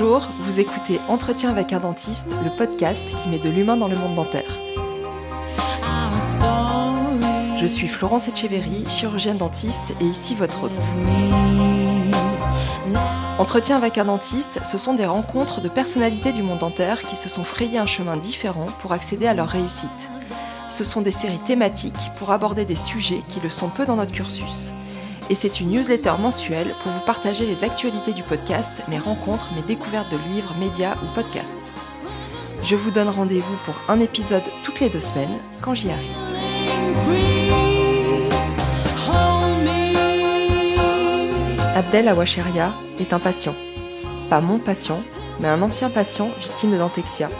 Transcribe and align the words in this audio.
Bonjour, 0.00 0.30
vous 0.38 0.58
écoutez 0.58 0.98
Entretien 1.08 1.50
avec 1.50 1.74
un 1.74 1.80
dentiste, 1.80 2.26
le 2.42 2.56
podcast 2.56 3.04
qui 3.16 3.28
met 3.28 3.38
de 3.38 3.50
l'humain 3.50 3.76
dans 3.76 3.86
le 3.86 3.96
monde 3.96 4.14
dentaire. 4.14 4.50
Je 7.60 7.66
suis 7.66 7.86
Florence 7.86 8.26
Etcheverry, 8.26 8.86
chirurgienne 8.88 9.36
dentiste 9.36 9.92
et 10.00 10.06
ici 10.06 10.34
votre 10.34 10.64
hôte. 10.64 10.72
Entretien 13.36 13.76
avec 13.76 13.98
un 13.98 14.06
dentiste, 14.06 14.60
ce 14.64 14.78
sont 14.78 14.94
des 14.94 15.04
rencontres 15.04 15.60
de 15.60 15.68
personnalités 15.68 16.32
du 16.32 16.42
monde 16.42 16.60
dentaire 16.60 17.02
qui 17.02 17.16
se 17.16 17.28
sont 17.28 17.44
frayées 17.44 17.76
un 17.76 17.84
chemin 17.84 18.16
différent 18.16 18.68
pour 18.80 18.92
accéder 18.92 19.26
à 19.26 19.34
leur 19.34 19.48
réussite. 19.48 20.10
Ce 20.70 20.82
sont 20.82 21.02
des 21.02 21.12
séries 21.12 21.40
thématiques 21.40 22.10
pour 22.16 22.30
aborder 22.30 22.64
des 22.64 22.74
sujets 22.74 23.20
qui 23.28 23.40
le 23.40 23.50
sont 23.50 23.68
peu 23.68 23.84
dans 23.84 23.96
notre 23.96 24.12
cursus 24.12 24.72
et 25.30 25.36
c'est 25.36 25.60
une 25.60 25.70
newsletter 25.70 26.14
mensuelle 26.18 26.74
pour 26.82 26.90
vous 26.90 27.00
partager 27.00 27.46
les 27.46 27.62
actualités 27.62 28.12
du 28.12 28.24
podcast, 28.24 28.82
mes 28.88 28.98
rencontres, 28.98 29.54
mes 29.54 29.62
découvertes 29.62 30.10
de 30.10 30.18
livres, 30.34 30.56
médias 30.58 30.96
ou 30.96 31.14
podcasts. 31.14 31.72
Je 32.64 32.74
vous 32.74 32.90
donne 32.90 33.08
rendez-vous 33.08 33.56
pour 33.64 33.76
un 33.88 34.00
épisode 34.00 34.42
toutes 34.64 34.80
les 34.80 34.90
deux 34.90 35.00
semaines 35.00 35.38
quand 35.62 35.72
j'y 35.72 35.90
arrive. 35.90 36.16
Abdel 41.76 42.08
Awacheria 42.08 42.74
est 42.98 43.12
un 43.12 43.20
patient. 43.20 43.54
Pas 44.28 44.40
mon 44.40 44.58
patient, 44.58 45.00
mais 45.38 45.48
un 45.48 45.62
ancien 45.62 45.90
patient 45.90 46.28
victime 46.40 46.72
de 46.72 46.78
dentexia. 46.78 47.30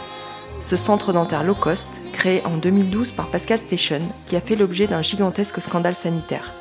Ce 0.61 0.77
centre 0.77 1.11
dentaire 1.11 1.43
low 1.43 1.55
cost, 1.55 2.01
créé 2.13 2.41
en 2.45 2.55
2012 2.55 3.11
par 3.11 3.29
Pascal 3.29 3.57
Station, 3.57 3.99
qui 4.25 4.37
a 4.37 4.41
fait 4.41 4.55
l'objet 4.55 4.87
d'un 4.87 5.01
gigantesque 5.01 5.61
scandale 5.61 5.95
sanitaire. 5.95 6.53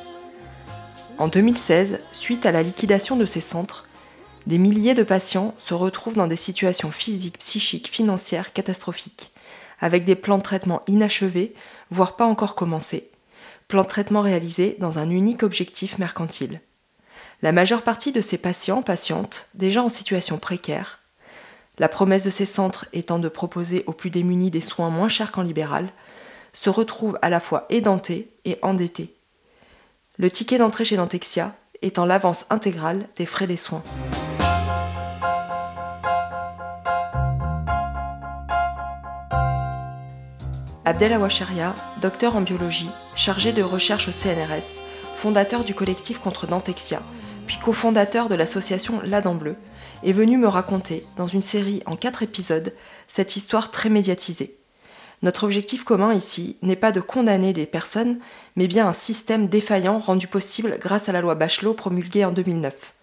En 1.20 1.28
2016, 1.28 2.00
suite 2.12 2.46
à 2.46 2.50
la 2.50 2.62
liquidation 2.62 3.14
de 3.14 3.26
ces 3.26 3.42
centres, 3.42 3.86
des 4.46 4.56
milliers 4.56 4.94
de 4.94 5.02
patients 5.02 5.54
se 5.58 5.74
retrouvent 5.74 6.16
dans 6.16 6.26
des 6.26 6.34
situations 6.34 6.90
physiques, 6.90 7.36
psychiques, 7.40 7.90
financières 7.90 8.54
catastrophiques, 8.54 9.30
avec 9.80 10.06
des 10.06 10.14
plans 10.14 10.38
de 10.38 10.42
traitement 10.42 10.80
inachevés, 10.86 11.52
voire 11.90 12.16
pas 12.16 12.24
encore 12.24 12.54
commencés, 12.54 13.10
plans 13.68 13.82
de 13.82 13.88
traitement 13.88 14.22
réalisés 14.22 14.78
dans 14.80 14.98
un 14.98 15.10
unique 15.10 15.42
objectif 15.42 15.98
mercantile. 15.98 16.62
La 17.42 17.52
majeure 17.52 17.82
partie 17.82 18.12
de 18.12 18.22
ces 18.22 18.38
patients, 18.38 18.80
patientes, 18.80 19.50
déjà 19.52 19.82
en 19.82 19.90
situation 19.90 20.38
précaire, 20.38 21.00
la 21.78 21.90
promesse 21.90 22.24
de 22.24 22.30
ces 22.30 22.46
centres 22.46 22.86
étant 22.94 23.18
de 23.18 23.28
proposer 23.28 23.84
aux 23.86 23.92
plus 23.92 24.08
démunis 24.08 24.50
des 24.50 24.62
soins 24.62 24.88
moins 24.88 25.10
chers 25.10 25.32
qu'en 25.32 25.42
libéral, 25.42 25.92
se 26.54 26.70
retrouvent 26.70 27.18
à 27.20 27.28
la 27.28 27.40
fois 27.40 27.66
édentés 27.68 28.30
et 28.46 28.58
endettés 28.62 29.19
le 30.20 30.30
ticket 30.30 30.58
d'entrée 30.58 30.84
chez 30.84 30.96
Dentexia 30.96 31.54
étant 31.80 32.04
l'avance 32.04 32.44
intégrale 32.50 33.08
des 33.16 33.24
frais 33.24 33.46
des 33.46 33.56
soins. 33.56 33.82
Abdel 40.84 41.14
Awacharia, 41.14 41.74
docteur 42.02 42.36
en 42.36 42.42
biologie, 42.42 42.90
chargé 43.16 43.52
de 43.54 43.62
recherche 43.62 44.08
au 44.08 44.12
CNRS, 44.12 44.82
fondateur 45.14 45.64
du 45.64 45.74
collectif 45.74 46.18
contre 46.18 46.46
Dentexia, 46.46 47.00
puis 47.46 47.56
cofondateur 47.56 48.28
de 48.28 48.34
l'association 48.34 49.00
La 49.02 49.22
Dent 49.22 49.34
Bleue, 49.34 49.56
est 50.02 50.12
venu 50.12 50.36
me 50.36 50.48
raconter, 50.48 51.06
dans 51.16 51.28
une 51.28 51.40
série 51.40 51.82
en 51.86 51.96
quatre 51.96 52.22
épisodes, 52.22 52.74
cette 53.08 53.36
histoire 53.36 53.70
très 53.70 53.88
médiatisée. 53.88 54.59
Notre 55.22 55.44
objectif 55.44 55.84
commun 55.84 56.14
ici 56.14 56.56
n'est 56.62 56.76
pas 56.76 56.92
de 56.92 57.00
condamner 57.00 57.52
des 57.52 57.66
personnes, 57.66 58.18
mais 58.56 58.66
bien 58.66 58.88
un 58.88 58.94
système 58.94 59.48
défaillant 59.48 59.98
rendu 59.98 60.26
possible 60.26 60.78
grâce 60.80 61.08
à 61.08 61.12
la 61.12 61.20
loi 61.20 61.34
Bachelot 61.34 61.74
promulguée 61.74 62.24
en 62.24 62.32
2009. 62.32 62.94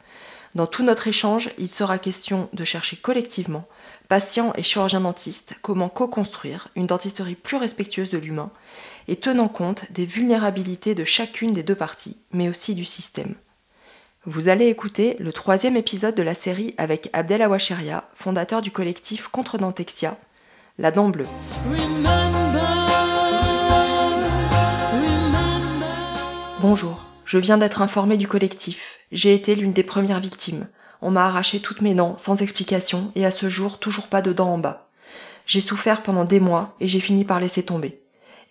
Dans 0.55 0.65
tout 0.65 0.83
notre 0.83 1.07
échange, 1.07 1.51
il 1.59 1.67
sera 1.67 1.99
question 1.99 2.49
de 2.53 2.65
chercher 2.65 2.97
collectivement, 2.97 3.67
patients 4.07 4.53
et 4.55 4.63
chirurgiens 4.63 5.01
dentistes, 5.01 5.53
comment 5.61 5.89
co-construire 5.89 6.69
une 6.75 6.87
dentisterie 6.87 7.35
plus 7.35 7.57
respectueuse 7.57 8.09
de 8.09 8.17
l'humain 8.17 8.49
et 9.07 9.17
tenant 9.17 9.49
compte 9.49 9.91
des 9.91 10.05
vulnérabilités 10.05 10.95
de 10.95 11.03
chacune 11.03 11.53
des 11.53 11.61
deux 11.61 11.75
parties, 11.75 12.17
mais 12.31 12.49
aussi 12.49 12.73
du 12.73 12.85
système. 12.85 13.35
Vous 14.25 14.49
allez 14.49 14.67
écouter 14.67 15.15
le 15.19 15.31
troisième 15.31 15.77
épisode 15.77 16.15
de 16.15 16.23
la 16.23 16.33
série 16.33 16.73
avec 16.77 17.09
Abdel 17.13 17.41
Awacheria, 17.41 18.09
fondateur 18.15 18.61
du 18.61 18.71
collectif 18.71 19.27
Contre 19.27 19.57
Dentexia, 19.57 20.17
la 20.77 20.91
dent 20.91 21.09
bleue. 21.09 21.25
Bonjour, 26.61 27.05
je 27.25 27.37
viens 27.39 27.57
d'être 27.57 27.81
informée 27.81 28.17
du 28.17 28.27
collectif. 28.27 28.99
J'ai 29.11 29.33
été 29.33 29.55
l'une 29.55 29.73
des 29.73 29.83
premières 29.83 30.19
victimes. 30.19 30.67
On 31.01 31.11
m'a 31.11 31.25
arraché 31.25 31.59
toutes 31.59 31.81
mes 31.81 31.95
dents 31.95 32.17
sans 32.17 32.41
explication 32.41 33.11
et 33.15 33.25
à 33.25 33.31
ce 33.31 33.49
jour 33.49 33.79
toujours 33.79 34.07
pas 34.07 34.21
de 34.21 34.33
dents 34.33 34.53
en 34.53 34.57
bas. 34.57 34.89
J'ai 35.45 35.61
souffert 35.61 36.03
pendant 36.03 36.25
des 36.25 36.39
mois 36.39 36.75
et 36.79 36.87
j'ai 36.87 36.99
fini 36.99 37.23
par 37.23 37.39
laisser 37.39 37.63
tomber. 37.63 38.01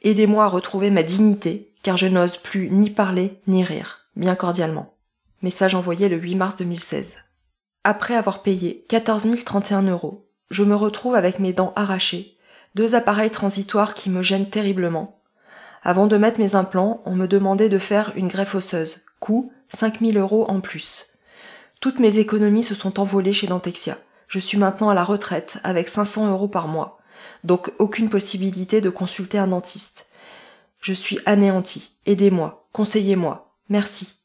Aidez-moi 0.03 0.45
à 0.45 0.49
retrouver 0.49 0.91
ma 0.91 1.03
dignité 1.03 1.73
car 1.83 1.97
je 1.97 2.07
n'ose 2.07 2.37
plus 2.37 2.71
ni 2.71 2.91
parler 2.91 3.41
ni 3.47 3.63
rire, 3.63 4.07
bien 4.17 4.35
cordialement. 4.35 4.95
Message 5.43 5.75
envoyé 5.75 6.09
le 6.09 6.17
8 6.17 6.35
mars 6.35 6.57
2016. 6.57 7.19
Après 7.85 8.15
avoir 8.15 8.43
payé 8.43 8.85
14 8.89 9.29
031 9.45 9.83
euros, 9.83 10.26
je 10.51 10.65
me 10.65 10.75
retrouve 10.75 11.15
avec 11.15 11.39
mes 11.39 11.53
dents 11.53 11.73
arrachées, 11.77 12.37
deux 12.75 12.95
appareils 12.95 13.31
transitoires 13.31 13.95
qui 13.95 14.11
me 14.11 14.23
gênent 14.23 14.51
terriblement. 14.51 15.21
Avant 15.83 16.07
de 16.07 16.17
mettre 16.17 16.41
mes 16.41 16.55
implants, 16.55 17.03
on 17.05 17.15
me 17.15 17.27
demandait 17.27 17.69
de 17.69 17.79
faire 17.79 18.12
une 18.17 18.29
greffe 18.29 18.55
osseuse. 18.55 19.03
Coût 19.21 19.53
5000 19.69 20.19
euros 20.19 20.45
en 20.49 20.61
plus. 20.61 21.07
Toutes 21.81 22.01
mes 22.01 22.19
économies 22.19 22.65
se 22.65 22.75
sont 22.75 23.01
envolées 23.01 23.33
chez 23.33 23.47
Dentexia. 23.47 23.99
Je 24.29 24.39
suis 24.39 24.59
maintenant 24.59 24.91
à 24.91 24.95
la 24.95 25.05
retraite 25.05 25.59
avec 25.62 25.89
500 25.89 26.31
euros 26.31 26.49
par 26.49 26.69
mois. 26.69 26.99
Donc 27.45 27.73
aucune 27.78 28.09
possibilité 28.09 28.81
de 28.81 28.91
consulter 28.91 29.39
un 29.39 29.49
dentiste. 29.49 30.07
Je 30.81 30.93
suis 30.93 31.19
anéanti. 31.27 31.97
Aidez-moi. 32.07 32.69
Conseillez-moi. 32.73 33.55
Merci. 33.69 34.17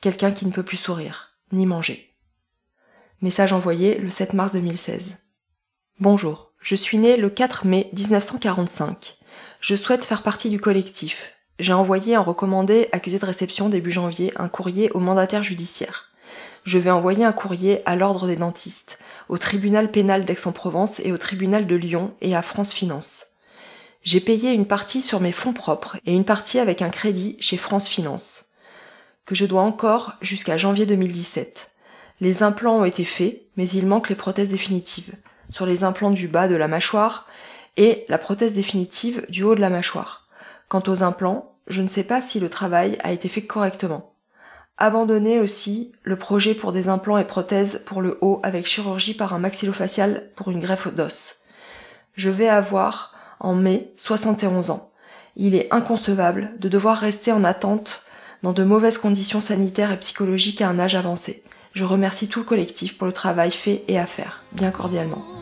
Quelqu'un 0.00 0.32
qui 0.32 0.46
ne 0.46 0.52
peut 0.52 0.62
plus 0.62 0.76
sourire, 0.76 1.36
ni 1.52 1.66
manger. 1.66 2.14
Message 3.20 3.52
envoyé 3.52 3.98
le 3.98 4.08
7 4.08 4.32
mars 4.32 4.52
2016. 4.52 5.16
Bonjour, 6.00 6.50
je 6.62 6.76
suis 6.76 6.96
né 6.96 7.18
le 7.18 7.28
4 7.28 7.66
mai 7.66 7.90
1945. 7.92 9.18
Je 9.60 9.76
souhaite 9.76 10.06
faire 10.06 10.22
partie 10.22 10.48
du 10.48 10.58
collectif. 10.58 11.34
J'ai 11.58 11.74
envoyé 11.74 12.14
un 12.14 12.22
recommandé 12.22 12.88
accusé 12.92 13.18
de 13.18 13.26
réception 13.26 13.68
début 13.68 13.90
janvier 13.90 14.32
un 14.36 14.48
courrier 14.48 14.90
au 14.92 14.98
mandataire 14.98 15.42
judiciaire. 15.42 16.08
Je 16.64 16.78
vais 16.78 16.90
envoyer 16.90 17.26
un 17.26 17.32
courrier 17.32 17.82
à 17.84 17.96
l'ordre 17.96 18.26
des 18.26 18.36
dentistes, 18.36 18.98
au 19.28 19.36
tribunal 19.36 19.90
pénal 19.90 20.24
d'Aix-en-Provence 20.24 21.00
et 21.00 21.12
au 21.12 21.18
tribunal 21.18 21.66
de 21.66 21.76
Lyon 21.76 22.14
et 22.22 22.34
à 22.34 22.40
France 22.40 22.72
Finance. 22.72 23.32
J'ai 24.02 24.20
payé 24.20 24.52
une 24.52 24.66
partie 24.66 25.02
sur 25.02 25.20
mes 25.20 25.32
fonds 25.32 25.52
propres 25.52 25.98
et 26.06 26.14
une 26.14 26.24
partie 26.24 26.60
avec 26.60 26.80
un 26.80 26.88
crédit 26.88 27.36
chez 27.40 27.58
France 27.58 27.90
Finance, 27.90 28.46
que 29.26 29.34
je 29.34 29.44
dois 29.44 29.60
encore 29.60 30.14
jusqu'à 30.22 30.56
janvier 30.56 30.86
2017. 30.86 31.72
Les 32.22 32.42
implants 32.42 32.78
ont 32.78 32.84
été 32.86 33.04
faits, 33.04 33.42
mais 33.58 33.68
il 33.68 33.86
manque 33.86 34.08
les 34.08 34.16
prothèses 34.16 34.48
définitives 34.48 35.14
sur 35.50 35.66
les 35.66 35.84
implants 35.84 36.10
du 36.10 36.28
bas 36.28 36.48
de 36.48 36.56
la 36.56 36.68
mâchoire 36.68 37.26
et 37.76 38.04
la 38.08 38.18
prothèse 38.18 38.54
définitive 38.54 39.24
du 39.28 39.42
haut 39.42 39.54
de 39.54 39.60
la 39.60 39.70
mâchoire. 39.70 40.26
Quant 40.68 40.82
aux 40.86 41.02
implants, 41.02 41.54
je 41.66 41.82
ne 41.82 41.88
sais 41.88 42.04
pas 42.04 42.20
si 42.20 42.40
le 42.40 42.48
travail 42.48 42.98
a 43.02 43.12
été 43.12 43.28
fait 43.28 43.42
correctement. 43.42 44.12
Abandonner 44.78 45.40
aussi 45.40 45.92
le 46.02 46.16
projet 46.16 46.54
pour 46.54 46.72
des 46.72 46.88
implants 46.88 47.18
et 47.18 47.26
prothèses 47.26 47.84
pour 47.86 48.00
le 48.00 48.18
haut 48.22 48.40
avec 48.42 48.66
chirurgie 48.66 49.14
par 49.14 49.34
un 49.34 49.38
maxillofacial 49.38 50.30
pour 50.36 50.50
une 50.50 50.60
greffe 50.60 50.92
d'os. 50.94 51.40
Je 52.14 52.30
vais 52.30 52.48
avoir, 52.48 53.14
en 53.40 53.54
mai, 53.54 53.92
71 53.96 54.70
ans. 54.70 54.90
Il 55.36 55.54
est 55.54 55.68
inconcevable 55.70 56.52
de 56.58 56.68
devoir 56.68 56.96
rester 56.96 57.30
en 57.30 57.44
attente 57.44 58.04
dans 58.42 58.52
de 58.52 58.64
mauvaises 58.64 58.98
conditions 58.98 59.40
sanitaires 59.40 59.92
et 59.92 59.98
psychologiques 59.98 60.62
à 60.62 60.68
un 60.68 60.78
âge 60.78 60.94
avancé. 60.94 61.44
Je 61.72 61.84
remercie 61.84 62.28
tout 62.28 62.40
le 62.40 62.46
collectif 62.46 62.98
pour 62.98 63.06
le 63.06 63.12
travail 63.12 63.50
fait 63.50 63.84
et 63.86 63.98
à 63.98 64.06
faire, 64.06 64.42
bien 64.52 64.70
cordialement. 64.70 65.39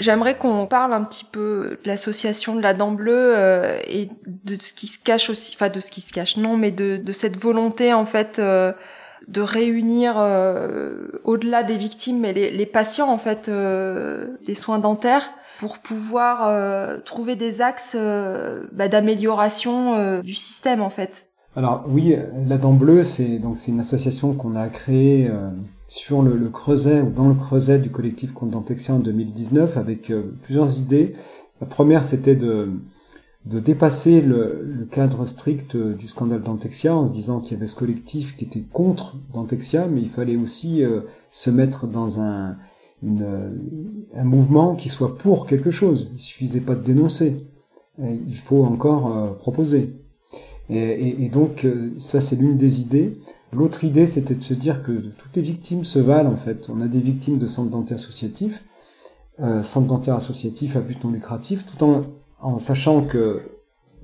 J'aimerais 0.00 0.36
qu'on 0.36 0.66
parle 0.66 0.92
un 0.92 1.02
petit 1.02 1.24
peu 1.24 1.78
de 1.82 1.88
l'association 1.88 2.54
de 2.54 2.62
la 2.62 2.74
dent 2.74 2.92
bleue 2.92 3.32
euh, 3.36 3.78
et 3.86 4.08
de 4.26 4.56
ce 4.60 4.72
qui 4.72 4.86
se 4.86 4.98
cache 5.02 5.30
aussi, 5.30 5.52
enfin 5.54 5.68
de 5.68 5.80
ce 5.80 5.90
qui 5.90 6.00
se 6.00 6.12
cache, 6.12 6.36
non, 6.36 6.56
mais 6.56 6.70
de, 6.70 6.96
de 6.96 7.12
cette 7.12 7.36
volonté 7.36 7.92
en 7.92 8.04
fait 8.04 8.38
euh, 8.38 8.72
de 9.26 9.40
réunir 9.40 10.14
euh, 10.16 11.08
au-delà 11.24 11.62
des 11.62 11.76
victimes, 11.76 12.20
mais 12.20 12.32
les, 12.32 12.50
les 12.50 12.66
patients 12.66 13.08
en 13.08 13.18
fait 13.18 13.50
des 13.50 14.54
soins 14.54 14.78
dentaires 14.78 15.30
pour 15.58 15.78
pouvoir 15.78 17.02
trouver 17.04 17.34
des 17.34 17.60
axes 17.60 17.96
bah, 18.72 18.88
d'amélioration 18.88 20.20
du 20.20 20.34
système 20.34 20.80
en 20.82 20.90
fait. 20.90 21.24
Alors 21.56 21.84
oui, 21.88 22.16
la 22.46 22.58
dent 22.58 22.72
bleue, 22.72 23.02
c'est 23.02 23.38
donc 23.40 23.58
c'est 23.58 23.72
une 23.72 23.80
association 23.80 24.34
qu'on 24.34 24.54
a 24.54 24.68
créée 24.68 25.28
sur 25.88 26.22
le, 26.22 26.48
creuset 26.50 27.00
ou 27.00 27.10
dans 27.10 27.28
le 27.28 27.34
creuset 27.34 27.78
du 27.78 27.90
collectif 27.90 28.32
contre 28.32 28.52
Dentexia 28.52 28.94
en 28.94 29.00
2019 29.00 29.76
avec 29.76 30.10
euh, 30.10 30.22
plusieurs 30.42 30.78
idées. 30.78 31.14
La 31.60 31.66
première, 31.66 32.04
c'était 32.04 32.36
de 32.36 32.70
de 33.46 33.60
dépasser 33.60 34.20
le, 34.20 34.86
cadre 34.90 35.24
strict 35.24 35.76
du 35.76 36.06
scandale 36.06 36.42
Dantexia 36.42 36.94
en 36.94 37.06
se 37.06 37.12
disant 37.12 37.40
qu'il 37.40 37.52
y 37.52 37.56
avait 37.56 37.66
ce 37.66 37.76
collectif 37.76 38.36
qui 38.36 38.44
était 38.44 38.64
contre 38.72 39.16
Dantexia, 39.32 39.86
mais 39.86 40.02
il 40.02 40.08
fallait 40.08 40.36
aussi 40.36 40.84
euh, 40.84 41.00
se 41.30 41.50
mettre 41.50 41.86
dans 41.86 42.20
un, 42.20 42.56
mouvement 44.22 44.74
qui 44.74 44.88
soit 44.88 45.16
pour 45.16 45.46
quelque 45.46 45.70
chose. 45.70 46.10
Il 46.14 46.20
suffisait 46.20 46.60
pas 46.60 46.74
de 46.74 46.82
dénoncer. 46.82 47.46
il 47.98 48.36
faut 48.36 48.64
encore 48.64 49.16
euh, 49.16 49.32
proposer. 49.32 49.94
Et, 50.68 51.30
donc 51.30 51.66
ça 51.96 52.20
c'est 52.20 52.36
l'une 52.36 52.58
des 52.58 52.82
idées. 52.82 53.18
L'autre 53.52 53.84
idée 53.84 54.06
c'était 54.06 54.34
de 54.34 54.42
se 54.42 54.54
dire 54.54 54.82
que 54.82 54.92
toutes 54.92 55.34
les 55.36 55.42
victimes 55.42 55.84
se 55.84 55.98
valent 55.98 56.32
en 56.32 56.36
fait. 56.36 56.68
On 56.70 56.80
a 56.80 56.88
des 56.88 57.00
victimes 57.00 57.38
de 57.38 57.46
centres 57.46 57.70
dentaires 57.70 57.96
associatifs, 57.96 58.64
euh, 59.40 59.62
centres 59.62 59.86
dentaires 59.86 60.16
associatifs 60.16 60.76
à 60.76 60.80
but 60.80 61.02
non 61.04 61.10
lucratif, 61.10 61.64
tout 61.66 61.82
en 61.84 62.04
en 62.40 62.58
sachant 62.58 63.02
que 63.02 63.42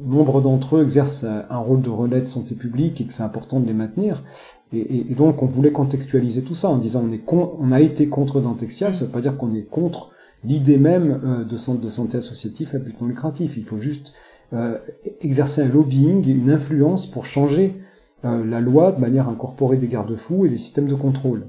nombre 0.00 0.40
d'entre 0.40 0.76
eux 0.76 0.82
exercent 0.82 1.24
un 1.24 1.58
rôle 1.58 1.80
de 1.80 1.90
relais 1.90 2.20
de 2.20 2.26
santé 2.26 2.54
publique 2.54 3.00
et 3.00 3.04
que 3.06 3.12
c'est 3.12 3.22
important 3.22 3.60
de 3.60 3.66
les 3.66 3.74
maintenir. 3.74 4.24
Et, 4.72 5.14
donc 5.14 5.42
on 5.42 5.46
voulait 5.46 5.70
contextualiser 5.70 6.42
tout 6.42 6.56
ça 6.56 6.68
en 6.68 6.78
disant 6.78 7.04
on, 7.08 7.10
est 7.10 7.22
on 7.32 7.70
a 7.70 7.80
été 7.80 8.08
contre 8.08 8.40
Dentexia, 8.40 8.92
ça 8.92 9.02
ne 9.02 9.06
veut 9.06 9.12
pas 9.12 9.20
dire 9.20 9.36
qu'on 9.36 9.52
est 9.52 9.62
contre 9.62 10.10
l'idée 10.42 10.78
même 10.78 11.20
euh, 11.24 11.44
de 11.44 11.56
centre 11.56 11.80
de 11.80 11.88
santé 11.88 12.18
associatif 12.18 12.74
à 12.74 12.78
but 12.78 13.00
non 13.00 13.06
lucratif. 13.06 13.56
Il 13.56 13.64
faut 13.64 13.76
juste 13.76 14.12
euh, 14.52 14.78
exercer 15.20 15.62
un 15.62 15.68
lobbying 15.68 16.28
et 16.28 16.32
une 16.32 16.50
influence 16.50 17.06
pour 17.06 17.24
changer 17.24 17.76
euh, 18.24 18.42
la 18.42 18.60
loi 18.60 18.90
de 18.92 19.00
manière 19.00 19.28
à 19.28 19.32
incorporer 19.32 19.76
des 19.76 19.86
garde-fous 19.86 20.46
et 20.46 20.48
des 20.48 20.56
systèmes 20.56 20.88
de 20.88 20.94
contrôle. 20.94 21.48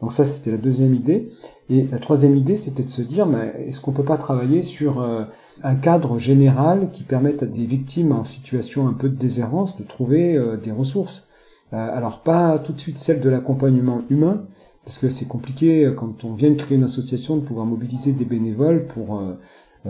Donc 0.00 0.12
ça, 0.12 0.24
c'était 0.24 0.52
la 0.52 0.56
deuxième 0.56 0.94
idée. 0.94 1.30
Et 1.68 1.88
la 1.90 1.98
troisième 1.98 2.36
idée, 2.36 2.54
c'était 2.54 2.84
de 2.84 2.88
se 2.88 3.02
dire, 3.02 3.26
est-ce 3.58 3.80
qu'on 3.80 3.90
peut 3.90 4.04
pas 4.04 4.16
travailler 4.16 4.62
sur 4.62 5.00
euh, 5.00 5.24
un 5.64 5.74
cadre 5.74 6.18
général 6.18 6.90
qui 6.92 7.02
permette 7.02 7.42
à 7.42 7.46
des 7.46 7.66
victimes 7.66 8.12
en 8.12 8.22
situation 8.22 8.86
un 8.86 8.92
peu 8.92 9.08
de 9.08 9.16
déshérence 9.16 9.76
de 9.76 9.82
trouver 9.82 10.36
euh, 10.36 10.56
des 10.56 10.70
ressources? 10.70 11.26
Alors 11.72 12.20
pas 12.20 12.58
tout 12.58 12.74
de 12.74 12.80
suite 12.80 12.98
celle 12.98 13.20
de 13.20 13.30
l'accompagnement 13.30 14.02
humain, 14.10 14.44
parce 14.84 14.98
que 14.98 15.08
c'est 15.08 15.24
compliqué 15.24 15.90
quand 15.96 16.22
on 16.22 16.34
vient 16.34 16.50
de 16.50 16.56
créer 16.56 16.76
une 16.76 16.84
association 16.84 17.36
de 17.36 17.40
pouvoir 17.40 17.64
mobiliser 17.64 18.12
des 18.12 18.26
bénévoles 18.26 18.86
pour 18.86 19.22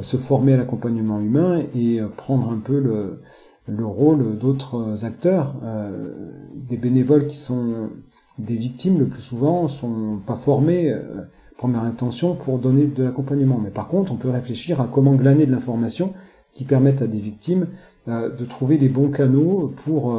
se 0.00 0.16
former 0.16 0.52
à 0.52 0.58
l'accompagnement 0.58 1.18
humain 1.18 1.60
et 1.74 1.98
prendre 2.16 2.52
un 2.52 2.60
peu 2.60 2.78
le, 2.78 3.20
le 3.66 3.86
rôle 3.86 4.38
d'autres 4.38 5.04
acteurs, 5.04 5.54
euh, 5.62 6.14
des 6.54 6.76
bénévoles 6.76 7.26
qui 7.26 7.36
sont 7.36 7.90
des 8.38 8.56
victimes 8.56 8.98
le 8.98 9.06
plus 9.06 9.20
souvent 9.20 9.68
sont 9.68 10.20
pas 10.26 10.34
formés 10.34 10.90
euh, 10.90 11.22
première 11.56 11.84
intention 11.84 12.34
pour 12.34 12.58
donner 12.58 12.86
de 12.86 13.04
l'accompagnement. 13.04 13.60
Mais 13.62 13.70
par 13.70 13.88
contre, 13.88 14.12
on 14.12 14.16
peut 14.16 14.30
réfléchir 14.30 14.80
à 14.80 14.88
comment 14.88 15.14
glaner 15.14 15.46
de 15.46 15.52
l'information 15.52 16.12
qui 16.54 16.64
permettent 16.64 17.02
à 17.02 17.06
des 17.06 17.20
victimes 17.20 17.68
euh, 18.08 18.34
de 18.34 18.44
trouver 18.44 18.78
les 18.78 18.88
bons 18.88 19.10
canaux 19.10 19.72
pour 19.84 20.18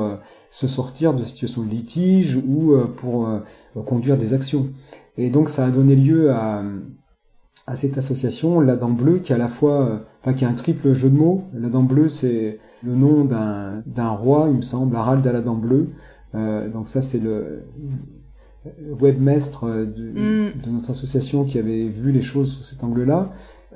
se 0.49 0.67
sortir 0.67 1.13
de 1.13 1.23
situations 1.23 1.63
de 1.63 1.69
litige 1.69 2.37
ou 2.37 2.73
pour 2.95 3.27
conduire 3.85 4.17
des 4.17 4.33
actions. 4.33 4.69
Et 5.17 5.29
donc 5.29 5.49
ça 5.49 5.65
a 5.65 5.69
donné 5.69 5.95
lieu 5.95 6.31
à, 6.31 6.63
à 7.65 7.75
cette 7.75 7.97
association, 7.97 8.59
la 8.59 8.75
Dent 8.75 8.89
Bleue, 8.89 9.19
qui 9.19 9.31
a 9.31 9.35
à 9.35 9.39
la 9.39 9.47
fois, 9.47 9.85
euh, 9.85 9.97
enfin, 10.21 10.33
qui 10.33 10.43
a 10.45 10.49
un 10.49 10.53
triple 10.53 10.93
jeu 10.93 11.09
de 11.09 11.15
mots. 11.15 11.45
La 11.53 11.69
Dent 11.69 11.83
Bleue, 11.83 12.09
c'est 12.09 12.59
le 12.83 12.95
nom 12.95 13.23
d'un, 13.23 13.83
d'un 13.85 14.09
roi, 14.09 14.47
il 14.49 14.57
me 14.57 14.61
semble, 14.61 14.95
Harald 14.95 15.25
à 15.25 15.31
la 15.31 15.41
Dent 15.41 15.55
Bleue. 15.55 15.89
Euh, 16.35 16.69
donc 16.69 16.87
ça, 16.87 17.01
c'est 17.01 17.19
le 17.19 17.63
webmestre 18.99 19.65
de, 19.65 20.49
mm. 20.49 20.61
de 20.61 20.69
notre 20.69 20.91
association 20.91 21.45
qui 21.45 21.57
avait 21.57 21.87
vu 21.87 22.11
les 22.11 22.21
choses 22.21 22.51
sous 22.53 22.63
cet 22.63 22.83
angle-là. 22.83 23.31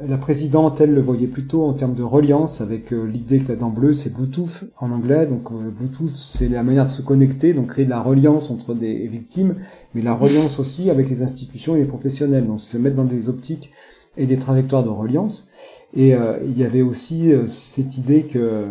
La 0.05 0.17
présidente, 0.19 0.79
elle, 0.79 0.93
le 0.93 1.01
voyait 1.01 1.27
plutôt 1.27 1.65
en 1.65 1.73
termes 1.73 1.95
de 1.95 2.03
reliance, 2.03 2.61
avec 2.61 2.93
euh, 2.93 3.05
l'idée 3.05 3.39
que 3.39 3.47
la 3.47 3.55
dent 3.55 3.69
bleue, 3.69 3.93
c'est 3.93 4.13
Bluetooth 4.13 4.65
en 4.79 4.91
anglais. 4.91 5.25
Donc 5.25 5.51
euh, 5.51 5.71
Bluetooth, 5.71 6.13
c'est 6.13 6.49
la 6.49 6.61
manière 6.61 6.85
de 6.85 6.91
se 6.91 7.01
connecter, 7.01 7.53
donc 7.53 7.67
créer 7.67 7.85
de 7.85 7.89
la 7.89 8.01
reliance 8.01 8.51
entre 8.51 8.75
des 8.75 9.07
victimes, 9.07 9.55
mais 9.95 10.01
la 10.01 10.13
reliance 10.13 10.59
aussi 10.59 10.91
avec 10.91 11.09
les 11.09 11.23
institutions 11.23 11.75
et 11.75 11.79
les 11.79 11.85
professionnels. 11.85 12.45
Donc 12.45 12.59
se 12.59 12.77
mettre 12.77 12.95
dans 12.95 13.05
des 13.05 13.29
optiques 13.29 13.71
et 14.17 14.27
des 14.27 14.37
trajectoires 14.37 14.83
de 14.83 14.89
reliance. 14.89 15.47
Et 15.95 16.13
euh, 16.13 16.37
il 16.45 16.57
y 16.57 16.63
avait 16.63 16.83
aussi 16.83 17.31
cette 17.45 17.97
idée 17.97 18.27
que 18.27 18.67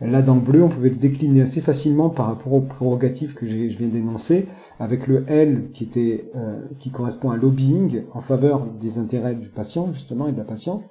Là, 0.00 0.20
dans 0.20 0.34
le 0.34 0.42
bleu, 0.42 0.62
on 0.62 0.68
pouvait 0.68 0.90
le 0.90 0.96
décliner 0.96 1.40
assez 1.40 1.62
facilement 1.62 2.10
par 2.10 2.26
rapport 2.26 2.52
aux 2.52 2.60
prérogatives 2.60 3.32
que 3.32 3.46
je 3.46 3.56
viens 3.56 3.88
d'énoncer, 3.88 4.46
avec 4.78 5.06
le 5.06 5.24
L 5.26 5.70
qui 5.72 5.84
était 5.84 6.30
euh, 6.36 6.60
qui 6.78 6.90
correspond 6.90 7.30
à 7.30 7.36
lobbying 7.36 8.02
en 8.12 8.20
faveur 8.20 8.66
des 8.78 8.98
intérêts 8.98 9.34
du 9.34 9.48
patient 9.48 9.90
justement 9.94 10.28
et 10.28 10.32
de 10.32 10.36
la 10.36 10.44
patiente, 10.44 10.90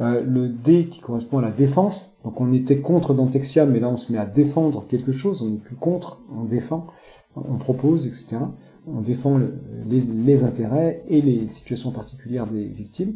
euh, 0.00 0.22
le 0.22 0.48
D 0.48 0.86
qui 0.86 1.00
correspond 1.00 1.38
à 1.38 1.42
la 1.42 1.50
défense. 1.50 2.14
Donc 2.24 2.40
on 2.40 2.50
était 2.50 2.80
contre 2.80 3.12
Dentexia, 3.12 3.66
mais 3.66 3.78
là 3.78 3.90
on 3.90 3.98
se 3.98 4.10
met 4.10 4.18
à 4.18 4.24
défendre 4.24 4.86
quelque 4.88 5.12
chose, 5.12 5.42
on 5.42 5.50
n'est 5.50 5.58
plus 5.58 5.76
contre, 5.76 6.22
on 6.34 6.44
défend, 6.44 6.86
on 7.36 7.58
propose, 7.58 8.06
etc. 8.06 8.38
On 8.86 9.00
défend 9.00 9.38
les, 9.86 10.44
intérêts 10.44 11.04
et 11.08 11.20
les 11.20 11.48
situations 11.48 11.90
particulières 11.90 12.46
des 12.46 12.66
victimes 12.66 13.14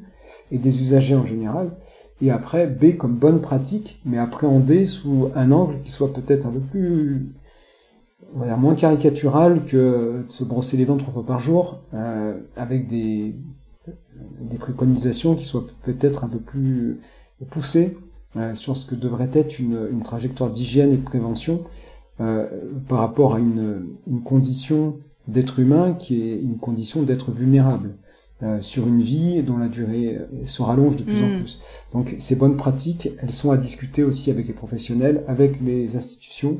et 0.51 0.59
des 0.59 0.81
usagers 0.81 1.17
en 1.17 1.25
général. 1.25 1.77
Et 2.21 2.31
après 2.31 2.67
B 2.67 2.97
comme 2.97 3.17
bonne 3.17 3.41
pratique, 3.41 4.01
mais 4.05 4.19
appréhendée 4.19 4.87
sous 4.87 5.31
un 5.35 5.51
angle 5.53 5.83
qui 5.83 5.91
soit 5.91 6.13
peut-être 6.13 6.47
un 6.47 6.53
peu 6.53 6.61
plus, 6.61 7.35
on 8.35 8.57
moins 8.57 8.75
caricatural 8.75 9.65
que 9.65 10.25
de 10.27 10.33
se 10.33 10.45
brosser 10.45 10.77
les 10.77 10.87
dents 10.87 10.97
trois 10.97 11.13
fois 11.13 11.27
par 11.27 11.41
jour, 11.41 11.81
euh, 11.95 12.39
avec 12.57 12.87
des, 12.87 13.35
préconisations 14.59 15.35
qui 15.35 15.45
soient 15.45 15.67
peut-être 15.83 16.25
un 16.25 16.29
peu 16.29 16.39
plus 16.39 17.01
poussées 17.51 17.99
euh, 18.37 18.55
sur 18.55 18.77
ce 18.77 18.87
que 18.87 18.95
devrait 18.95 19.31
être 19.33 19.59
une, 19.59 20.01
trajectoire 20.05 20.51
d'hygiène 20.51 20.93
et 20.93 20.97
de 20.97 21.03
prévention 21.03 21.65
euh, 22.21 22.47
par 22.89 22.99
rapport 22.99 23.35
à 23.35 23.41
une 23.41 23.97
condition 24.25 24.99
d'être 25.29 25.59
humain 25.59 25.94
qui 25.94 26.23
est 26.23 26.38
une 26.38 26.59
condition 26.59 27.03
d'être 27.03 27.32
vulnérable. 27.32 27.97
Euh, 28.43 28.61
sur 28.61 28.88
une 28.88 29.00
vie 29.00 29.44
dont 29.44 29.56
la 29.56 29.69
durée 29.69 30.19
euh, 30.19 30.44
se 30.44 30.61
rallonge 30.61 30.97
de 30.97 31.05
plus 31.05 31.23
en 31.23 31.29
mm. 31.29 31.38
plus. 31.38 31.61
Donc 31.93 32.17
ces 32.19 32.35
bonnes 32.35 32.56
pratiques, 32.56 33.09
elles 33.23 33.31
sont 33.31 33.53
à 33.53 33.56
discuter 33.56 34.03
aussi 34.03 34.29
avec 34.29 34.49
les 34.49 34.53
professionnels, 34.53 35.23
avec 35.29 35.61
les 35.61 35.97
institutions 35.97 36.59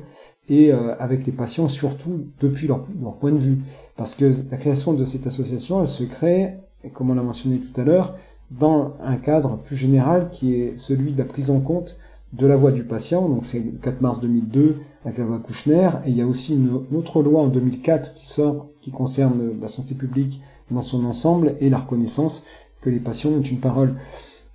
et 0.49 0.72
euh, 0.72 0.94
avec 1.00 1.26
les 1.26 1.32
patients, 1.32 1.66
surtout 1.66 2.28
depuis 2.38 2.69
leur, 2.69 2.87
leur, 3.02 3.16
point 3.16 3.32
de 3.32 3.38
vue. 3.38 3.58
Parce 3.96 4.14
que 4.14 4.31
la 4.52 4.56
création 4.56 4.93
de 4.93 5.05
cette 5.05 5.26
association, 5.26 5.81
elle 5.81 5.88
se 5.88 6.05
crée, 6.05 6.55
comme 6.93 7.10
on 7.10 7.14
l'a 7.14 7.22
mentionné 7.22 7.58
tout 7.58 7.78
à 7.78 7.82
l'heure, 7.82 8.14
dans 8.52 8.93
un 9.00 9.17
cadre 9.17 9.58
plus 9.58 9.76
général 9.76 10.31
qui 10.31 10.55
est 10.55 10.76
celui 10.76 11.12
de 11.12 11.19
la 11.19 11.25
prise 11.25 11.50
en 11.50 11.58
compte 11.58 11.99
de 12.36 12.46
la 12.46 12.56
voix 12.56 12.72
du 12.72 12.84
patient, 12.84 13.28
donc 13.28 13.44
c'est 13.44 13.60
le 13.60 13.79
4 13.81 14.00
mars 14.00 14.20
2002 14.20 14.76
avec 15.05 15.19
la 15.19 15.24
loi 15.24 15.38
Kouchner, 15.38 15.91
et 16.05 16.10
il 16.10 16.17
y 16.17 16.22
a 16.22 16.26
aussi 16.26 16.55
une, 16.55 16.82
autre 16.94 17.22
loi 17.22 17.43
en 17.43 17.48
2004 17.48 18.14
qui 18.14 18.26
sort, 18.26 18.70
qui 18.81 18.91
concerne 18.91 19.60
la 19.60 19.69
santé 19.69 19.94
publique 19.94 20.41
dans 20.70 20.82
son 20.82 21.05
ensemble 21.05 21.55
et 21.60 21.70
la 21.70 21.79
reconnaissance 21.79 22.44
que 22.81 22.91
les 22.91 22.98
patients 22.98 23.31
ont 23.31 23.43
une 23.43 23.60
parole. 23.60 23.94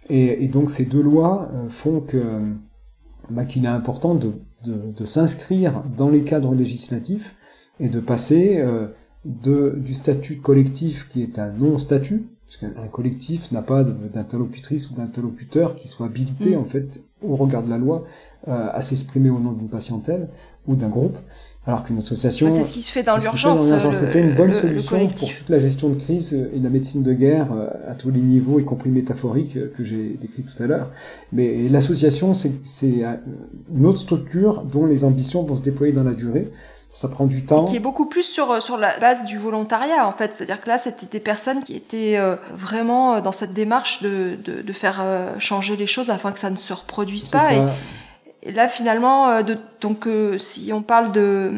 Et, 0.10 0.48
donc 0.48 0.72
ces 0.72 0.86
deux 0.86 1.02
lois 1.02 1.50
euh, 1.54 1.68
font 1.68 2.02
que 2.02 2.42
bah, 3.30 3.46
qu'il 3.46 3.66
est 3.66 3.70
important 3.70 4.16
de, 4.16 4.34
de, 4.66 5.06
s'inscrire 5.06 5.84
dans 5.96 6.10
les 6.10 6.24
cadres 6.24 6.56
législatifs 6.56 7.36
et 7.80 7.90
de 7.90 8.00
passer 8.00 8.58
euh, 8.58 8.88
de, 9.24 9.76
du 9.78 9.94
statut 9.94 10.38
collectif 10.38 11.08
qui 11.08 11.22
est 11.22 11.38
un 11.38 11.52
non-statut, 11.52 12.26
parce 12.46 12.58
qu'un 12.58 12.88
collectif 12.88 13.52
n'a 13.52 13.62
pas 13.62 13.84
d'interlocutrice 13.84 14.90
ou 14.90 14.96
d'interlocuteur 14.96 15.76
qui 15.76 15.88
soit 15.88 16.08
habilité 16.08 16.56
mm. 16.56 16.60
en 16.60 16.66
fait 16.66 17.09
au 17.22 17.36
regard 17.36 17.64
de 17.64 17.70
la 17.70 17.78
loi 17.78 18.04
euh, 18.48 18.70
à 18.72 18.82
s'exprimer 18.82 19.30
au 19.30 19.40
nom 19.40 19.52
d'une 19.52 19.68
patientèle 19.68 20.30
ou 20.68 20.76
d'un 20.76 20.88
groupe, 20.88 21.18
alors 21.66 21.84
qu'une 21.84 21.98
association... 21.98 22.50
c'est 22.50 22.64
ce 22.64 22.72
qui 22.72 22.82
se 22.82 22.92
fait 22.92 23.04
dans 23.04 23.18
l'urgence. 23.18 23.60
C'était 23.94 24.22
une 24.22 24.36
bonne 24.36 24.54
solution 24.54 25.08
pour 25.08 25.28
toute 25.28 25.50
la 25.50 25.60
gestion 25.60 25.90
de 25.90 25.96
crise 25.96 26.34
et 26.34 26.60
la 26.60 26.70
médecine 26.70 27.04
de 27.04 27.14
guerre 27.14 27.52
euh, 27.52 27.68
à 27.88 27.96
tous 27.96 28.12
les 28.12 28.22
niveaux, 28.22 28.60
y 28.60 28.66
compris 28.66 28.90
métaphorique, 28.90 29.58
euh, 29.58 29.72
que 29.76 29.84
j'ai 29.84 30.18
décrit 30.20 30.44
tout 30.44 30.64
à 30.64 30.68
l'heure. 30.68 30.92
Mais 31.34 31.68
l'association, 31.68 32.34
c'est 32.34 33.04
une 33.76 33.86
autre 33.86 34.00
structure 34.00 34.64
dont 34.64 34.86
les 34.86 35.04
ambitions 35.04 35.44
vont 35.44 35.56
se 35.56 35.62
déployer 35.62 35.94
dans 35.94 36.04
la 36.04 36.14
durée 36.14 36.50
ça 36.92 37.08
prend 37.08 37.26
du 37.26 37.46
temps. 37.46 37.66
Qui 37.66 37.76
est 37.76 37.82
beaucoup 37.82 38.08
plus 38.08 38.24
sur, 38.24 38.52
euh, 38.52 38.60
sur 38.60 38.78
la 38.78 38.98
base 38.98 39.26
du 39.26 39.38
volontariat, 39.38 40.08
en 40.08 40.12
fait. 40.12 40.34
C'est-à-dire 40.34 40.62
que 40.62 40.68
là, 40.68 40.78
c'était 40.78 41.06
des 41.06 41.20
personnes 41.20 41.64
qui 41.64 41.76
étaient 41.76 42.18
euh, 42.18 42.36
vraiment 42.54 43.16
euh, 43.16 43.22
dans 43.22 43.32
cette 43.32 43.54
démarche 43.54 44.02
de, 44.02 44.38
de, 44.44 44.62
de, 44.62 44.74
faire 44.74 45.04
changer 45.38 45.76
les 45.76 45.88
choses 45.88 46.10
afin 46.10 46.32
que 46.32 46.40
ça 46.40 46.50
ne 46.50 46.56
se 46.56 46.74
reproduise 46.74 47.30
pas. 47.30 47.50
Et, 48.42 48.52
là, 48.52 48.68
finalement, 48.68 49.44
de, 49.44 49.58
donc, 49.82 50.08
si 50.40 50.72
on 50.74 50.82
parle 50.82 51.12
de 51.12 51.54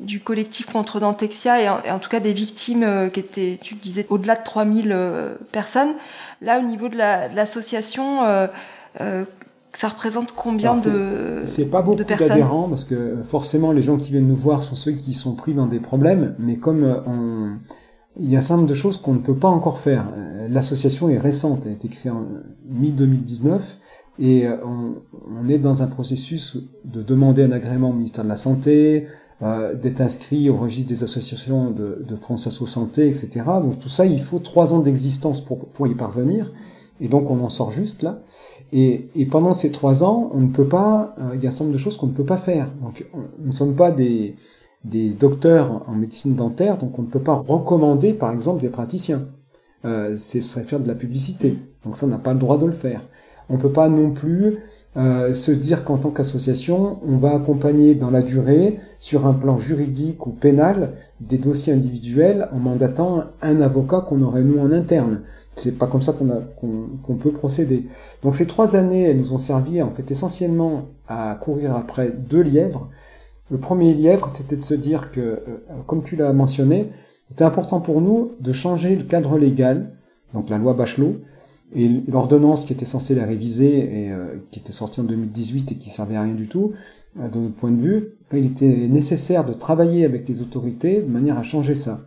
du 0.00 0.18
collectif 0.18 0.66
contre 0.66 0.98
Dentexia 0.98 1.60
et 1.60 1.68
en, 1.68 1.98
tout 2.00 2.08
cas 2.08 2.18
des 2.18 2.32
victimes 2.32 3.10
qui 3.12 3.20
étaient, 3.20 3.58
tu 3.62 3.74
disais, 3.76 4.06
au-delà 4.10 4.34
de 4.34 4.42
3000 4.42 5.36
personnes, 5.52 5.94
là, 6.42 6.58
au 6.58 6.62
niveau 6.62 6.88
de 6.88 6.96
l'association, 6.96 8.22
ça 9.74 9.88
représente 9.88 10.32
combien 10.32 10.74
de 10.74 11.42
C'est 11.44 11.66
pas 11.66 11.82
beaucoup 11.82 12.02
d'adhérents 12.02 12.68
parce 12.68 12.84
que 12.84 13.16
forcément 13.22 13.72
les 13.72 13.82
gens 13.82 13.96
qui 13.96 14.12
viennent 14.12 14.28
nous 14.28 14.36
voir 14.36 14.62
sont 14.62 14.74
ceux 14.74 14.92
qui 14.92 15.14
sont 15.14 15.34
pris 15.34 15.54
dans 15.54 15.66
des 15.66 15.80
problèmes, 15.80 16.34
mais 16.38 16.56
comme 16.56 16.82
euh, 16.84 17.00
on... 17.06 17.56
il 18.18 18.30
y 18.30 18.36
a 18.36 18.38
un 18.38 18.42
certain 18.42 18.56
nombre 18.56 18.68
de 18.68 18.74
choses 18.74 18.98
qu'on 18.98 19.14
ne 19.14 19.18
peut 19.18 19.34
pas 19.34 19.48
encore 19.48 19.78
faire. 19.78 20.06
l'association 20.48 21.08
est 21.08 21.18
récente, 21.18 21.62
elle 21.66 21.72
a 21.72 21.74
été 21.74 21.88
créée 21.88 22.12
en 22.12 22.26
mi-2019 22.68 23.60
et 24.20 24.46
on, 24.64 24.94
on, 25.28 25.48
est 25.48 25.58
dans 25.58 25.82
un 25.82 25.88
processus 25.88 26.58
de 26.84 27.02
demander 27.02 27.42
un 27.42 27.50
agrément 27.50 27.90
au 27.90 27.92
ministère 27.92 28.22
de 28.22 28.28
la 28.28 28.36
Santé, 28.36 29.08
euh, 29.42 29.74
d'être 29.74 30.00
inscrit 30.00 30.48
au 30.48 30.56
registre 30.56 30.88
des 30.88 31.02
associations 31.02 31.72
de, 31.72 32.04
de 32.06 32.16
France 32.16 32.46
Asso 32.46 32.66
Santé, 32.66 33.08
etc. 33.08 33.44
Donc 33.62 33.80
tout 33.80 33.88
ça, 33.88 34.06
il 34.06 34.20
faut 34.20 34.38
trois 34.38 34.72
ans 34.72 34.78
d'existence 34.78 35.44
pour, 35.44 35.66
pour 35.66 35.88
y 35.88 35.94
parvenir. 35.96 36.52
Et 37.00 37.08
donc 37.08 37.28
on 37.30 37.40
en 37.40 37.48
sort 37.48 37.72
juste 37.72 38.02
là. 38.02 38.22
Et, 38.76 39.28
pendant 39.30 39.52
ces 39.52 39.70
trois 39.70 40.02
ans, 40.02 40.30
on 40.34 40.40
ne 40.40 40.48
peut 40.48 40.66
pas, 40.66 41.14
euh, 41.20 41.30
il 41.34 41.42
y 41.42 41.46
a 41.46 41.48
un 41.48 41.50
certain 41.52 41.66
nombre 41.66 41.74
de 41.74 41.80
choses 41.80 41.96
qu'on 41.96 42.08
ne 42.08 42.12
peut 42.12 42.24
pas 42.24 42.36
faire. 42.36 42.72
Donc 42.80 43.06
on 43.14 43.46
ne 43.46 43.52
sommes 43.52 43.76
pas 43.76 43.92
des, 43.92 44.34
des 44.84 45.10
docteurs 45.10 45.84
en 45.86 45.94
médecine 45.94 46.34
dentaire, 46.34 46.76
donc 46.76 46.98
on 46.98 47.02
ne 47.02 47.06
peut 47.06 47.22
pas 47.22 47.34
recommander 47.34 48.14
par 48.14 48.32
exemple 48.32 48.60
des 48.60 48.70
praticiens. 48.70 49.28
Euh, 49.84 50.16
ce 50.16 50.40
serait 50.40 50.64
faire 50.64 50.80
de 50.80 50.88
la 50.88 50.96
publicité. 50.96 51.56
Donc 51.84 51.96
ça, 51.96 52.06
on 52.06 52.08
n'a 52.08 52.18
pas 52.18 52.32
le 52.32 52.40
droit 52.40 52.58
de 52.58 52.66
le 52.66 52.72
faire. 52.72 53.02
On 53.48 53.58
peut 53.58 53.72
pas 53.72 53.88
non 53.88 54.10
plus 54.10 54.58
euh, 54.96 55.34
se 55.34 55.50
dire 55.50 55.84
qu'en 55.84 55.98
tant 55.98 56.10
qu'association, 56.10 56.98
on 57.06 57.16
va 57.16 57.34
accompagner 57.34 57.94
dans 57.94 58.10
la 58.10 58.22
durée, 58.22 58.78
sur 58.98 59.26
un 59.26 59.34
plan 59.34 59.58
juridique 59.58 60.26
ou 60.26 60.30
pénal, 60.30 60.92
des 61.20 61.38
dossiers 61.38 61.72
individuels 61.72 62.48
en 62.52 62.58
mandatant 62.58 63.24
un 63.42 63.60
avocat 63.60 64.00
qu'on 64.00 64.22
aurait 64.22 64.42
nous 64.42 64.58
en 64.58 64.70
interne. 64.72 65.22
C'est 65.56 65.78
pas 65.78 65.86
comme 65.86 66.02
ça 66.02 66.12
qu'on 66.12 66.88
qu'on 67.02 67.14
peut 67.14 67.32
procéder. 67.32 67.86
Donc 68.22 68.34
ces 68.34 68.46
trois 68.46 68.76
années, 68.76 69.02
elles 69.02 69.18
nous 69.18 69.32
ont 69.32 69.38
servi 69.38 69.82
en 69.82 69.90
fait 69.90 70.10
essentiellement 70.10 70.86
à 71.08 71.36
courir 71.40 71.76
après 71.76 72.10
deux 72.10 72.42
lièvres. 72.42 72.88
Le 73.50 73.58
premier 73.58 73.94
lièvre, 73.94 74.30
c'était 74.32 74.56
de 74.56 74.62
se 74.62 74.74
dire 74.74 75.10
que, 75.10 75.20
euh, 75.20 75.40
comme 75.86 76.02
tu 76.02 76.16
l'as 76.16 76.32
mentionné, 76.32 76.90
c'était 77.28 77.44
important 77.44 77.80
pour 77.80 78.00
nous 78.00 78.32
de 78.40 78.52
changer 78.52 78.96
le 78.96 79.04
cadre 79.04 79.38
légal, 79.38 79.90
donc 80.32 80.50
la 80.50 80.58
loi 80.58 80.74
Bachelot, 80.74 81.16
et 81.74 81.88
l'ordonnance 82.08 82.64
qui 82.64 82.72
était 82.72 82.84
censée 82.84 83.14
la 83.14 83.26
réviser 83.26 83.78
et 83.78 84.12
euh, 84.12 84.36
qui 84.50 84.60
était 84.60 84.72
sortie 84.72 85.00
en 85.00 85.04
2018 85.04 85.72
et 85.72 85.74
qui 85.74 85.90
servait 85.90 86.16
à 86.16 86.22
rien 86.22 86.34
du 86.34 86.48
tout, 86.48 86.72
euh, 87.20 87.28
de 87.28 87.38
notre 87.38 87.54
point 87.54 87.72
de 87.72 87.80
vue, 87.80 88.12
il 88.32 88.46
était 88.46 88.88
nécessaire 88.88 89.44
de 89.44 89.52
travailler 89.52 90.04
avec 90.04 90.28
les 90.28 90.40
autorités 90.40 91.02
de 91.02 91.10
manière 91.10 91.38
à 91.38 91.42
changer 91.42 91.74
ça. 91.74 92.00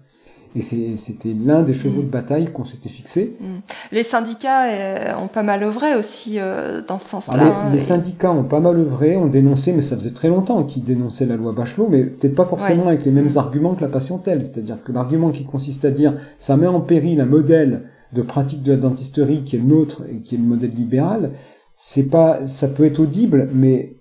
Et 0.55 0.62
c'était 0.62 1.36
l'un 1.39 1.62
des 1.62 1.74
chevaux 1.74 2.01
de 2.01 2.07
mm. 2.07 2.09
bataille 2.09 2.45
qu'on 2.51 2.63
s'était 2.63 2.89
fixé. 2.89 3.36
Mm. 3.39 3.45
Les 3.91 4.01
syndicats 4.01 4.71
euh, 4.71 5.15
ont 5.17 5.27
pas 5.27 5.43
mal 5.43 5.62
œuvré 5.62 5.95
aussi 5.95 6.39
dans 6.88 6.97
ce 6.97 7.09
sens-là. 7.09 7.65
Ah, 7.65 7.69
les, 7.71 7.77
syndicats 7.77 8.31
ont 8.31 8.45
pas 8.45 8.62
mal 8.62 8.77
œuvré, 8.77 9.17
ont 9.17 9.27
dénoncé, 9.27 9.74
mais 9.74 9.83
ça 9.83 9.95
faisait 9.95 10.13
très 10.13 10.29
longtemps 10.29 10.63
qu'ils 10.63 10.83
dénonçaient 10.83 11.27
la 11.27 11.36
loi 11.36 11.51
Bachelot, 11.51 11.89
mais 11.89 12.05
peut-être 12.05 12.33
pas 12.33 12.45
forcément 12.45 12.88
avec 12.88 13.05
les 13.05 13.12
mêmes 13.12 13.29
mm. 13.31 13.38
arguments 13.38 13.75
que 13.75 13.81
la 13.81 13.89
patientèle. 13.89 14.41
C'est-à-dire 14.41 14.81
que 14.81 14.91
l'argument 14.91 15.29
qui 15.29 15.43
consiste 15.43 15.86
à 15.86 15.91
dire 15.91 16.15
ça 16.39 16.57
met 16.57 16.67
en 16.67 16.81
péril 16.81 17.21
un 17.21 17.25
modèle 17.25 17.83
de 18.13 18.21
pratique 18.21 18.63
de 18.63 18.71
la 18.71 18.77
dentisterie 18.77 19.43
qui 19.43 19.55
est 19.55 19.59
le 19.59 19.65
nôtre 19.65 20.03
et 20.09 20.21
qui 20.21 20.35
est 20.35 20.37
le 20.37 20.43
modèle 20.43 20.73
libéral, 20.73 21.31
c'est 21.75 22.09
pas, 22.09 22.47
ça 22.47 22.67
peut 22.69 22.85
être 22.85 22.99
audible, 22.99 23.49
mais 23.53 23.97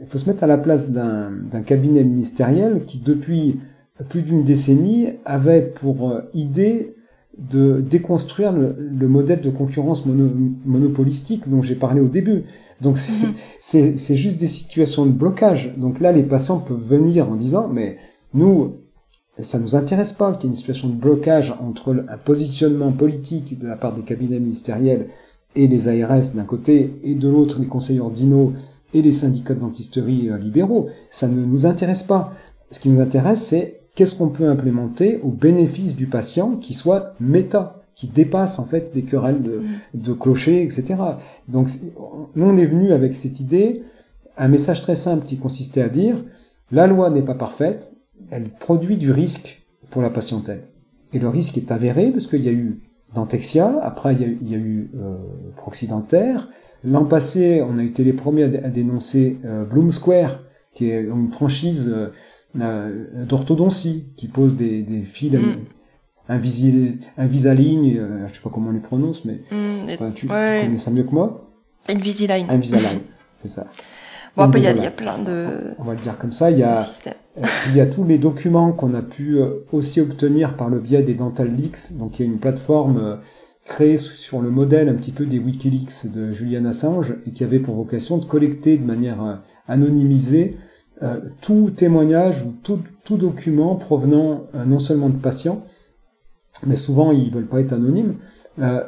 il 0.00 0.06
faut 0.06 0.18
se 0.18 0.28
mettre 0.28 0.42
à 0.42 0.48
la 0.48 0.58
place 0.58 0.88
d'un 0.88 1.62
cabinet 1.64 2.02
ministériel 2.02 2.84
qui, 2.84 2.98
depuis 2.98 3.60
plus 4.08 4.22
d'une 4.22 4.42
décennie, 4.42 5.10
avait 5.24 5.62
pour 5.62 6.10
euh, 6.10 6.22
idée 6.34 6.96
de 7.38 7.80
déconstruire 7.80 8.52
le, 8.52 9.08
modèle 9.08 9.40
de 9.40 9.48
concurrence 9.50 10.04
monopolistique 10.06 11.48
dont 11.48 11.62
j'ai 11.62 11.74
parlé 11.74 12.00
au 12.00 12.08
début. 12.08 12.44
Donc 12.80 12.96
mhm. 12.96 13.32
c'est 13.60 14.16
juste 14.16 14.38
des 14.38 14.48
situations 14.48 15.06
de 15.06 15.12
blocage. 15.12 15.74
Donc 15.76 16.00
là, 16.00 16.12
les 16.12 16.22
patients 16.22 16.58
peuvent 16.58 16.76
venir 16.76 17.30
en 17.30 17.36
disant, 17.36 17.68
mais 17.68 17.96
nous, 18.34 18.74
ça 19.38 19.58
nous 19.58 19.76
intéresse 19.76 20.12
pas 20.12 20.32
qu'il 20.32 20.44
y 20.44 20.46
ait 20.46 20.48
une 20.48 20.54
situation 20.54 20.88
de 20.88 20.94
blocage 20.94 21.54
entre 21.60 22.04
un 22.08 22.18
positionnement 22.18 22.92
politique 22.92 23.58
de 23.58 23.66
la 23.66 23.76
part 23.76 23.94
des 23.94 24.02
cabinets 24.02 24.38
ministériels 24.38 25.08
et 25.54 25.68
les 25.68 25.88
ARS 25.88 26.32
d'un 26.34 26.44
côté, 26.44 26.98
et 27.02 27.14
de 27.14 27.28
l'autre 27.28 27.60
les 27.60 27.66
conseils 27.66 28.00
ordinaux 28.00 28.52
et 28.94 29.02
les 29.02 29.12
syndicats 29.12 29.54
de 29.54 29.60
dentisterie 29.60 30.30
euh, 30.30 30.38
libéraux. 30.38 30.88
Ça 31.10 31.28
ne 31.28 31.44
nous 31.44 31.66
intéresse 31.66 32.02
pas. 32.02 32.32
Ce 32.70 32.78
qui 32.78 32.88
nous 32.88 33.00
intéresse, 33.00 33.42
c'est 33.42 33.80
qu'est-ce 33.94 34.14
qu'on 34.14 34.28
peut 34.28 34.48
implémenter 34.48 35.18
au 35.22 35.30
bénéfice 35.30 35.94
du 35.94 36.06
patient 36.06 36.56
qui 36.56 36.74
soit 36.74 37.14
méta, 37.20 37.82
qui 37.94 38.08
dépasse 38.08 38.58
en 38.58 38.64
fait 38.64 38.90
les 38.94 39.02
querelles 39.02 39.42
de, 39.42 39.58
mmh. 39.58 39.64
de 39.94 40.12
clocher, 40.12 40.62
etc. 40.62 40.94
Donc 41.48 41.68
nous 42.34 42.46
on 42.46 42.56
est 42.56 42.66
venu 42.66 42.92
avec 42.92 43.14
cette 43.14 43.40
idée, 43.40 43.82
un 44.38 44.48
message 44.48 44.80
très 44.80 44.96
simple 44.96 45.26
qui 45.26 45.36
consistait 45.36 45.82
à 45.82 45.88
dire 45.88 46.22
la 46.70 46.86
loi 46.86 47.10
n'est 47.10 47.22
pas 47.22 47.34
parfaite, 47.34 47.94
elle 48.30 48.50
produit 48.50 48.96
du 48.96 49.10
risque 49.10 49.62
pour 49.90 50.02
la 50.02 50.10
patientèle. 50.10 50.64
Et 51.12 51.18
le 51.18 51.28
risque 51.28 51.58
est 51.58 51.70
avéré 51.70 52.10
parce 52.10 52.26
qu'il 52.26 52.42
y 52.42 52.48
a 52.48 52.52
eu 52.52 52.78
Dentexia, 53.14 53.78
après 53.82 54.14
il 54.14 54.48
y 54.48 54.54
a, 54.54 54.58
eu 54.58 54.90
euh, 54.96 55.16
Proxydentaire. 55.56 56.48
L'an 56.82 57.04
passé, 57.04 57.62
on 57.62 57.76
a 57.76 57.82
été 57.82 58.04
les 58.04 58.14
premiers 58.14 58.44
à, 58.44 58.48
dénoncer 58.48 59.36
euh, 59.44 59.64
Bloom 59.64 59.92
Square, 59.92 60.40
qui 60.74 60.90
est 60.90 61.02
une 61.02 61.30
franchise 61.30 61.94
euh, 62.60 63.24
d'orthodontie, 63.24 64.12
qui 64.16 64.28
pose 64.28 64.56
des, 64.56 64.82
des 64.82 65.02
fils 65.02 65.32
mm. 65.32 65.56
Invisalign, 66.28 67.98
euh, 67.98 68.28
je 68.28 68.34
sais 68.34 68.40
pas 68.40 68.50
comment 68.50 68.70
on 68.70 68.72
les 68.72 68.80
prononce, 68.80 69.24
mais 69.24 69.40
mm, 69.50 70.12
tu, 70.14 70.26
connais 70.26 70.78
ça 70.78 70.90
mieux 70.90 71.02
que 71.02 71.10
moi. 71.10 71.50
Invisalign. 71.88 72.46
Invisalign, 72.48 73.00
c'est 73.36 73.48
ça. 73.48 73.66
Bon, 74.36 74.44
après, 74.44 74.60
il 74.60 74.64
y, 74.64 74.86
a 74.86 74.90
plein 74.90 75.18
de. 75.18 75.46
On 75.78 75.84
va 75.84 75.92
le 75.92 76.00
dire 76.00 76.16
comme 76.16 76.32
ça. 76.32 76.50
Il 76.50 76.58
y 76.58 76.62
a, 76.62 76.82
il 77.68 77.76
y 77.76 77.80
a 77.80 77.86
tous 77.86 78.04
les 78.04 78.18
documents 78.18 78.72
qu'on 78.72 78.94
a 78.94 79.02
pu 79.02 79.38
euh, 79.38 79.66
aussi 79.72 80.00
obtenir 80.00 80.56
par 80.56 80.70
le 80.70 80.80
biais 80.80 81.02
des 81.02 81.14
Dental 81.14 81.54
Leaks. 81.54 81.98
Donc, 81.98 82.18
il 82.18 82.26
y 82.26 82.28
a 82.28 82.32
une 82.32 82.38
plateforme 82.38 82.96
euh, 82.96 83.16
créée 83.64 83.98
sur 83.98 84.40
le 84.40 84.50
modèle 84.50 84.88
un 84.88 84.94
petit 84.94 85.12
peu 85.12 85.26
des 85.26 85.38
WikiLeaks 85.38 86.10
de 86.10 86.32
Julian 86.32 86.64
Assange 86.64 87.14
et 87.26 87.32
qui 87.32 87.44
avait 87.44 87.58
pour 87.58 87.74
vocation 87.74 88.16
de 88.16 88.24
collecter 88.24 88.78
de 88.78 88.84
manière 88.84 89.22
euh, 89.22 89.34
anonymisée 89.68 90.56
tout 91.40 91.70
témoignage 91.70 92.44
ou 92.44 92.54
tout, 92.62 92.78
tout 93.04 93.16
document 93.16 93.74
provenant 93.74 94.46
non 94.54 94.78
seulement 94.78 95.08
de 95.08 95.16
patients, 95.16 95.64
mais 96.64 96.76
souvent 96.76 97.10
ils 97.10 97.28
veulent 97.28 97.48
pas 97.48 97.58
être 97.58 97.72
anonymes, 97.72 98.14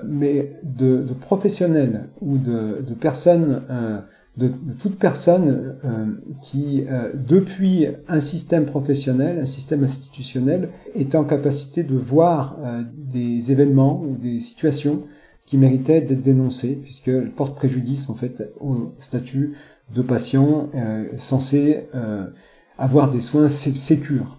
mais 0.06 0.52
de, 0.62 1.02
de, 1.02 1.12
professionnels 1.12 2.08
ou 2.20 2.38
de, 2.38 2.84
de 2.86 2.94
personnes 2.94 3.62
de, 4.36 4.50
toute 4.80 4.98
personne 4.98 5.78
euh, 5.84 6.06
qui, 6.42 6.84
euh, 6.90 7.12
depuis 7.14 7.86
un 8.08 8.20
système 8.20 8.64
professionnel, 8.64 9.38
un 9.38 9.46
système 9.46 9.84
institutionnel, 9.84 10.70
est 10.94 11.14
en 11.14 11.24
capacité 11.24 11.84
de 11.84 11.94
voir 11.94 12.56
euh, 12.60 12.82
des 12.96 13.52
événements 13.52 14.02
ou 14.02 14.16
des 14.16 14.40
situations 14.40 15.04
qui 15.46 15.56
méritaient 15.56 16.00
d'être 16.00 16.22
dénoncées, 16.22 16.80
puisqu'elles 16.82 17.30
portent 17.30 17.54
préjudice 17.54 18.10
en 18.10 18.14
fait 18.14 18.50
au 18.60 18.92
statut 18.98 19.52
de 19.94 20.00
patient 20.00 20.70
censé 21.18 21.86
avoir 22.78 23.10
des 23.10 23.20
soins 23.20 23.50
sécures. 23.50 24.38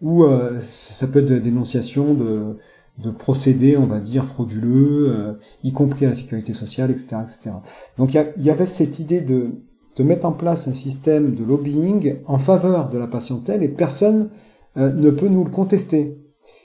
Ou 0.00 0.24
ça 0.60 1.06
peut 1.06 1.18
être 1.18 1.34
dénonciation 1.34 2.14
de 2.14 2.56
de 2.98 3.10
procédés, 3.10 3.76
on 3.76 3.86
va 3.86 4.00
dire, 4.00 4.24
frauduleux, 4.24 5.10
euh, 5.10 5.34
y 5.62 5.72
compris 5.72 6.04
à 6.04 6.08
la 6.08 6.14
sécurité 6.14 6.52
sociale, 6.52 6.90
etc. 6.90 7.16
etc. 7.22 7.50
Donc 7.96 8.14
il 8.14 8.44
y, 8.44 8.50
avait 8.50 8.66
cette 8.66 8.98
idée 8.98 9.20
de, 9.20 9.52
de 9.96 10.02
mettre 10.02 10.26
en 10.26 10.32
place 10.32 10.66
un 10.68 10.72
système 10.72 11.34
de 11.34 11.44
lobbying 11.44 12.16
en 12.26 12.38
faveur 12.38 12.90
de 12.90 12.98
la 12.98 13.06
patientèle 13.06 13.62
et 13.62 13.68
personne 13.68 14.30
euh, 14.76 14.92
ne 14.92 15.10
peut 15.10 15.28
nous 15.28 15.44
le 15.44 15.50
contester. 15.50 16.18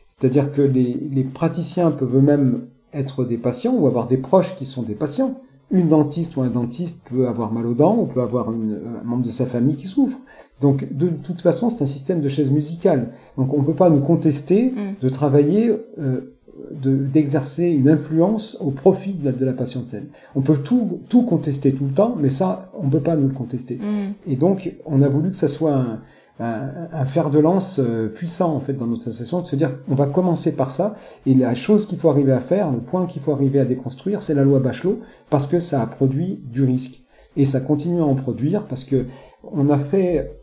C'est-à-dire 0.07 0.51
que 0.51 0.61
les, 0.61 1.07
les 1.11 1.23
praticiens 1.23 1.91
peuvent 1.91 2.15
eux-mêmes 2.15 2.67
être 2.93 3.25
des 3.25 3.37
patients 3.37 3.75
ou 3.75 3.87
avoir 3.87 4.07
des 4.07 4.17
proches 4.17 4.55
qui 4.55 4.65
sont 4.65 4.83
des 4.83 4.95
patients. 4.95 5.41
Une 5.73 5.89
dentiste 5.89 6.37
ou 6.37 6.41
un 6.41 6.49
dentiste 6.49 7.01
peut 7.09 7.27
avoir 7.27 7.51
mal 7.51 7.65
aux 7.65 7.73
dents 7.73 7.97
ou 7.97 8.05
peut 8.05 8.21
avoir 8.21 8.51
une, 8.51 8.79
un 9.01 9.03
membre 9.03 9.23
de 9.23 9.29
sa 9.29 9.45
famille 9.45 9.75
qui 9.75 9.87
souffre. 9.87 10.19
Donc 10.61 10.87
de 10.95 11.07
toute 11.07 11.41
façon, 11.41 11.69
c'est 11.69 11.81
un 11.83 11.87
système 11.87 12.21
de 12.21 12.29
chaise 12.29 12.51
musicale. 12.51 13.09
Donc 13.37 13.53
on 13.53 13.59
ne 13.59 13.65
peut 13.65 13.73
pas 13.73 13.89
nous 13.89 13.99
contester 13.99 14.71
mm. 14.71 14.95
de 15.01 15.09
travailler, 15.09 15.75
euh, 15.99 16.35
d'exercer 16.71 17.69
une 17.69 17.89
influence 17.89 18.55
au 18.61 18.71
profit 18.71 19.15
de 19.15 19.25
la, 19.25 19.31
de 19.31 19.45
la, 19.45 19.53
patientèle. 19.53 20.05
On 20.35 20.41
peut 20.41 20.55
tout, 20.55 20.99
tout 21.09 21.23
contester 21.23 21.73
tout 21.73 21.85
le 21.85 21.93
temps, 21.93 22.15
mais 22.17 22.29
ça, 22.29 22.71
on 22.79 22.85
ne 22.85 22.91
peut 22.91 23.01
pas 23.01 23.15
nous 23.15 23.27
le 23.27 23.33
contester. 23.33 23.75
Mm. 23.75 24.31
Et 24.31 24.35
donc, 24.35 24.73
on 24.85 25.01
a 25.01 25.09
voulu 25.09 25.31
que 25.31 25.37
ça 25.37 25.47
soit 25.47 25.75
un, 25.75 25.99
un, 26.39 27.05
fer 27.05 27.29
de 27.29 27.39
lance 27.39 27.79
euh, 27.79 28.07
puissant 28.07 28.55
en 28.55 28.59
fait 28.59 28.73
dans 28.73 28.87
notre 28.87 29.07
association, 29.07 29.41
de 29.41 29.47
se 29.47 29.55
dire 29.55 29.77
on 29.87 29.95
va 29.95 30.07
commencer 30.07 30.55
par 30.55 30.71
ça. 30.71 30.95
Et 31.25 31.35
la 31.35 31.55
chose 31.55 31.85
qu'il 31.85 31.97
faut 31.97 32.09
arriver 32.09 32.31
à 32.31 32.39
faire, 32.39 32.71
le 32.71 32.79
point 32.79 33.05
qu'il 33.05 33.21
faut 33.21 33.33
arriver 33.33 33.59
à 33.59 33.65
déconstruire, 33.65 34.23
c'est 34.23 34.33
la 34.33 34.43
loi 34.43 34.59
Bachelot 34.59 34.99
parce 35.29 35.47
que 35.47 35.59
ça 35.59 35.81
a 35.81 35.87
produit 35.87 36.41
du 36.45 36.63
risque. 36.63 37.01
Et 37.35 37.45
ça 37.45 37.59
continue 37.59 38.01
à 38.01 38.05
en 38.05 38.15
produire 38.15 38.67
parce 38.67 38.83
que 38.83 39.05
on 39.43 39.69
a 39.69 39.77
fait 39.77 40.39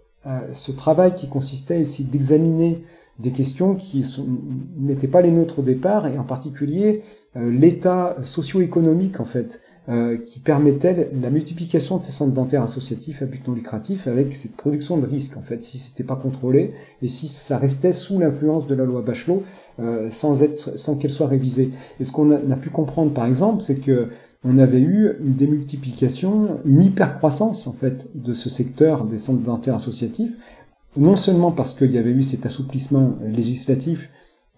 ce 0.52 0.72
travail 0.72 1.14
qui 1.14 1.28
consistait 1.28 1.80
essayer 1.80 2.06
d'examiner 2.06 2.82
des 3.20 3.32
questions 3.32 3.74
qui 3.74 4.04
n'étaient 4.78 5.08
pas 5.08 5.20
les 5.20 5.30
nôtres 5.30 5.58
au 5.58 5.62
départ, 5.62 6.06
et 6.06 6.18
en 6.18 6.24
particulier 6.24 7.02
euh, 7.36 7.50
l'état 7.50 8.16
socio-économique 8.22 9.20
en 9.20 9.24
fait, 9.24 9.60
euh, 9.88 10.16
qui 10.16 10.40
permettait 10.40 11.10
la 11.20 11.30
multiplication 11.30 11.98
de 11.98 12.04
ces 12.04 12.12
centres 12.12 12.32
dentaires 12.32 12.62
associatifs 12.62 13.22
à 13.22 13.26
but 13.26 13.46
non 13.46 13.54
lucratif 13.54 14.08
avec 14.08 14.34
cette 14.34 14.56
production 14.56 14.96
de 14.96 15.06
risques 15.06 15.36
en 15.36 15.42
fait, 15.42 15.62
si 15.62 15.78
c'était 15.78 16.02
pas 16.02 16.16
contrôlé 16.16 16.70
et 17.02 17.08
si 17.08 17.28
ça 17.28 17.58
restait 17.58 17.92
sous 17.92 18.18
l'influence 18.18 18.66
de 18.66 18.74
la 18.74 18.84
loi 18.84 19.02
Bachelot 19.02 19.42
euh, 19.78 20.10
sans 20.10 20.42
être, 20.42 20.78
sans 20.78 20.96
qu'elle 20.96 21.12
soit 21.12 21.28
révisée. 21.28 21.70
Et 22.00 22.04
ce 22.04 22.12
qu'on 22.12 22.30
a, 22.30 22.36
a, 22.36 22.56
pu 22.56 22.70
comprendre 22.70 23.12
par 23.12 23.26
exemple, 23.26 23.62
c'est 23.62 23.80
que 23.80 24.08
on 24.42 24.56
avait 24.56 24.80
eu 24.80 25.10
une 25.20 25.34
démultiplication, 25.34 26.60
une 26.64 26.80
hypercroissance 26.80 27.66
en 27.66 27.72
fait 27.72 28.08
de 28.14 28.32
ce 28.32 28.48
secteur 28.48 29.04
des 29.04 29.18
centres 29.18 29.42
dentaires 29.42 29.74
associatifs, 29.74 30.32
non 30.96 31.16
seulement 31.16 31.52
parce 31.52 31.74
qu'il 31.74 31.90
y 31.92 31.98
avait 31.98 32.10
eu 32.10 32.22
cet 32.22 32.46
assouplissement 32.46 33.16
législatif 33.24 34.10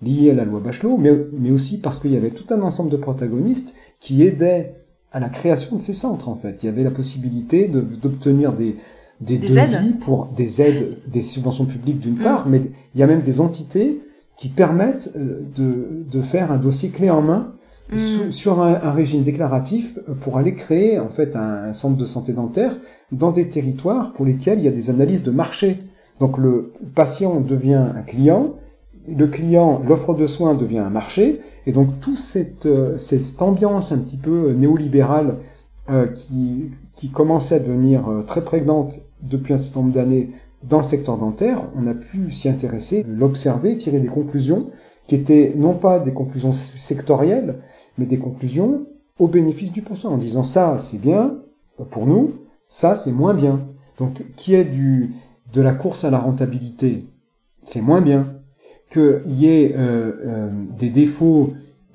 lié 0.03 0.31
à 0.31 0.35
la 0.35 0.45
loi 0.45 0.61
Bachelot, 0.61 0.97
mais, 0.97 1.13
mais 1.33 1.51
aussi 1.51 1.81
parce 1.81 1.99
qu'il 1.99 2.13
y 2.13 2.17
avait 2.17 2.31
tout 2.31 2.53
un 2.53 2.63
ensemble 2.63 2.91
de 2.91 2.97
protagonistes 2.97 3.75
qui 4.01 4.23
aidaient 4.23 4.83
à 5.13 5.21
la 5.21 5.29
création 5.29 5.77
de 5.77 5.83
ces 5.83 5.93
centres, 5.93 6.29
en 6.29 6.35
fait. 6.35 6.63
Il 6.63 6.67
y 6.67 6.69
avait 6.69 6.85
la 6.85 6.91
possibilité 6.91 7.69
d'obtenir 7.69 8.53
des, 8.53 8.77
des, 9.21 9.39
des 9.39 9.47
devis 9.47 9.93
pour 9.93 10.27
des 10.27 10.63
aides, 10.63 10.99
des 11.07 11.21
subventions 11.21 11.67
publiques 11.67 12.01
d'une 12.01 12.19
mm. 12.19 12.23
part, 12.23 12.49
mais 12.49 12.63
il 12.95 13.01
y 13.01 13.03
a 13.03 13.07
même 13.07 13.23
des 13.23 13.41
entités 13.41 14.03
qui 14.37 14.49
permettent 14.49 15.13
euh, 15.17 15.43
de, 15.55 16.05
de 16.11 16.23
faire 16.23 16.51
un 16.51 16.57
dossier 16.57 16.89
clé 16.89 17.11
en 17.11 17.23
main 17.23 17.53
mm. 17.93 18.31
sur 18.31 18.63
un, 18.63 18.81
un, 18.83 18.93
régime 18.93 19.23
déclaratif 19.23 19.99
pour 20.21 20.39
aller 20.39 20.55
créer 20.55 20.99
en 20.99 21.11
fait 21.11 21.37
un, 21.37 21.65
un, 21.65 21.73
centre 21.75 21.99
de 21.99 22.07
santé 22.07 22.33
dentaire 22.33 22.77
dans 23.13 23.31
des 23.31 23.49
territoires 23.49 24.15
pour 24.15 24.25
lesquels 24.25 24.59
il 24.59 24.65
y 24.65 24.69
a 24.69 24.73
des 24.73 24.89
analyses 24.89 25.23
de 25.23 25.31
marché 25.31 25.79
donc 26.21 26.39
le 26.39 26.73
patient 26.95 27.41
devient 27.41 27.89
un 27.95 28.03
client, 28.03 28.55
le 29.09 29.27
client, 29.27 29.83
l'offre 29.87 30.15
de 30.15 30.27
soins 30.27 30.55
devient 30.55 30.79
un 30.79 30.91
marché, 30.91 31.41
et 31.67 31.73
donc 31.73 32.01
toute 32.01 32.17
cette, 32.17 32.67
euh, 32.67 32.97
ambiance 33.41 33.93
un 33.93 33.99
petit 33.99 34.17
peu 34.17 34.53
néolibérale 34.53 35.39
euh, 35.91 36.07
qui, 36.07 36.71
qui 36.95 37.11
commençait 37.11 37.57
à 37.57 37.59
devenir 37.59 38.09
euh, 38.09 38.23
très 38.23 38.45
prégnante 38.45 39.01
depuis 39.23 39.55
un 39.55 39.59
certain 39.59 39.81
nombre 39.81 39.93
d'années 39.93 40.31
dans 40.63 40.79
le 40.79 40.85
secteur 40.85 41.19
dentaire, 41.19 41.69
on 41.75 41.87
a 41.89 41.95
pu 41.95 42.31
s'y 42.31 42.49
intéresser, 42.49 43.05
l'observer, 43.09 43.77
tirer 43.77 43.99
des 43.99 44.09
conclusions 44.09 44.71
qui 45.09 45.17
étaient 45.17 45.53
non 45.57 45.75
pas 45.75 45.99
des 45.99 46.13
conclusions 46.13 46.53
sectorielles, 46.53 47.59
mais 47.99 48.07
des 48.07 48.19
conclusions 48.19 48.87
au 49.19 49.27
bénéfice 49.27 49.73
du 49.73 49.83
patient, 49.83 50.13
en 50.13 50.19
disant 50.19 50.45
ça 50.45 50.79
c'est 50.79 51.01
bien 51.01 51.39
pour 51.91 52.07
nous, 52.07 52.35
ça 52.69 52.95
c'est 52.95 53.11
moins 53.11 53.35
bien. 53.35 53.67
Donc 53.99 54.25
qui 54.37 54.55
est 54.55 54.65
du 54.65 55.11
de 55.53 55.61
la 55.61 55.73
course 55.73 56.05
à 56.05 56.11
la 56.11 56.19
rentabilité, 56.19 57.07
c'est 57.65 57.81
moins 57.81 58.01
bien. 58.01 58.35
Qu'il 58.91 59.23
y 59.27 59.47
ait 59.47 59.75
euh, 59.77 60.13
euh, 60.27 60.51
des 60.79 60.91
défauts, 60.91 61.49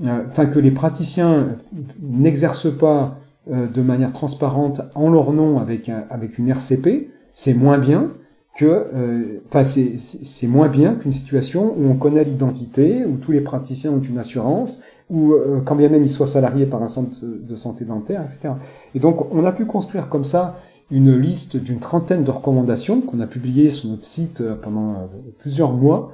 euh, 0.06 0.24
enfin 0.28 0.48
que 0.48 0.60
les 0.60 0.72
praticiens 0.72 1.58
n'exercent 2.02 2.76
pas 2.76 3.20
de 3.50 3.82
manière 3.82 4.12
transparente 4.12 4.82
en 4.94 5.10
leur 5.10 5.32
nom 5.32 5.58
avec, 5.60 5.90
une 6.38 6.50
RCP, 6.50 7.10
c'est 7.34 7.54
moins 7.54 7.78
bien 7.78 8.12
c'est 8.60 10.48
moins 10.48 10.68
bien 10.68 10.96
qu'une 10.96 11.14
situation 11.14 11.76
où 11.78 11.88
on 11.88 11.96
connaît 11.96 12.24
l'identité, 12.24 13.06
où 13.06 13.18
tous 13.18 13.32
les 13.32 13.40
praticiens 13.40 13.92
ont 13.92 14.02
une 14.02 14.18
assurance, 14.18 14.82
ou 15.12 15.36
quand 15.64 15.76
bien 15.76 15.88
même 15.88 16.02
ils 16.02 16.10
soient 16.10 16.28
salariés 16.28 16.66
par 16.66 16.82
un 16.82 16.88
centre 16.88 17.16
de 17.24 17.56
santé 17.56 17.86
dentaire, 17.86 18.24
etc. 18.24 18.56
Et 18.96 19.00
donc 19.00 19.32
on 19.32 19.46
a 19.46 19.52
pu 19.52 19.66
construire 19.66 20.10
comme 20.10 20.24
ça 20.24 20.56
une 20.90 21.18
liste 21.18 21.58
d'une 21.58 21.80
trentaine 21.80 22.24
de 22.24 22.32
recommandations 22.32 23.02
qu'on 23.02 23.20
a 23.20 23.28
publiées 23.28 23.70
sur 23.70 23.90
notre 23.90 24.06
site 24.06 24.42
euh, 24.42 24.56
pendant 24.56 24.92
euh, 24.92 25.06
plusieurs 25.38 25.74
mois, 25.74 26.12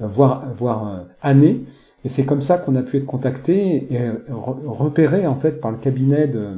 euh, 0.00 0.06
voire, 0.06 0.52
voire 0.54 1.06
années. 1.22 1.64
Et 2.04 2.08
c'est 2.08 2.24
comme 2.24 2.42
ça 2.42 2.58
qu'on 2.58 2.74
a 2.74 2.82
pu 2.82 2.96
être 2.96 3.06
contacté 3.06 3.92
et 3.94 4.10
repéré 4.28 5.26
en 5.26 5.36
fait 5.36 5.60
par 5.60 5.70
le 5.70 5.78
cabinet 5.78 6.26
de, 6.26 6.48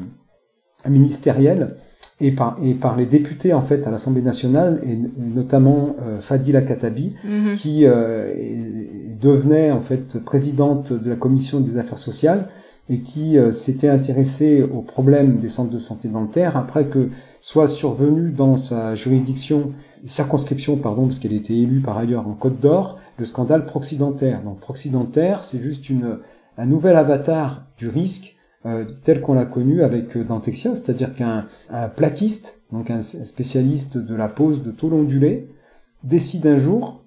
ministériel 0.88 1.76
et 2.20 2.32
par, 2.32 2.56
et 2.62 2.72
par 2.72 2.96
les 2.96 3.04
députés 3.04 3.52
en 3.52 3.60
fait 3.60 3.86
à 3.86 3.90
l'Assemblée 3.90 4.22
nationale 4.22 4.80
et, 4.86 4.96
notamment 5.18 5.96
Fadila 6.20 6.62
Katabi 6.62 7.14
mhm. 7.24 7.56
qui 7.56 7.84
devenait 9.20 9.70
en 9.70 9.82
fait 9.82 10.18
présidente 10.24 10.94
de 10.94 11.10
la 11.10 11.16
commission 11.16 11.60
des 11.60 11.76
affaires 11.76 11.98
sociales 11.98 12.48
et 12.90 13.00
qui 13.00 13.38
euh, 13.38 13.52
s'était 13.52 13.88
intéressé 13.88 14.62
au 14.62 14.82
problème 14.82 15.38
des 15.38 15.48
centres 15.48 15.70
de 15.70 15.78
santé 15.78 16.08
dentaire 16.08 16.56
après 16.56 16.86
que 16.86 17.08
soit 17.40 17.68
survenu 17.68 18.30
dans 18.30 18.56
sa 18.56 18.94
juridiction, 18.94 19.72
circonscription, 20.04 20.76
pardon, 20.76 21.06
parce 21.06 21.18
qu'elle 21.18 21.32
était 21.32 21.56
élue 21.56 21.80
par 21.80 21.96
ailleurs 21.96 22.28
en 22.28 22.34
Côte 22.34 22.60
d'Or, 22.60 22.98
le 23.18 23.24
scandale 23.24 23.64
proxydentaire. 23.64 24.42
Donc 24.42 24.60
proxydentaire, 24.60 25.44
c'est 25.44 25.62
juste 25.62 25.88
une, 25.88 26.18
un 26.58 26.66
nouvel 26.66 26.96
avatar 26.96 27.64
du 27.78 27.88
risque 27.88 28.36
euh, 28.66 28.84
tel 29.02 29.20
qu'on 29.20 29.34
l'a 29.34 29.46
connu 29.46 29.82
avec 29.82 30.16
euh, 30.16 30.24
Dentexia, 30.24 30.74
c'est-à-dire 30.74 31.14
qu'un 31.14 31.46
plaquiste, 31.96 32.62
donc 32.72 32.90
un 32.90 33.02
spécialiste 33.02 33.96
de 33.96 34.14
la 34.14 34.28
pose 34.28 34.62
de 34.62 34.70
tôle 34.70 34.94
ondulée, 34.94 35.48
décide 36.02 36.46
un 36.46 36.58
jour 36.58 37.03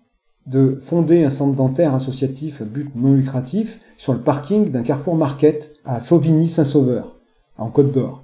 de 0.47 0.77
fonder 0.81 1.23
un 1.23 1.29
centre 1.29 1.55
dentaire 1.55 1.93
associatif 1.93 2.61
à 2.61 2.65
but 2.65 2.95
non 2.95 3.13
lucratif 3.13 3.79
sur 3.97 4.13
le 4.13 4.19
parking 4.19 4.71
d'un 4.71 4.81
Carrefour 4.81 5.15
Market 5.15 5.75
à 5.85 5.99
Sauvigny-Saint-Sauveur, 5.99 7.17
en 7.57 7.69
Côte 7.69 7.91
d'Or. 7.91 8.23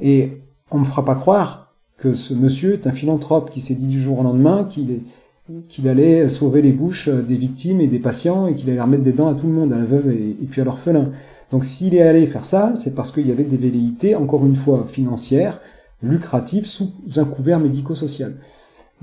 Et 0.00 0.42
on 0.70 0.76
ne 0.76 0.80
me 0.80 0.86
fera 0.86 1.04
pas 1.04 1.14
croire 1.14 1.74
que 1.96 2.12
ce 2.12 2.34
monsieur 2.34 2.74
est 2.74 2.86
un 2.86 2.92
philanthrope 2.92 3.50
qui 3.50 3.60
s'est 3.60 3.76
dit 3.76 3.86
du 3.86 4.00
jour 4.00 4.18
au 4.18 4.22
lendemain 4.22 4.64
qu'il 4.64 5.02
qu'il 5.68 5.88
allait 5.88 6.28
sauver 6.30 6.62
les 6.62 6.72
bouches 6.72 7.10
des 7.10 7.36
victimes 7.36 7.80
et 7.82 7.86
des 7.86 7.98
patients 7.98 8.46
et 8.46 8.54
qu'il 8.54 8.70
allait 8.70 8.80
remettre 8.80 9.02
des 9.02 9.12
dents 9.12 9.28
à 9.28 9.34
tout 9.34 9.46
le 9.46 9.52
monde, 9.52 9.72
à 9.74 9.76
la 9.76 9.84
veuve 9.84 10.10
et, 10.10 10.46
puis 10.50 10.62
à 10.62 10.64
l'orphelin. 10.64 11.10
Donc 11.50 11.66
s'il 11.66 11.94
est 11.94 12.00
allé 12.00 12.26
faire 12.26 12.46
ça, 12.46 12.72
c'est 12.76 12.94
parce 12.94 13.12
qu'il 13.12 13.26
y 13.26 13.30
avait 13.30 13.44
des 13.44 13.58
velléités, 13.58 14.16
encore 14.16 14.46
une 14.46 14.56
fois, 14.56 14.86
financières, 14.86 15.60
lucratives, 16.02 16.64
sous 16.64 16.92
un 17.16 17.24
couvert 17.24 17.60
médico-social. 17.60 18.36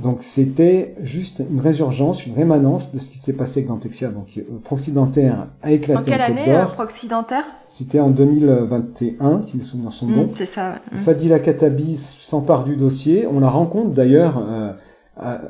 Donc 0.01 0.23
c'était 0.23 0.95
juste 1.01 1.43
une 1.49 1.59
résurgence, 1.59 2.25
une 2.25 2.33
rémanence 2.33 2.91
de 2.91 2.99
ce 2.99 3.09
qui 3.09 3.21
s'est 3.21 3.33
passé 3.33 3.59
avec 3.59 3.67
Dentexia. 3.67 4.09
Donc 4.09 4.37
euh, 4.37 4.41
Proxy 4.63 4.91
Dentaire 4.91 5.47
a 5.61 5.71
éclaté 5.71 5.99
en 5.99 6.03
quelle 6.03 6.21
année, 6.21 6.49
euh, 6.49 6.65
Proxy 6.65 7.07
Dentaire 7.07 7.45
C'était 7.67 7.99
en 7.99 8.09
2021, 8.09 9.41
si 9.41 9.57
mes 9.57 9.63
souvenirs 9.63 9.93
sont 9.93 10.07
bons. 10.07 10.25
Mmh, 10.25 10.35
c'est 10.35 10.45
ça. 10.45 10.79
Mmh. 10.91 10.97
Fadila 10.97 11.39
Katabi 11.39 11.95
s'empare 11.95 12.63
du 12.63 12.75
dossier. 12.75 13.27
On 13.27 13.39
la 13.39 13.49
rencontre 13.49 13.91
d'ailleurs. 13.91 14.43
Euh, 14.49 14.71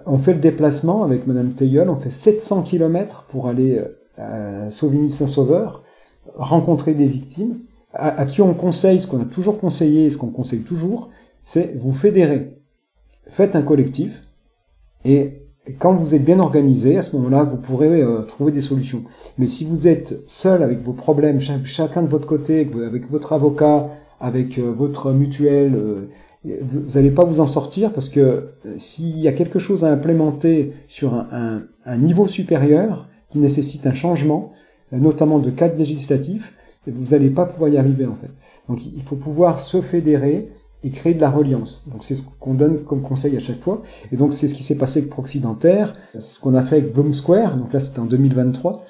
on 0.05 0.17
fait 0.17 0.33
le 0.33 0.39
déplacement 0.39 1.03
avec 1.03 1.27
Madame 1.27 1.53
Teilleul. 1.53 1.89
On 1.89 1.95
fait 1.95 2.09
700 2.09 2.63
km 2.63 3.25
pour 3.29 3.47
aller 3.47 3.81
à 4.17 4.69
Sauvigny-Saint-Sauveur, 4.69 5.83
rencontrer 6.35 6.93
les 6.93 7.05
victimes, 7.05 7.59
à, 7.93 8.19
à 8.19 8.25
qui 8.25 8.41
on 8.41 8.53
conseille, 8.53 8.99
ce 8.99 9.07
qu'on 9.07 9.21
a 9.21 9.25
toujours 9.25 9.59
conseillé, 9.59 10.09
ce 10.09 10.17
qu'on 10.17 10.31
conseille 10.31 10.63
toujours, 10.63 11.09
c'est 11.43 11.77
vous 11.79 11.93
fédérer. 11.93 12.57
Faites 13.27 13.55
un 13.55 13.61
collectif, 13.61 14.23
et 15.05 15.41
quand 15.79 15.93
vous 15.95 16.15
êtes 16.15 16.23
bien 16.23 16.39
organisé, 16.39 16.97
à 16.97 17.03
ce 17.03 17.15
moment-là, 17.15 17.43
vous 17.43 17.57
pourrez 17.57 18.01
euh, 18.01 18.21
trouver 18.23 18.51
des 18.51 18.61
solutions. 18.61 19.03
Mais 19.37 19.47
si 19.47 19.65
vous 19.65 19.87
êtes 19.87 20.23
seul 20.27 20.63
avec 20.63 20.81
vos 20.81 20.93
problèmes, 20.93 21.39
chacun 21.39 22.01
de 22.01 22.07
votre 22.07 22.27
côté, 22.27 22.69
avec 22.85 23.09
votre 23.09 23.33
avocat, 23.33 23.89
avec 24.19 24.57
euh, 24.57 24.71
votre 24.71 25.11
mutuelle, 25.11 25.75
euh, 25.75 26.09
vous 26.61 26.95
n'allez 26.95 27.11
pas 27.11 27.23
vous 27.23 27.39
en 27.39 27.47
sortir 27.47 27.93
parce 27.93 28.09
que 28.09 28.49
s'il 28.77 29.19
y 29.19 29.27
a 29.27 29.31
quelque 29.31 29.59
chose 29.59 29.83
à 29.83 29.91
implémenter 29.91 30.73
sur 30.87 31.13
un, 31.13 31.61
un, 31.85 31.97
niveau 31.97 32.25
supérieur 32.25 33.07
qui 33.29 33.37
nécessite 33.37 33.85
un 33.85 33.93
changement, 33.93 34.51
notamment 34.91 35.37
de 35.37 35.51
cadre 35.51 35.77
législatif, 35.77 36.51
vous 36.87 37.11
n'allez 37.11 37.29
pas 37.29 37.45
pouvoir 37.45 37.69
y 37.69 37.77
arriver 37.77 38.07
en 38.07 38.15
fait. 38.15 38.31
Donc 38.67 38.83
il 38.83 39.03
faut 39.03 39.17
pouvoir 39.17 39.59
se 39.59 39.81
fédérer, 39.81 40.49
et 40.84 40.89
créer 40.89 41.13
de 41.13 41.22
la 41.22 41.30
reliance. 41.30 41.84
Donc 41.88 42.04
c'est 42.04 42.15
ce 42.15 42.24
qu'on 42.39 42.54
donne 42.54 42.84
comme 42.84 43.02
conseil 43.02 43.36
à 43.38 43.39
chaque 43.39 43.62
fois. 43.62 43.82
Et 44.12 44.15
donc 44.15 44.34
c'est 44.34 44.48
ce 44.48 44.54
qui 44.54 44.63
s'est 44.63 44.78
passé 44.78 45.00
avec 45.00 45.10
Proxy 45.10 45.39
Dentaire, 45.39 45.96
c'est 46.13 46.22
ce 46.22 46.39
qu'on 46.39 46.56
a 46.56 46.63
fait 46.63 46.78
avec 46.78 46.94
Boom 46.94 47.13
Square, 47.13 47.58
donc 47.58 47.74
là 47.74 47.80
c'était 47.80 48.00
en 48.00 48.06
2023. 48.06 48.84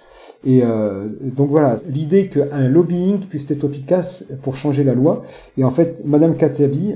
Et 0.43 0.63
euh, 0.63 1.09
donc 1.21 1.49
voilà, 1.49 1.75
l'idée 1.87 2.27
qu'un 2.27 2.67
lobbying 2.67 3.19
puisse 3.19 3.49
être 3.51 3.63
efficace 3.63 4.25
pour 4.41 4.55
changer 4.55 4.83
la 4.83 4.93
loi. 4.93 5.21
Et 5.57 5.63
en 5.63 5.71
fait, 5.71 6.01
Madame 6.05 6.35
Katabi 6.35 6.95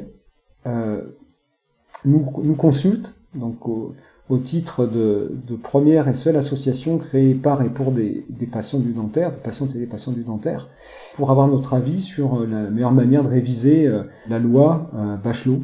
euh, 0.65 1.01
nous, 2.05 2.25
nous 2.43 2.55
consulte, 2.55 3.15
donc 3.35 3.67
au, 3.67 3.93
titre 4.39 4.85
de, 4.85 5.55
première 5.61 6.07
et 6.07 6.13
seule 6.13 6.35
association 6.35 6.97
créée 6.97 7.35
par 7.35 7.61
et 7.61 7.69
pour 7.69 7.91
des, 7.91 8.25
patients 8.51 8.79
du 8.79 8.91
dentaire, 8.91 9.31
des 9.31 9.37
patientes 9.37 9.75
et 9.75 9.79
des 9.79 9.85
patients 9.85 10.11
du 10.11 10.23
dentaire, 10.23 10.69
pour 11.15 11.31
avoir 11.31 11.47
notre 11.47 11.73
avis 11.73 12.01
sur 12.01 12.41
euh, 12.41 12.47
la 12.47 12.69
meilleure 12.69 12.91
manière 12.91 13.23
de 13.23 13.29
réviser 13.29 13.85
euh, 13.85 14.03
la 14.29 14.39
loi 14.39 14.89
euh, 14.95 15.17
Bachelot 15.17 15.61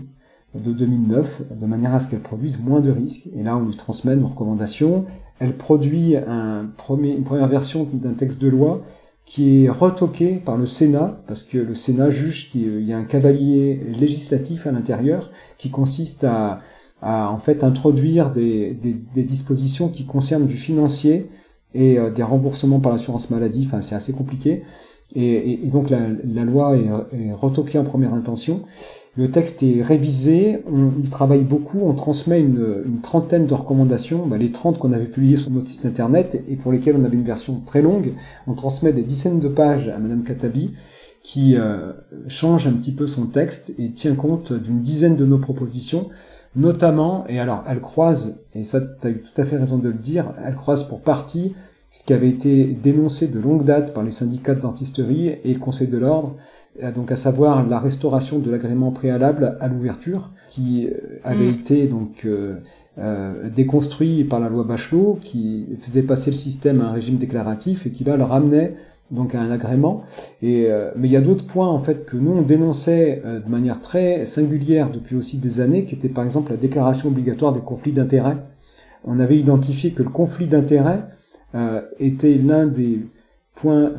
de 0.53 0.71
2009, 0.73 1.57
de 1.57 1.65
manière 1.65 1.93
à 1.93 2.01
ce 2.01 2.09
qu'elle 2.09 2.19
produise 2.19 2.61
moins 2.61 2.81
de 2.81 2.91
risques. 2.91 3.29
Et 3.35 3.41
là, 3.41 3.55
on 3.55 3.65
lui 3.65 3.75
transmet 3.75 4.15
nos 4.17 4.27
recommandations. 4.27 5.05
Elle 5.39 5.55
produit 5.55 6.15
une 6.17 6.73
première 6.75 7.47
version 7.47 7.87
d'un 7.93 8.11
texte 8.11 8.41
de 8.41 8.49
loi 8.49 8.83
qui 9.25 9.63
est 9.63 9.69
retoqué 9.69 10.41
par 10.43 10.57
le 10.57 10.65
Sénat, 10.65 11.21
parce 11.25 11.43
que 11.43 11.57
le 11.57 11.73
Sénat 11.73 12.09
juge 12.09 12.51
qu'il 12.51 12.83
y 12.83 12.91
a 12.91 12.97
un 12.97 13.05
cavalier 13.05 13.81
législatif 13.97 14.67
à 14.67 14.73
l'intérieur 14.73 15.31
qui 15.57 15.69
consiste 15.69 16.25
à 16.25 16.59
à 17.01 17.31
en 17.31 17.37
fait 17.37 17.63
introduire 17.63 18.31
des, 18.31 18.73
des, 18.73 19.23
dispositions 19.23 19.89
qui 19.89 20.05
concernent 20.05 20.47
du 20.47 20.55
financier 20.55 21.29
et 21.73 21.97
des 22.13 22.23
remboursements 22.23 22.79
par 22.79 22.91
l'assurance 22.91 23.29
maladie. 23.29 23.63
Enfin, 23.65 23.81
c'est 23.81 23.95
assez 23.95 24.13
compliqué. 24.13 24.61
Et, 25.15 25.65
et, 25.65 25.69
donc 25.69 25.89
la, 25.89 25.99
la 26.23 26.43
loi 26.43 26.77
est, 26.77 27.33
retoquée 27.33 27.77
en 27.77 27.83
première 27.83 28.13
intention. 28.13 28.61
Le 29.17 29.29
texte 29.29 29.61
est 29.61 29.81
révisé, 29.81 30.63
on 30.71 30.91
travaille 31.09 31.43
beaucoup, 31.43 31.79
on 31.81 31.93
transmet 31.93 32.39
une, 32.39 32.83
une 32.85 33.01
trentaine 33.01 33.45
de 33.45 33.53
recommandations, 33.53 34.25
bah, 34.25 34.37
les 34.37 34.53
30 34.53 34.79
qu'on 34.79 34.93
avait 34.93 35.07
publiées 35.07 35.35
sur 35.35 35.51
notre 35.51 35.67
site 35.67 35.85
internet 35.85 36.41
et 36.47 36.55
pour 36.55 36.71
lesquelles 36.71 36.95
on 36.97 37.03
avait 37.03 37.17
une 37.17 37.23
version 37.23 37.59
très 37.65 37.81
longue. 37.81 38.13
On 38.47 38.53
transmet 38.53 38.93
des 38.93 39.03
dizaines 39.03 39.39
de 39.39 39.49
pages 39.49 39.89
à 39.89 39.97
Madame 39.97 40.23
Katabi 40.23 40.71
qui 41.23 41.55
euh, 41.55 41.91
change 42.29 42.67
un 42.67 42.71
petit 42.71 42.93
peu 42.93 43.05
son 43.05 43.27
texte 43.27 43.73
et 43.77 43.91
tient 43.91 44.15
compte 44.15 44.53
d'une 44.53 44.81
dizaine 44.81 45.17
de 45.17 45.25
nos 45.25 45.37
propositions, 45.37 46.07
notamment, 46.55 47.25
et 47.27 47.39
alors 47.39 47.63
elle 47.67 47.79
croise, 47.79 48.41
et 48.53 48.63
ça 48.63 48.81
tu 48.81 49.07
as 49.07 49.09
eu 49.09 49.21
tout 49.21 49.41
à 49.41 49.45
fait 49.45 49.57
raison 49.57 49.77
de 49.77 49.89
le 49.89 49.95
dire, 49.95 50.33
elle 50.45 50.55
croise 50.55 50.83
pour 50.83 51.01
partie 51.01 51.55
ce 51.91 52.05
qui 52.05 52.13
avait 52.13 52.29
été 52.29 52.65
dénoncé 52.67 53.27
de 53.27 53.39
longue 53.39 53.65
date 53.65 53.93
par 53.93 54.03
les 54.03 54.11
syndicats 54.11 54.55
de 54.55 54.61
dentisterie 54.61 55.27
et 55.27 55.53
le 55.53 55.59
Conseil 55.59 55.87
de 55.87 55.97
l'ordre, 55.97 56.35
euh, 56.81 56.91
donc 56.91 57.11
à 57.11 57.17
savoir 57.17 57.67
la 57.67 57.79
restauration 57.79 58.39
de 58.39 58.49
l'agrément 58.49 58.91
préalable 58.91 59.57
à 59.59 59.67
l'ouverture, 59.67 60.31
qui 60.49 60.87
euh, 60.87 61.19
avait 61.23 61.47
mm. 61.47 61.53
été 61.53 61.87
donc 61.87 62.23
euh, 62.23 62.55
euh, 62.97 63.49
déconstruit 63.49 64.23
par 64.23 64.39
la 64.39 64.47
loi 64.47 64.63
Bachelot, 64.63 65.19
qui 65.21 65.67
faisait 65.77 66.03
passer 66.03 66.31
le 66.31 66.37
système 66.37 66.81
à 66.81 66.85
un 66.85 66.91
régime 66.91 67.17
déclaratif 67.17 67.85
et 67.85 67.91
qui 67.91 68.03
là 68.03 68.15
le 68.15 68.23
ramenait 68.23 68.75
donc 69.11 69.35
à 69.35 69.41
un 69.41 69.51
agrément. 69.51 70.03
Et 70.41 70.67
mais 70.95 71.07
il 71.07 71.11
y 71.11 71.17
a 71.17 71.21
d'autres 71.21 71.45
points 71.45 71.67
en 71.67 71.79
fait 71.79 72.05
que 72.05 72.17
nous 72.17 72.31
on 72.31 72.41
dénonçait 72.41 73.21
de 73.23 73.49
manière 73.49 73.81
très 73.81 74.25
singulière 74.25 74.89
depuis 74.89 75.15
aussi 75.15 75.37
des 75.37 75.59
années, 75.59 75.85
qui 75.85 75.95
était 75.95 76.09
par 76.09 76.23
exemple 76.23 76.51
la 76.51 76.57
déclaration 76.57 77.09
obligatoire 77.09 77.53
des 77.53 77.61
conflits 77.61 77.91
d'intérêts. 77.91 78.37
On 79.03 79.19
avait 79.19 79.37
identifié 79.37 79.91
que 79.91 80.03
le 80.03 80.09
conflit 80.09 80.47
d'intérêts 80.47 81.03
euh, 81.55 81.81
était 81.99 82.35
l'un 82.35 82.65
des 82.65 83.05
points 83.55 83.91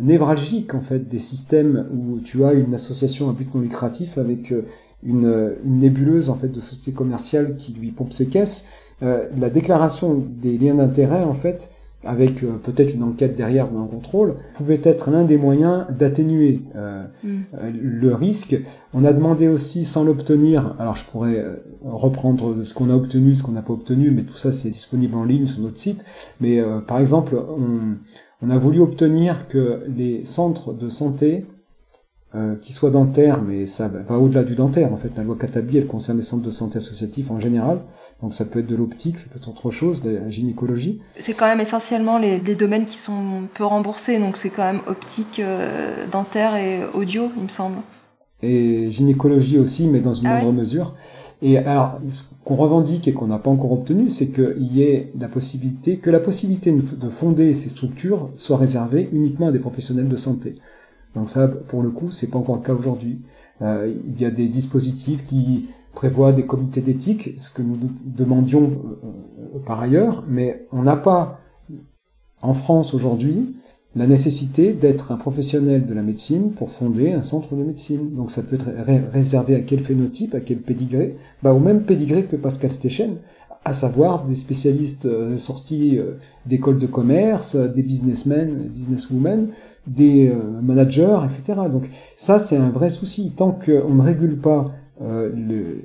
névralgiques 0.00 0.74
en 0.74 0.80
fait 0.80 1.00
des 1.00 1.18
systèmes 1.18 1.88
où 1.92 2.20
tu 2.20 2.44
as 2.44 2.52
une 2.52 2.74
association 2.74 3.28
à 3.28 3.32
but 3.32 3.52
non 3.54 3.60
lucratif 3.60 4.18
avec 4.18 4.52
euh, 4.52 4.62
une, 5.02 5.56
nébuleuse 5.64 6.30
en 6.30 6.34
fait 6.34 6.48
de 6.48 6.60
société 6.60 6.92
commerciale 6.92 7.56
qui 7.56 7.72
lui 7.72 7.90
pompe 7.90 8.12
ses 8.12 8.28
caisses. 8.28 8.68
Euh, 9.02 9.28
la 9.36 9.50
déclaration 9.50 10.14
des 10.14 10.56
liens 10.58 10.74
d'intérêt 10.74 11.24
en 11.24 11.34
fait 11.34 11.70
avec 12.04 12.42
euh, 12.42 12.58
peut-être 12.62 12.94
une 12.94 13.02
enquête 13.02 13.34
derrière 13.34 13.72
ou 13.72 13.78
un 13.78 13.86
contrôle, 13.86 14.34
pouvait 14.54 14.80
être 14.82 15.10
l'un 15.10 15.24
des 15.24 15.36
moyens 15.36 15.86
d'atténuer 15.90 16.62
euh, 16.74 17.04
mm. 17.22 17.40
euh, 17.54 17.72
le 17.80 18.14
risque. 18.14 18.56
On 18.92 19.04
a 19.04 19.12
demandé 19.12 19.48
aussi, 19.48 19.84
sans 19.84 20.04
l'obtenir, 20.04 20.74
alors 20.78 20.96
je 20.96 21.04
pourrais 21.04 21.44
reprendre 21.84 22.64
ce 22.64 22.74
qu'on 22.74 22.90
a 22.90 22.94
obtenu, 22.94 23.34
ce 23.34 23.42
qu'on 23.42 23.52
n'a 23.52 23.62
pas 23.62 23.72
obtenu, 23.72 24.10
mais 24.10 24.22
tout 24.22 24.36
ça 24.36 24.52
c'est 24.52 24.70
disponible 24.70 25.16
en 25.16 25.24
ligne 25.24 25.46
sur 25.46 25.62
notre 25.62 25.78
site. 25.78 26.04
Mais 26.40 26.60
par 26.86 26.98
exemple, 26.98 27.36
on, 27.36 27.96
on 28.42 28.50
a 28.50 28.58
voulu 28.58 28.80
obtenir 28.80 29.48
que 29.48 29.82
les 29.88 30.24
centres 30.24 30.72
de 30.72 30.88
santé 30.88 31.46
euh, 32.34 32.54
qui 32.56 32.72
soit 32.72 32.90
dentaire, 32.90 33.42
mais 33.42 33.66
ça 33.66 33.88
va 33.88 34.18
au-delà 34.18 34.42
du 34.42 34.54
dentaire. 34.54 34.90
En 34.90 34.96
fait, 34.96 35.14
la 35.18 35.22
loi 35.22 35.36
Katabi, 35.38 35.76
elle 35.76 35.86
concerne 35.86 36.16
les 36.16 36.24
centres 36.24 36.42
de 36.42 36.50
santé 36.50 36.78
associatifs 36.78 37.30
en 37.30 37.38
général. 37.38 37.80
Donc 38.22 38.32
ça 38.32 38.46
peut 38.46 38.60
être 38.60 38.66
de 38.66 38.74
l'optique, 38.74 39.18
ça 39.18 39.26
peut 39.30 39.36
être 39.36 39.50
autre 39.50 39.70
chose, 39.70 40.02
la 40.02 40.30
gynécologie. 40.30 40.98
C'est 41.20 41.34
quand 41.34 41.46
même 41.46 41.60
essentiellement 41.60 42.16
les, 42.16 42.38
les, 42.40 42.54
domaines 42.54 42.86
qui 42.86 42.96
sont 42.96 43.42
peu 43.52 43.64
remboursés. 43.64 44.18
Donc 44.18 44.38
c'est 44.38 44.48
quand 44.48 44.64
même 44.64 44.80
optique, 44.86 45.40
euh, 45.40 46.06
dentaire 46.10 46.56
et 46.56 46.80
audio, 46.94 47.30
il 47.36 47.42
me 47.42 47.48
semble. 47.48 47.76
Et 48.40 48.90
gynécologie 48.90 49.58
aussi, 49.58 49.86
mais 49.86 50.00
dans 50.00 50.14
une 50.14 50.26
ah 50.26 50.40
moindre 50.40 50.52
mesure. 50.52 50.94
Et 51.42 51.58
alors, 51.58 52.00
ce 52.08 52.22
qu'on 52.44 52.56
revendique 52.56 53.08
et 53.08 53.12
qu'on 53.12 53.26
n'a 53.26 53.38
pas 53.38 53.50
encore 53.50 53.72
obtenu, 53.72 54.08
c'est 54.08 54.28
qu'il 54.28 54.72
y 54.72 54.82
ait 54.82 55.12
la 55.18 55.28
possibilité, 55.28 55.98
que 55.98 56.08
la 56.08 56.20
possibilité 56.20 56.72
de 56.72 57.08
fonder 57.08 57.52
ces 57.52 57.68
structures 57.68 58.30
soit 58.36 58.56
réservée 58.56 59.10
uniquement 59.12 59.48
à 59.48 59.52
des 59.52 59.58
professionnels 59.58 60.08
de 60.08 60.16
santé. 60.16 60.54
Donc 61.14 61.28
ça, 61.28 61.48
pour 61.48 61.82
le 61.82 61.90
coup, 61.90 62.10
c'est 62.10 62.28
pas 62.28 62.38
encore 62.38 62.56
le 62.56 62.62
cas 62.62 62.74
aujourd'hui. 62.74 63.20
Euh, 63.60 63.92
il 64.06 64.20
y 64.20 64.24
a 64.24 64.30
des 64.30 64.48
dispositifs 64.48 65.24
qui 65.24 65.68
prévoient 65.92 66.32
des 66.32 66.46
comités 66.46 66.80
d'éthique, 66.80 67.34
ce 67.36 67.50
que 67.50 67.62
nous 67.62 67.78
demandions 68.04 68.70
euh, 69.04 69.58
par 69.66 69.80
ailleurs, 69.80 70.24
mais 70.26 70.66
on 70.72 70.82
n'a 70.82 70.96
pas 70.96 71.40
en 72.40 72.54
France 72.54 72.94
aujourd'hui 72.94 73.54
la 73.94 74.06
nécessité 74.06 74.72
d'être 74.72 75.12
un 75.12 75.16
professionnel 75.16 75.84
de 75.84 75.92
la 75.92 76.02
médecine 76.02 76.52
pour 76.52 76.70
fonder 76.70 77.12
un 77.12 77.22
centre 77.22 77.54
de 77.54 77.62
médecine. 77.62 78.14
Donc 78.14 78.30
ça 78.30 78.42
peut 78.42 78.56
être 78.56 78.70
réservé 79.12 79.54
à 79.54 79.60
quel 79.60 79.80
phénotype, 79.80 80.34
à 80.34 80.40
quel 80.40 80.58
pédigré 80.58 81.14
bah, 81.42 81.52
Au 81.52 81.58
même 81.58 81.82
pédigré 81.82 82.24
que 82.24 82.36
Pascal 82.36 82.72
Stechen, 82.72 83.16
à 83.64 83.72
savoir 83.72 84.24
des 84.24 84.34
spécialistes 84.34 85.06
euh, 85.06 85.36
sortis 85.36 85.98
euh, 85.98 86.18
d'écoles 86.46 86.78
de 86.78 86.86
commerce, 86.86 87.54
euh, 87.54 87.68
des 87.68 87.82
businessmen, 87.82 88.68
businesswomen, 88.68 89.48
des 89.86 90.32
managers, 90.62 91.18
etc. 91.24 91.62
Donc 91.68 91.90
ça, 92.16 92.38
c'est 92.38 92.56
un 92.56 92.70
vrai 92.70 92.88
souci. 92.88 93.32
Tant 93.32 93.50
qu'on 93.50 93.94
ne 93.94 94.00
régule 94.00 94.38
pas 94.38 94.70
le, 95.00 95.82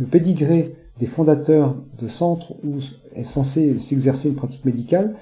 le 0.00 0.06
pédigré 0.10 0.74
des 0.98 1.06
fondateurs 1.06 1.76
de 1.96 2.08
centres 2.08 2.54
où 2.64 2.78
est 3.14 3.22
censé 3.22 3.78
s'exercer 3.78 4.28
une 4.30 4.34
pratique 4.34 4.64
médicale, 4.64 5.14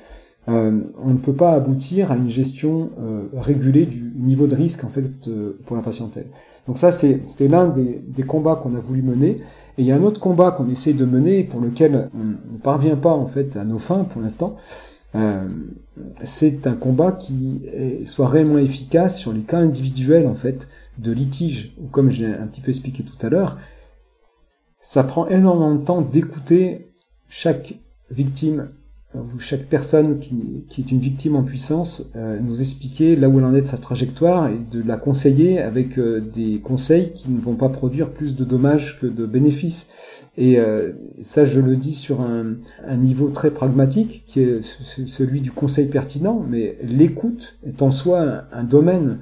euh, 0.49 0.83
on 0.99 1.11
ne 1.11 1.19
peut 1.19 1.33
pas 1.33 1.53
aboutir 1.53 2.13
à 2.13 2.17
une 2.17 2.29
gestion 2.29 2.91
euh, 2.99 3.23
régulée 3.35 3.87
du 3.87 4.13
niveau 4.17 4.47
de 4.47 4.55
risque 4.55 4.85
en 4.85 4.91
fait 4.91 5.29
euh, 5.29 5.59
pour 5.65 5.75
la 5.75 5.83
patientèle. 5.83 6.27
Donc 6.67 6.79
ça 6.79 6.93
c'était 6.93 7.49
l'un 7.49 7.69
des, 7.69 8.23
combats 8.23 8.57
qu'on 8.57 8.75
a 8.75 8.81
voulu 8.81 9.03
mener. 9.03 9.37
Et 9.79 9.83
il 9.83 9.87
y 9.87 9.93
a 9.93 9.97
un 9.97 10.03
autre 10.03 10.21
combat 10.21 10.51
qu'on 10.51 10.69
essaie 10.69 10.93
de 10.93 11.05
mener 11.05 11.45
pour 11.45 11.61
lequel 11.61 12.11
on 12.15 12.55
ne 12.55 12.59
parvient 12.59 12.97
pas 12.97 13.13
en 13.13 13.27
fait 13.27 13.57
à 13.57 13.65
nos 13.65 13.79
fins 13.79 14.05
pour 14.05 14.23
l'instant. 14.23 14.57
c'est 16.23 16.67
un 16.67 16.75
combat 16.75 17.13
qui 17.13 17.63
soit 18.07 18.29
réellement 18.29 18.59
efficace 18.59 19.19
sur 19.19 19.33
les 19.33 19.43
cas 19.43 19.59
individuels 19.59 20.27
en 20.27 20.35
fait 20.35 20.69
de 20.99 21.13
litige. 21.13 21.77
Comme 21.91 22.09
je 22.09 22.23
l'ai 22.23 22.33
un 22.33 22.47
petit 22.47 22.63
peu 22.63 22.71
expliqué 22.71 23.03
tout 23.03 23.27
à 23.27 23.29
l'heure, 23.29 23.59
ça 24.79 25.05
prend 25.05 25.27
énormément 25.29 25.75
de 25.75 25.85
temps 25.85 26.01
d'écouter 26.01 26.95
chaque 27.29 27.75
victime 28.11 28.69
où 29.15 29.39
chaque 29.39 29.67
personne 29.67 30.19
qui, 30.19 30.81
est 30.81 30.91
une 30.91 30.99
victime 30.99 31.37
en 31.37 31.45
puissance 31.45 32.11
euh, 32.17 32.39
nous 32.41 32.61
expliquer 32.61 33.17
là 33.17 33.29
où 33.29 33.39
elle 33.39 33.45
en 33.45 33.55
est 33.55 33.63
de 33.63 33.67
sa 33.67 33.79
trajectoire 33.79 34.49
et 34.49 34.59
de 34.71 34.83
la 34.83 34.97
conseiller 34.97 35.61
avec 35.61 35.99
euh, 35.99 36.21
des 36.21 36.61
conseils 36.61 37.13
qui 37.13 37.31
ne 37.31 37.41
vont 37.41 37.55
pas 37.55 37.69
produire 37.69 38.13
plus 38.13 38.35
de 38.35 38.45
dommages 38.45 39.01
que 39.01 39.07
de 39.07 39.27
bénéfices. 39.27 39.89
Et 40.37 40.59
euh, 40.59 40.93
ça, 41.23 41.45
je 41.45 41.61
le 41.61 41.77
dis 41.77 41.95
sur 41.95 42.21
un, 42.21 42.57
niveau 42.97 43.29
très 43.29 43.53
pragmatique, 43.53 44.25
qui 44.27 44.41
est 44.41 44.61
celui 44.61 45.41
du 45.41 45.53
conseil 45.53 45.87
pertinent, 45.87 46.45
mais 46.49 46.77
l'écoute 46.83 47.59
est 47.65 47.83
en 47.83 47.93
soi 47.93 48.45
un, 48.51 48.65
domaine 48.65 49.21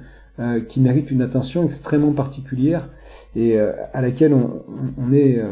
qui 0.67 0.79
mérite 0.79 1.11
une 1.11 1.21
attention 1.21 1.63
extrêmement 1.63 2.13
particulière 2.13 2.89
et 3.35 3.59
à 3.59 4.01
laquelle 4.01 4.33
on, 4.33 5.11
est 5.11 5.37
euh, 5.37 5.51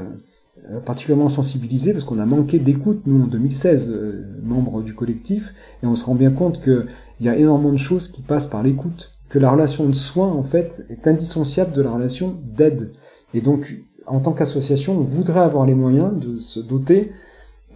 particulièrement 0.79 1.29
sensibilisé 1.29 1.91
parce 1.91 2.03
qu'on 2.03 2.19
a 2.19 2.25
manqué 2.25 2.59
d'écoute, 2.59 3.01
nous, 3.05 3.23
en 3.23 3.27
2016, 3.27 3.91
euh, 3.91 4.25
membres 4.43 4.81
du 4.81 4.93
collectif, 4.93 5.53
et 5.83 5.87
on 5.87 5.95
se 5.95 6.05
rend 6.05 6.15
bien 6.15 6.31
compte 6.31 6.61
qu'il 6.61 6.85
y 7.19 7.29
a 7.29 7.35
énormément 7.35 7.73
de 7.73 7.77
choses 7.77 8.07
qui 8.07 8.21
passent 8.21 8.45
par 8.45 8.63
l'écoute, 8.63 9.13
que 9.29 9.39
la 9.39 9.51
relation 9.51 9.87
de 9.87 9.93
soins, 9.93 10.31
en 10.31 10.43
fait, 10.43 10.85
est 10.89 11.07
indissociable 11.07 11.71
de 11.73 11.81
la 11.81 11.91
relation 11.91 12.37
d'aide. 12.43 12.91
Et 13.33 13.41
donc, 13.41 13.81
en 14.05 14.19
tant 14.19 14.33
qu'association, 14.33 14.97
on 14.97 15.03
voudrait 15.03 15.41
avoir 15.41 15.65
les 15.65 15.75
moyens 15.75 16.11
de 16.19 16.39
se 16.39 16.59
doter 16.59 17.11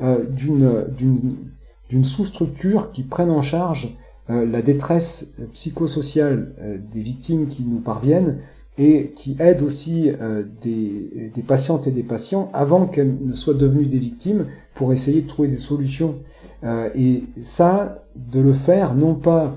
euh, 0.02 0.26
d'une 0.30 2.04
sous-structure 2.04 2.92
qui 2.92 3.04
prenne 3.04 3.30
en 3.30 3.42
charge 3.42 3.96
euh, 4.30 4.46
la 4.46 4.62
détresse 4.62 5.36
psychosociale 5.54 6.82
des 6.92 7.02
victimes 7.02 7.48
qui 7.48 7.64
nous 7.64 7.80
parviennent 7.80 8.40
et 8.78 9.12
qui 9.16 9.38
aide 9.40 9.62
aussi 9.62 10.10
euh, 10.10 10.44
des, 10.62 11.32
des, 11.34 11.44
patientes 11.44 11.88
et 11.88 11.92
des 11.92 12.04
patients 12.04 12.50
avant 12.54 12.88
qu'elles 12.88 13.16
ne 13.22 13.34
soient 13.34 13.54
devenues 13.54 13.86
des 13.86 14.00
victimes 14.00 14.48
pour 14.74 14.92
essayer 14.92 15.22
de 15.22 15.28
trouver 15.28 15.48
des 15.48 15.58
solutions. 15.58 16.20
Euh, 16.64 16.90
et 16.94 17.24
ça, 17.42 18.06
de 18.16 18.42
le 18.42 18.54
faire 18.54 18.94
non 18.94 19.16
pas 19.16 19.56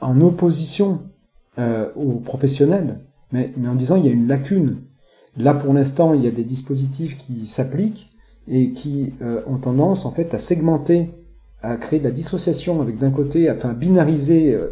en 0.00 0.20
opposition 0.20 1.02
euh, 1.58 1.88
aux 1.94 2.14
professionnels, 2.14 3.04
mais, 3.32 3.52
mais 3.56 3.68
en 3.68 3.76
disant 3.76 3.96
il 3.96 4.04
y 4.04 4.08
a 4.08 4.12
une 4.12 4.26
lacune. 4.26 4.82
Là, 5.36 5.54
pour 5.54 5.72
l'instant, 5.72 6.14
il 6.14 6.24
y 6.24 6.28
a 6.28 6.32
des 6.32 6.44
dispositifs 6.44 7.16
qui 7.16 7.46
s'appliquent 7.46 8.08
et 8.48 8.72
qui 8.72 9.12
ont 9.46 9.58
tendance 9.58 10.06
en 10.06 10.12
fait 10.12 10.32
à 10.32 10.38
segmenter 10.38 11.10
à 11.66 11.76
créer 11.76 11.98
de 11.98 12.04
la 12.04 12.10
dissociation 12.10 12.80
avec 12.80 12.98
d'un 12.98 13.10
côté, 13.10 13.50
enfin 13.50 13.72
binariser 13.72 14.54
euh, 14.54 14.68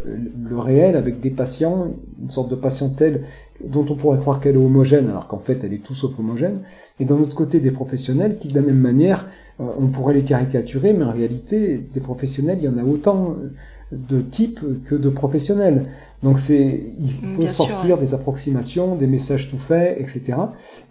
le 0.48 0.58
réel 0.58 0.96
avec 0.96 1.20
des 1.20 1.30
patients, 1.30 1.88
une 2.22 2.30
sorte 2.30 2.50
de 2.50 2.54
patientèle 2.54 3.22
dont 3.64 3.86
on 3.88 3.94
pourrait 3.94 4.18
croire 4.18 4.40
qu'elle 4.40 4.56
est 4.56 4.64
homogène 4.64 5.08
alors 5.08 5.26
qu'en 5.28 5.38
fait 5.38 5.64
elle 5.64 5.72
est 5.72 5.82
tout 5.82 5.94
sauf 5.94 6.18
homogène, 6.18 6.60
et 7.00 7.04
d'un 7.04 7.16
autre 7.16 7.36
côté 7.36 7.60
des 7.60 7.70
professionnels 7.70 8.38
qui 8.38 8.48
de 8.48 8.54
la 8.54 8.62
même 8.62 8.78
manière 8.78 9.26
euh, 9.60 9.64
on 9.78 9.88
pourrait 9.88 10.14
les 10.14 10.24
caricaturer, 10.24 10.92
mais 10.92 11.04
en 11.04 11.12
réalité 11.12 11.78
des 11.78 12.00
professionnels 12.00 12.58
il 12.60 12.64
y 12.64 12.68
en 12.68 12.76
a 12.76 12.84
autant 12.84 13.36
de 13.92 14.20
types 14.20 14.60
que 14.84 14.94
de 14.94 15.08
professionnels. 15.08 15.86
Donc 16.22 16.38
c'est 16.38 16.82
il 16.98 17.28
mm, 17.28 17.34
faut 17.34 17.46
sortir 17.46 17.98
des 17.98 18.14
approximations, 18.14 18.96
des 18.96 19.06
messages 19.06 19.48
tout 19.48 19.58
faits, 19.58 19.98
etc. 20.00 20.38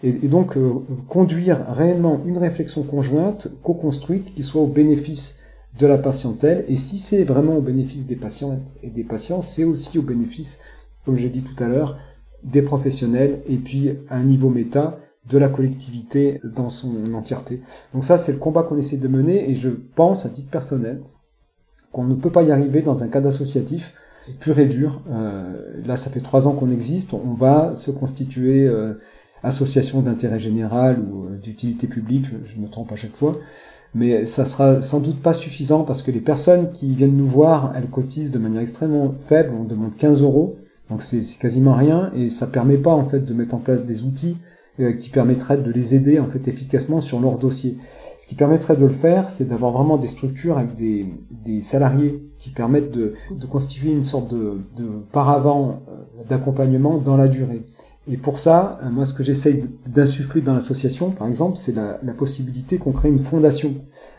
Et, 0.03 0.13
donc 0.27 0.57
euh, 0.57 0.73
conduire 1.07 1.65
réellement 1.69 2.21
une 2.25 2.37
réflexion 2.37 2.83
conjointe, 2.83 3.47
co-construite, 3.61 4.33
qui 4.33 4.43
soit 4.43 4.61
au 4.61 4.67
bénéfice 4.67 5.39
de 5.79 5.87
la 5.87 5.97
patientèle. 5.97 6.65
Et 6.67 6.75
si 6.75 6.97
c'est 6.97 7.23
vraiment 7.23 7.57
au 7.57 7.61
bénéfice 7.61 8.05
des 8.05 8.15
patientes 8.15 8.73
et 8.83 8.89
des 8.89 9.03
patients, 9.03 9.41
c'est 9.41 9.63
aussi 9.63 9.97
au 9.97 10.01
bénéfice, 10.03 10.59
comme 11.05 11.15
j'ai 11.15 11.29
dit 11.29 11.43
tout 11.43 11.61
à 11.63 11.67
l'heure, 11.67 11.97
des 12.43 12.61
professionnels 12.61 13.41
et 13.47 13.57
puis 13.57 13.91
à 14.09 14.17
un 14.17 14.23
niveau 14.23 14.49
méta 14.49 14.99
de 15.29 15.37
la 15.37 15.47
collectivité 15.47 16.41
dans 16.43 16.69
son 16.69 17.13
entièreté. 17.13 17.61
Donc 17.93 18.03
ça, 18.03 18.17
c'est 18.17 18.33
le 18.33 18.37
combat 18.37 18.63
qu'on 18.63 18.77
essaie 18.77 18.97
de 18.97 19.07
mener 19.07 19.49
et 19.49 19.55
je 19.55 19.69
pense, 19.69 20.25
à 20.25 20.29
titre 20.29 20.49
personnel, 20.49 21.01
qu'on 21.91 22.03
ne 22.03 22.15
peut 22.15 22.31
pas 22.31 22.43
y 22.43 22.51
arriver 22.51 22.81
dans 22.81 23.03
un 23.03 23.07
cadre 23.07 23.29
associatif 23.29 23.93
pur 24.39 24.59
et 24.59 24.67
dur. 24.67 25.01
Euh, 25.09 25.81
là, 25.85 25.97
ça 25.97 26.09
fait 26.09 26.19
trois 26.19 26.47
ans 26.47 26.53
qu'on 26.53 26.71
existe, 26.71 27.13
on 27.13 27.33
va 27.33 27.75
se 27.75 27.91
constituer 27.91 28.67
euh, 28.67 28.93
association 29.43 30.01
d'intérêt 30.01 30.39
général 30.39 30.99
ou 30.99 31.25
euh, 31.25 31.37
d'utilité 31.37 31.87
publique, 31.87 32.25
je 32.43 32.59
me 32.59 32.67
trompe 32.67 32.91
à 32.91 32.95
chaque 32.95 33.15
fois, 33.15 33.37
mais 33.95 34.25
ça 34.25 34.45
sera 34.45 34.81
sans 34.81 34.99
doute 34.99 35.21
pas 35.21 35.33
suffisant 35.33 35.83
parce 35.83 36.01
que 36.01 36.11
les 36.11 36.21
personnes 36.21 36.71
qui 36.71 36.93
viennent 36.95 37.15
nous 37.15 37.27
voir, 37.27 37.73
elles 37.75 37.89
cotisent 37.89 38.31
de 38.31 38.39
manière 38.39 38.61
extrêmement 38.61 39.13
faible, 39.17 39.53
on 39.59 39.63
demande 39.63 39.95
15 39.95 40.23
euros, 40.23 40.57
donc 40.89 41.01
c'est 41.01 41.21
quasiment 41.39 41.73
rien 41.73 42.11
et 42.15 42.29
ça 42.29 42.47
permet 42.47 42.77
pas 42.77 42.93
en 42.93 43.05
fait 43.05 43.19
de 43.19 43.33
mettre 43.33 43.55
en 43.55 43.59
place 43.59 43.85
des 43.85 44.03
outils 44.03 44.37
euh, 44.79 44.93
qui 44.93 45.09
permettraient 45.09 45.57
de 45.57 45.71
les 45.71 45.93
aider 45.93 46.19
en 46.19 46.25
fait 46.25 46.47
efficacement 46.47 47.01
sur 47.01 47.19
leur 47.19 47.37
dossier. 47.37 47.77
Ce 48.17 48.25
qui 48.25 48.35
permettrait 48.35 48.75
de 48.75 48.85
le 48.85 48.91
faire, 48.91 49.29
c'est 49.29 49.47
d'avoir 49.47 49.71
vraiment 49.71 49.97
des 49.97 50.07
structures 50.07 50.57
avec 50.57 50.75
des, 50.75 51.61
salariés 51.61 52.23
qui 52.37 52.49
permettent 52.49 52.91
de, 52.91 53.13
constituer 53.49 53.91
une 53.91 54.01
sorte 54.01 54.33
de, 54.33 54.61
de 54.77 54.85
paravent 55.11 55.81
euh, 55.89 56.23
d'accompagnement 56.27 56.97
dans 56.97 57.17
la 57.17 57.27
durée. 57.27 57.63
Et 58.05 58.17
pour 58.17 58.37
ça, 58.37 58.77
euh, 58.83 58.89
moi, 58.89 59.05
ce 59.05 59.13
que 59.13 59.23
j'essaye 59.23 59.63
d'insuffler 59.87 60.41
dans 60.41 60.53
l'association, 60.53 61.11
par 61.11 61.27
exemple, 61.27 61.55
c'est 61.55 61.73
la, 61.73 61.99
la, 62.03 62.13
possibilité 62.13 62.77
qu'on 62.77 62.91
crée 62.91 63.07
une 63.07 63.19
fondation. 63.19 63.73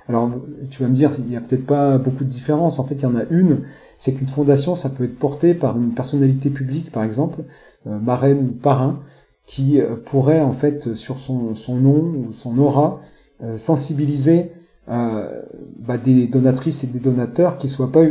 Alors, 0.08 0.30
tu 0.70 0.82
vas 0.82 0.88
me 0.88 0.94
dire, 0.94 1.10
il 1.18 1.26
n'y 1.26 1.36
a 1.36 1.40
peut-être 1.40 1.66
pas 1.66 1.98
beaucoup 1.98 2.24
de 2.24 2.28
différence. 2.28 2.78
En 2.78 2.84
fait, 2.84 2.94
il 2.94 3.02
y 3.02 3.06
en 3.06 3.14
a 3.14 3.24
une. 3.30 3.60
C'est 3.98 4.12
qu'une 4.12 4.28
fondation, 4.28 4.76
ça 4.76 4.88
peut 4.88 5.04
être 5.04 5.18
porté 5.18 5.54
par 5.54 5.76
une 5.76 5.92
personnalité 5.92 6.50
publique, 6.50 6.92
par 6.92 7.04
exemple, 7.04 7.42
euh, 7.86 7.98
marraine 7.98 8.38
ou 8.38 8.52
parrain, 8.52 9.00
qui 9.46 9.80
euh, 9.80 9.96
pourrait, 9.96 10.40
en 10.40 10.52
fait, 10.52 10.94
sur 10.94 11.18
son, 11.18 11.54
son 11.54 11.76
nom 11.76 12.14
ou 12.26 12.32
son 12.32 12.58
aura, 12.58 13.00
euh, 13.42 13.58
sensibiliser 13.58 14.52
bah, 14.86 15.96
des 15.96 16.26
donatrices 16.26 16.84
et 16.84 16.86
des 16.86 16.98
donateurs 16.98 17.56
qui 17.56 17.70
soient 17.70 17.90
pas 17.90 18.02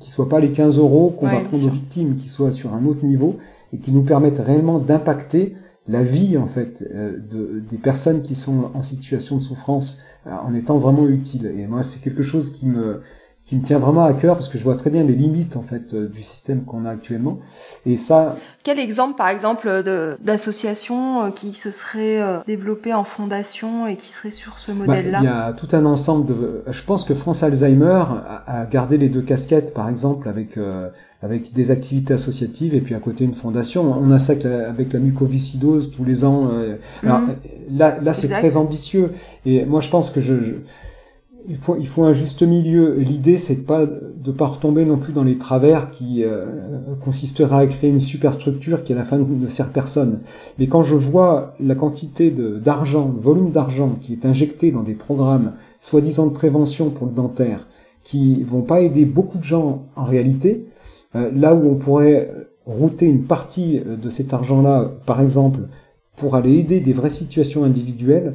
qui 0.00 0.10
soient 0.10 0.28
pas 0.28 0.40
les 0.40 0.50
15 0.50 0.78
euros 0.78 1.14
qu'on 1.16 1.26
va 1.28 1.38
prendre 1.38 1.64
aux 1.64 1.70
victimes, 1.70 2.16
qui 2.16 2.26
soient 2.26 2.50
sur 2.50 2.74
un 2.74 2.84
autre 2.84 3.04
niveau 3.04 3.36
et 3.76 3.78
qui 3.78 3.92
nous 3.92 4.02
permettent 4.02 4.38
réellement 4.38 4.78
d'impacter 4.78 5.54
la 5.86 6.02
vie 6.02 6.36
en 6.36 6.46
fait 6.46 6.82
euh, 6.92 7.16
de, 7.18 7.60
des 7.60 7.78
personnes 7.78 8.22
qui 8.22 8.34
sont 8.34 8.70
en 8.74 8.82
situation 8.82 9.36
de 9.36 9.42
souffrance 9.42 10.00
euh, 10.26 10.30
en 10.30 10.54
étant 10.54 10.78
vraiment 10.78 11.06
utiles. 11.06 11.46
Et 11.56 11.66
moi, 11.66 11.82
c'est 11.82 12.00
quelque 12.00 12.22
chose 12.22 12.50
qui 12.50 12.66
me 12.66 13.02
qui 13.46 13.54
me 13.54 13.62
tient 13.62 13.78
vraiment 13.78 14.04
à 14.04 14.12
cœur 14.12 14.34
parce 14.34 14.48
que 14.48 14.58
je 14.58 14.64
vois 14.64 14.74
très 14.74 14.90
bien 14.90 15.04
les 15.04 15.14
limites 15.14 15.56
en 15.56 15.62
fait 15.62 15.94
euh, 15.94 16.08
du 16.08 16.22
système 16.24 16.64
qu'on 16.64 16.84
a 16.84 16.90
actuellement. 16.90 17.38
Et 17.86 17.96
ça. 17.96 18.34
Quel 18.64 18.80
exemple, 18.80 19.16
par 19.16 19.28
exemple, 19.28 19.70
d'associations 20.20 21.26
euh, 21.26 21.30
qui 21.30 21.54
se 21.54 21.70
seraient 21.70 22.20
euh, 22.20 22.38
développées 22.44 22.92
en 22.92 23.04
fondation 23.04 23.86
et 23.86 23.94
qui 23.94 24.12
seraient 24.12 24.32
sur 24.32 24.58
ce 24.58 24.72
bah, 24.72 24.86
modèle-là 24.86 25.18
Il 25.22 25.24
y 25.26 25.28
a 25.28 25.52
tout 25.52 25.68
un 25.72 25.84
ensemble 25.84 26.26
de. 26.26 26.64
Je 26.68 26.82
pense 26.82 27.04
que 27.04 27.14
France 27.14 27.44
Alzheimer 27.44 28.02
a, 28.48 28.66
gardé 28.66 28.98
les 28.98 29.08
deux 29.08 29.22
casquettes, 29.22 29.72
par 29.72 29.88
exemple, 29.88 30.28
avec 30.28 30.58
avec 31.22 31.52
des 31.52 31.70
activités 31.70 32.14
associatives 32.14 32.74
et 32.74 32.80
puis 32.80 32.96
à 32.96 33.00
côté 33.00 33.24
une 33.24 33.34
fondation. 33.34 33.96
On 33.96 34.10
a 34.10 34.18
ça 34.18 34.32
avec 34.68 34.92
la 34.92 34.98
mucoviscidose 34.98 35.92
tous 35.92 36.04
les 36.04 36.24
ans. 36.24 36.50
Alors 37.04 37.20
mhm. 37.20 37.36
là, 37.70 37.98
là, 38.02 38.12
c'est 38.12 38.28
très 38.28 38.56
ambitieux. 38.56 39.12
Et 39.44 39.64
moi, 39.64 39.80
je 39.80 39.88
pense 39.88 40.10
que 40.10 40.20
je, 40.20 40.40
je 40.40 40.54
il 41.48 41.56
faut, 41.56 41.76
il 41.78 41.86
faut 41.86 42.04
un 42.04 42.12
juste 42.12 42.42
milieu. 42.42 42.94
L'idée, 42.98 43.38
c'est 43.38 43.66
pas 43.66 43.86
de 43.86 44.32
pas 44.32 44.46
retomber 44.46 44.84
non 44.84 44.98
plus 44.98 45.12
dans 45.12 45.22
les 45.22 45.38
travers 45.38 45.90
qui 45.90 46.24
euh, 46.24 46.46
consistera 47.00 47.60
à 47.60 47.66
créer 47.66 47.90
une 47.90 48.00
superstructure 48.00 48.84
qui 48.84 48.92
à 48.92 48.96
la 48.96 49.04
fin 49.04 49.18
ne 49.18 49.46
sert 49.46 49.72
personne. 49.72 50.20
Mais 50.58 50.66
quand 50.66 50.82
je 50.82 50.94
vois 50.94 51.54
la 51.60 51.74
quantité 51.74 52.30
d'argent, 52.30 53.12
le 53.14 53.20
volume 53.20 53.50
d'argent 53.50 53.94
qui 54.00 54.12
est 54.12 54.26
injecté 54.26 54.72
dans 54.72 54.82
des 54.82 54.94
programmes 54.94 55.52
soi-disant 55.78 56.26
de 56.26 56.32
prévention 56.32 56.90
pour 56.90 57.06
le 57.06 57.12
dentaire, 57.12 57.66
qui 58.02 58.42
vont 58.42 58.62
pas 58.62 58.80
aider 58.80 59.04
beaucoup 59.04 59.38
de 59.38 59.44
gens 59.44 59.84
en 59.96 60.04
réalité, 60.04 60.66
euh, 61.14 61.30
là 61.34 61.54
où 61.54 61.68
on 61.68 61.74
pourrait 61.76 62.30
router 62.66 63.06
une 63.06 63.24
partie 63.24 63.80
de 63.80 64.10
cet 64.10 64.34
argent-là, 64.34 64.90
par 65.06 65.20
exemple, 65.20 65.60
pour 66.16 66.34
aller 66.34 66.58
aider 66.58 66.80
des 66.80 66.92
vraies 66.92 67.10
situations 67.10 67.62
individuelles, 67.62 68.32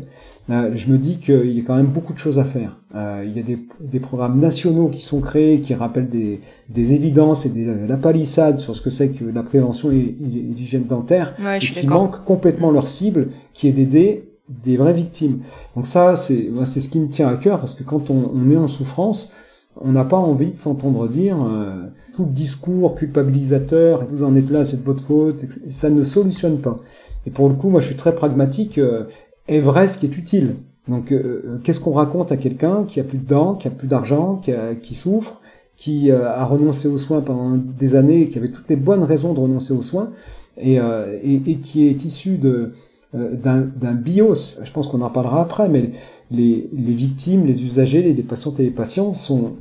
euh, 0.51 0.71
je 0.73 0.91
me 0.91 0.97
dis 0.97 1.17
qu'il 1.17 1.51
y 1.51 1.59
a 1.59 1.63
quand 1.63 1.75
même 1.75 1.87
beaucoup 1.87 2.13
de 2.13 2.19
choses 2.19 2.39
à 2.39 2.43
faire. 2.43 2.77
Euh, 2.95 3.23
il 3.25 3.35
y 3.35 3.39
a 3.39 3.43
des, 3.43 3.59
des, 3.79 3.99
programmes 3.99 4.39
nationaux 4.39 4.89
qui 4.89 5.01
sont 5.01 5.21
créés, 5.21 5.61
qui 5.61 5.73
rappellent 5.73 6.09
des, 6.09 6.41
des 6.69 6.93
évidences 6.93 7.45
et 7.45 7.49
des, 7.49 7.65
la 7.65 7.97
palissade 7.97 8.59
sur 8.59 8.75
ce 8.75 8.81
que 8.81 8.89
c'est 8.89 9.09
que 9.09 9.23
la 9.23 9.43
prévention 9.43 9.91
et, 9.91 10.15
l'hygiène 10.19 10.85
dentaire, 10.85 11.33
et 11.55 11.59
qui 11.59 11.87
manquent 11.87 12.23
complètement 12.25 12.71
leur 12.71 12.87
cible, 12.87 13.29
qui 13.53 13.67
est 13.67 13.71
d'aider 13.71 14.29
des 14.49 14.75
vraies 14.75 14.93
victimes. 14.93 15.39
Donc 15.75 15.87
ça, 15.87 16.15
c'est 16.17 16.49
c'est 16.65 16.81
ce 16.81 16.89
qui 16.89 16.99
me 16.99 17.07
tient 17.07 17.29
à 17.29 17.37
cœur, 17.37 17.59
parce 17.59 17.75
que 17.75 17.83
quand 17.83 18.09
on, 18.09 18.31
on 18.33 18.49
est 18.49 18.57
en 18.57 18.67
souffrance, 18.67 19.31
on 19.79 19.91
n'a 19.91 20.03
pas 20.03 20.17
envie 20.17 20.51
de 20.51 20.59
s'entendre 20.59 21.07
dire 21.07 21.37
euh, 21.43 21.87
tout 22.13 22.25
le 22.25 22.31
discours 22.31 22.95
culpabilisateur, 22.95 24.05
vous 24.07 24.23
en 24.23 24.35
êtes 24.35 24.49
là, 24.49 24.65
c'est 24.65 24.77
de 24.77 24.85
votre 24.85 25.03
faute, 25.03 25.45
ça 25.69 25.89
ne 25.89 26.03
solutionne 26.03 26.59
pas. 26.59 26.79
Et 27.25 27.29
pour 27.29 27.47
le 27.47 27.55
coup, 27.55 27.69
moi, 27.69 27.79
je 27.79 27.87
suis 27.87 27.95
très 27.95 28.13
pragmatique. 28.15 28.77
Euh, 28.77 29.05
est 29.47 29.59
vrai 29.59 29.87
ce 29.87 29.97
qui 29.97 30.05
est 30.05 30.17
utile. 30.17 30.55
Donc, 30.87 31.11
euh, 31.11 31.43
euh, 31.45 31.57
qu'est-ce 31.63 31.79
qu'on 31.79 31.93
raconte 31.93 32.31
à 32.31 32.37
quelqu'un 32.37 32.83
qui 32.83 32.99
a 32.99 33.03
plus 33.03 33.19
de 33.19 33.25
dents, 33.25 33.55
qui 33.55 33.67
a 33.67 33.71
plus 33.71 33.87
d'argent, 33.87 34.37
qui, 34.37 34.51
qui, 34.81 34.95
souffre, 34.95 35.39
qui 35.75 36.11
euh, 36.11 36.29
a 36.29 36.43
renoncé 36.45 36.87
aux 36.87 36.97
soins 36.97 37.21
pendant 37.21 37.55
des 37.57 37.95
années, 37.95 38.29
qui 38.29 38.37
avait 38.37 38.51
toutes 38.51 38.69
les 38.69 38.75
bonnes 38.75 39.03
raisons 39.03 39.33
de 39.33 39.39
renoncer 39.39 39.73
aux 39.73 39.81
soins, 39.81 40.11
et, 40.57 40.75
et, 40.75 41.35
et 41.45 41.59
qui 41.59 41.87
est 41.87 42.03
issu 42.03 42.37
de 42.37 42.69
d'un 43.13 43.93
bios. 43.93 44.59
Je 44.63 44.71
pense 44.71 44.87
qu'on 44.87 45.01
en 45.01 45.09
parlera 45.09 45.41
après, 45.41 45.67
mais 45.67 45.91
les, 46.29 46.69
les 46.71 46.93
victimes, 46.93 47.45
les 47.45 47.63
usagers, 47.63 48.01
les, 48.01 48.13
les 48.13 48.23
patientes 48.23 48.57
et 48.61 48.63
les 48.63 48.71
patients 48.71 49.13
sont 49.13 49.55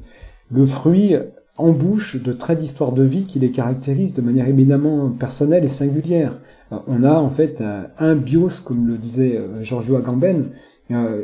le 0.53 0.65
fruit 0.67 1.17
en 1.61 1.73
bouche 1.73 2.17
de 2.17 2.33
traits 2.33 2.59
d'histoire 2.59 2.93
de 2.93 3.03
vie 3.03 3.27
qui 3.27 3.39
les 3.39 3.51
caractérisent 3.51 4.15
de 4.15 4.23
manière 4.23 4.49
éminemment 4.49 5.11
personnelle 5.11 5.65
et 5.65 5.69
singulière. 5.69 6.41
Euh, 6.73 6.79
on 6.87 7.05
a 7.05 7.15
en 7.15 7.31
fait 7.31 7.63
un, 7.99 8.17
bios, 8.17 8.61
comme 8.65 8.87
le 8.87 8.97
disait 8.97 9.37
euh, 9.37 9.63
Giorgio 9.63 9.97
Agamben, 9.97 10.51
euh, 10.91 11.23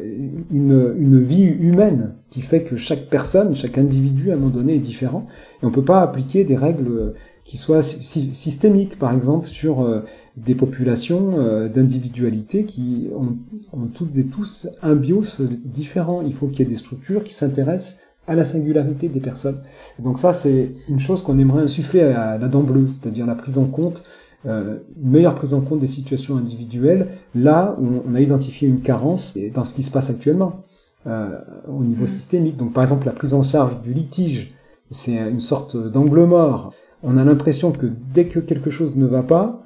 une, 0.50 0.94
une, 0.98 1.20
vie 1.20 1.44
humaine 1.44 2.14
qui 2.30 2.40
fait 2.40 2.62
que 2.62 2.76
chaque 2.76 3.08
personne, 3.08 3.56
chaque 3.56 3.78
individu 3.78 4.30
à 4.30 4.34
un 4.34 4.36
moment 4.36 4.50
donné 4.50 4.74
est 4.76 4.80
différent. 4.80 5.26
Et 5.62 5.66
on 5.66 5.72
peut 5.72 5.84
pas 5.84 6.02
appliquer 6.02 6.44
des 6.44 6.56
règles 6.56 7.14
qui 7.44 7.56
soient 7.56 7.82
systémiques, 7.82 8.98
par 8.98 9.12
exemple, 9.12 9.46
sur 9.46 10.02
des 10.36 10.56
populations 10.56 11.68
d'individualité 11.68 12.64
qui 12.64 13.08
ont, 13.14 13.36
ont 13.72 13.86
toutes 13.86 14.18
et 14.18 14.26
tous 14.26 14.68
un 14.82 14.96
bios 14.96 15.42
différent. 15.64 16.22
Il 16.22 16.34
faut 16.34 16.48
qu'il 16.48 16.60
y 16.60 16.62
ait 16.62 16.70
des 16.70 16.76
structures 16.76 17.22
qui 17.22 17.34
s'intéressent 17.34 18.00
à 18.26 18.34
la 18.34 18.44
singularité 18.44 19.08
des 19.08 19.20
personnes. 19.20 19.60
donc 19.98 20.18
ça, 20.18 20.32
c'est 20.32 20.70
une 20.88 20.98
chose 20.98 21.22
qu'on 21.22 21.38
aimerait 21.38 21.62
insuffler 21.62 22.00
à 22.00 22.38
la 22.38 22.48
dent 22.48 22.62
bleue, 22.62 22.88
c'est-à-dire 22.88 23.26
la 23.26 23.34
prise 23.34 23.58
en 23.58 23.66
compte, 23.66 24.04
euh, 24.46 24.78
une 25.02 25.10
meilleure 25.10 25.34
prise 25.34 25.54
en 25.54 25.60
compte 25.60 25.80
des 25.80 25.86
situations 25.86 26.36
individuelles, 26.36 27.08
là 27.34 27.76
où 27.80 28.02
on 28.08 28.14
a 28.14 28.20
identifié 28.20 28.68
une 28.68 28.80
carence 28.80 29.34
dans 29.54 29.64
ce 29.64 29.74
qui 29.74 29.82
se 29.82 29.90
passe 29.90 30.10
actuellement 30.10 30.64
euh, 31.06 31.38
au 31.68 31.82
niveau 31.82 32.04
mmh. 32.04 32.08
systémique. 32.08 32.56
Donc 32.56 32.72
par 32.72 32.82
exemple, 32.82 33.06
la 33.06 33.12
prise 33.12 33.34
en 33.34 33.42
charge 33.42 33.82
du 33.82 33.94
litige, 33.94 34.54
c'est 34.90 35.16
une 35.16 35.40
sorte 35.40 35.76
d'angle 35.76 36.24
mort. 36.24 36.72
On 37.02 37.16
a 37.16 37.24
l'impression 37.24 37.72
que 37.72 37.86
dès 38.12 38.26
que 38.26 38.40
quelque 38.40 38.70
chose 38.70 38.96
ne 38.96 39.06
va 39.06 39.22
pas, 39.22 39.62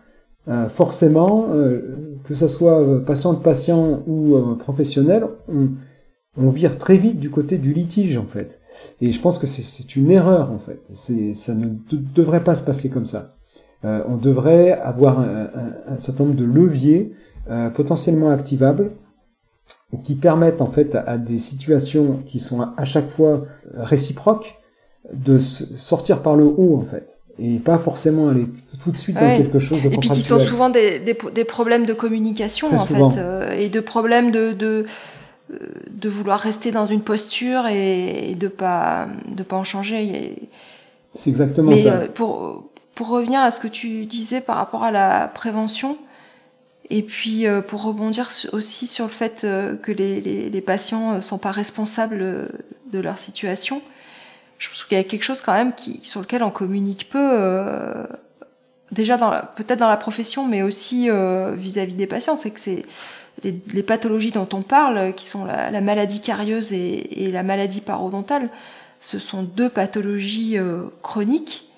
euh, 0.48 0.68
forcément, 0.68 1.46
euh, 1.50 2.18
que 2.24 2.34
ce 2.34 2.48
soit 2.48 3.04
patient 3.04 3.32
de 3.34 3.38
patient 3.38 4.02
ou 4.06 4.36
professionnel, 4.58 5.26
on, 5.48 5.70
on 6.36 6.50
vire 6.50 6.78
très 6.78 6.96
vite 6.96 7.18
du 7.18 7.30
côté 7.30 7.58
du 7.58 7.72
litige 7.72 8.16
en 8.18 8.26
fait. 8.26 8.60
Et 9.00 9.10
je 9.10 9.20
pense 9.20 9.38
que 9.38 9.46
c'est 9.46 9.96
une 9.96 10.10
erreur 10.10 10.50
en 10.52 10.58
fait. 10.58 10.80
Ça 10.94 11.54
ne 11.54 11.66
devrait 12.14 12.44
pas 12.44 12.54
se 12.54 12.62
passer 12.62 12.88
comme 12.88 13.06
ça. 13.06 13.36
Euh, 13.84 14.02
on 14.08 14.16
devrait 14.16 14.72
avoir 14.72 15.20
un, 15.20 15.98
certain 15.98 16.24
nombre 16.24 16.36
de 16.36 16.44
leviers 16.44 17.12
euh, 17.50 17.70
potentiellement 17.70 18.30
activables 18.30 18.90
qui 20.04 20.14
permettent 20.14 20.60
en 20.60 20.66
fait 20.66 20.94
à, 20.94 21.18
des 21.18 21.38
situations 21.38 22.22
qui 22.26 22.38
sont 22.38 22.60
à, 22.60 22.84
chaque 22.84 23.10
fois 23.10 23.40
réciproques 23.74 24.56
de 25.12 25.38
sortir 25.38 26.22
par 26.22 26.36
le 26.36 26.44
haut 26.44 26.76
en 26.76 26.84
fait 26.84 27.20
et 27.40 27.58
pas 27.58 27.78
forcément 27.78 28.28
aller 28.28 28.46
tout 28.82 28.92
de 28.92 28.96
suite 28.96 29.16
dans 29.16 29.34
quelque 29.34 29.58
chose 29.58 29.80
de 29.80 29.88
Et 29.88 29.96
puis 29.96 30.10
qui 30.10 30.22
sont 30.22 30.38
souvent 30.38 30.68
des, 30.68 30.98
des, 31.00 31.16
des 31.34 31.44
problèmes 31.44 31.86
de 31.86 31.94
communication 31.94 32.68
en 32.72 32.78
fait 32.78 33.18
euh, 33.18 33.50
et 33.52 33.68
de 33.68 33.80
problèmes 33.80 34.30
de, 34.30 34.52
de 34.52 34.84
de 35.90 36.08
vouloir 36.08 36.40
rester 36.40 36.70
dans 36.70 36.86
une 36.86 37.02
posture 37.02 37.66
et, 37.66 38.34
de 38.38 38.48
pas 38.48 39.08
de 39.28 39.42
pas 39.42 39.56
en 39.56 39.64
changer. 39.64 40.48
C'est 41.14 41.30
exactement 41.30 41.76
ça. 41.76 41.94
Euh, 41.94 42.08
pour 42.08 42.64
pour 42.94 43.08
revenir 43.08 43.40
à 43.40 43.50
ce 43.50 43.60
que 43.60 43.68
tu 43.68 44.06
disais 44.06 44.40
par 44.40 44.56
rapport 44.56 44.84
à 44.84 44.90
la 44.90 45.28
prévention, 45.28 45.96
et 46.90 47.02
puis 47.02 47.46
euh, 47.46 47.62
pour 47.62 47.84
rebondir 47.84 48.28
aussi 48.52 48.86
sur 48.86 49.06
le 49.06 49.12
fait 49.12 49.44
euh, 49.44 49.76
que 49.76 49.92
les, 49.92 50.20
les, 50.20 50.50
les 50.50 50.60
patients 50.60 51.14
euh, 51.14 51.20
sont 51.20 51.38
pas 51.38 51.52
responsables 51.52 52.48
de 52.92 52.98
leur 52.98 53.16
situation, 53.16 53.80
je 54.58 54.68
pense 54.68 54.84
qu'il 54.84 54.98
y 54.98 55.00
a 55.00 55.04
quelque 55.04 55.22
chose 55.22 55.40
quand 55.40 55.54
même 55.54 55.72
qui, 55.72 56.00
sur 56.02 56.20
lequel 56.20 56.42
on 56.42 56.50
communique 56.50 57.08
peu, 57.08 57.30
déjà 58.92 59.16
peut-être 59.56 59.78
dans 59.78 59.88
la 59.88 59.96
profession, 59.96 60.46
mais 60.46 60.62
aussi 60.62 61.08
vis-à-vis 61.56 61.94
des 61.94 62.06
patients, 62.06 62.36
c'est 62.36 62.50
que 62.50 62.60
c'est 62.60 62.84
les, 63.44 63.82
pathologies 63.82 64.32
dont 64.32 64.48
on 64.52 64.62
parle, 64.62 65.14
qui 65.14 65.26
sont 65.26 65.44
la, 65.44 65.70
la 65.70 65.80
maladie 65.80 66.20
carieuse 66.20 66.72
et, 66.72 67.30
la 67.32 67.42
maladie 67.42 67.80
parodontale, 67.80 68.48
ce 69.00 69.18
sont 69.18 69.42
deux 69.42 69.68
pathologies 69.68 70.58
chroniques 71.02 71.68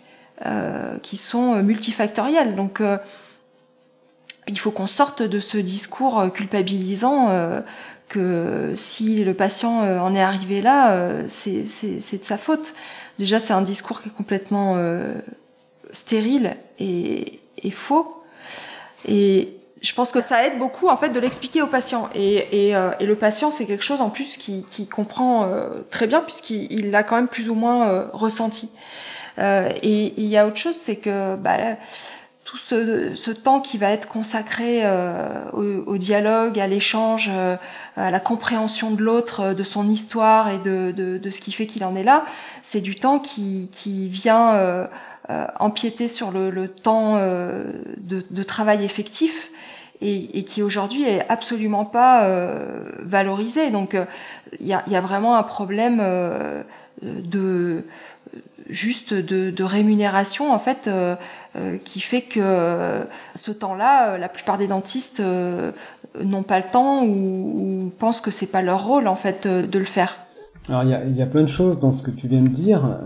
qui 1.02 1.16
sont 1.16 1.62
multifactorielles. 1.62 2.56
Donc 2.56 2.80
il 4.48 4.58
faut 4.58 4.70
qu'on 4.70 4.86
sorte 4.86 5.22
de 5.22 5.40
ce 5.40 5.58
discours 5.58 6.18
euh, 6.18 6.28
culpabilisant 6.28 7.30
euh, 7.30 7.60
que 8.08 8.72
si 8.76 9.24
le 9.24 9.34
patient 9.34 9.82
euh, 9.82 10.00
en 10.00 10.14
est 10.14 10.20
arrivé 10.20 10.60
là, 10.60 11.28
c'est 11.28 11.62
de 11.62 12.24
sa 12.24 12.36
faute. 12.36 12.74
Déjà, 13.18 13.38
c'est 13.38 13.52
un 13.52 13.62
discours 13.62 14.02
qui 14.02 14.08
est 14.08 14.12
complètement 14.12 14.76
stérile 15.92 16.56
et, 16.78 17.40
et, 17.62 17.70
faux. 17.70 18.22
Et 19.06 19.56
je 19.82 19.94
pense 19.94 20.10
que 20.10 20.20
ça 20.20 20.46
aide 20.46 20.58
beaucoup 20.58 20.88
en 20.88 20.96
fait 20.96 21.10
de 21.10 21.20
l'expliquer 21.20 21.60
au 21.60 21.66
patient. 21.66 22.08
Et, 22.14 22.68
et, 22.68 22.74
et 23.00 23.06
le 23.06 23.16
patient, 23.16 23.50
c'est 23.50 23.66
quelque 23.66 23.84
chose 23.84 24.00
en 24.00 24.10
plus 24.10 24.36
qui, 24.36 24.64
qui 24.70 24.86
comprend 24.86 25.48
très 25.90 26.06
bien 26.06 26.20
puisqu'il 26.20 26.90
l'a 26.90 27.02
quand 27.02 27.16
même 27.16 27.28
plus 27.28 27.48
ou 27.48 27.54
moins 27.54 28.08
ressenti. 28.12 28.70
et 29.38 30.14
il 30.16 30.26
y 30.26 30.36
a 30.36 30.46
autre 30.46 30.56
chose, 30.56 30.76
c'est 30.76 30.96
que 30.96 31.34
bah, 31.36 31.56
tout 32.52 32.58
ce, 32.58 33.14
ce, 33.14 33.30
temps 33.30 33.60
qui 33.60 33.78
va 33.78 33.90
être 33.92 34.06
consacré 34.06 34.80
euh, 34.84 35.42
au, 35.54 35.92
au, 35.92 35.96
dialogue, 35.96 36.60
à 36.60 36.66
l'échange, 36.66 37.30
euh, 37.32 37.56
à 37.96 38.10
la 38.10 38.20
compréhension 38.20 38.90
de 38.90 39.00
l'autre, 39.00 39.40
euh, 39.40 39.54
de 39.54 39.64
son 39.64 39.88
histoire 39.88 40.50
et 40.50 40.58
de, 40.58 40.92
de, 40.94 41.16
de 41.16 41.30
ce 41.30 41.40
qui 41.40 41.52
fait 41.52 41.66
qu'il 41.66 41.82
en 41.82 41.96
est 41.96 42.02
là, 42.02 42.26
c'est 42.62 42.82
du 42.82 42.96
temps 42.96 43.18
qui, 43.20 43.70
qui 43.72 44.06
vient 44.08 44.54
euh, 44.54 44.86
euh 45.30 45.46
empiéter 45.60 46.08
sur 46.08 46.30
le, 46.30 46.50
le 46.50 46.68
temps 46.68 47.16
de, 47.16 48.26
de, 48.28 48.42
travail 48.42 48.84
effectif 48.84 49.50
et, 50.02 50.38
et 50.38 50.44
qui 50.44 50.62
aujourd'hui 50.62 51.04
est 51.04 51.24
absolument 51.28 51.84
pas 51.84 52.28
valorisé. 53.00 53.70
Donc 53.70 53.96
il 54.60 54.66
y 54.66 54.72
a, 54.72 54.82
y, 54.88 54.96
a, 54.96 55.00
vraiment 55.00 55.36
un 55.36 55.42
problème 55.42 56.02
de 57.02 57.84
juste 58.68 59.14
de, 59.14 59.50
de, 59.50 59.64
rémunération 59.64 60.52
en 60.52 60.58
fait 60.58 60.88
euh, 60.88 61.14
euh, 61.56 61.76
qui 61.84 62.00
fait 62.00 62.22
que 62.22 63.02
ce 63.34 63.50
temps-là, 63.50 64.14
euh, 64.14 64.18
la 64.18 64.28
plupart 64.28 64.58
des 64.58 64.66
dentistes 64.66 65.22
n'ont 66.20 66.42
pas 66.42 66.58
le 66.58 66.64
temps 66.70 67.04
ou, 67.04 67.92
pensent 67.98 68.20
que 68.20 68.30
c'est 68.30 68.46
pas 68.46 68.62
leur 68.62 68.84
rôle 68.84 69.06
en 69.08 69.16
fait 69.16 69.46
de 69.46 69.78
le 69.78 69.84
faire. 69.84 70.16
Alors 70.68 70.84
il 70.84 70.90
y 70.90 70.94
a, 70.94 71.04
y 71.04 71.22
a, 71.22 71.26
plein 71.26 71.42
de 71.42 71.48
choses 71.48 71.80
dans 71.80 71.92
ce 71.92 72.02
que 72.02 72.10
tu 72.10 72.28
viens 72.28 72.42
de 72.42 72.48
dire. 72.48 72.98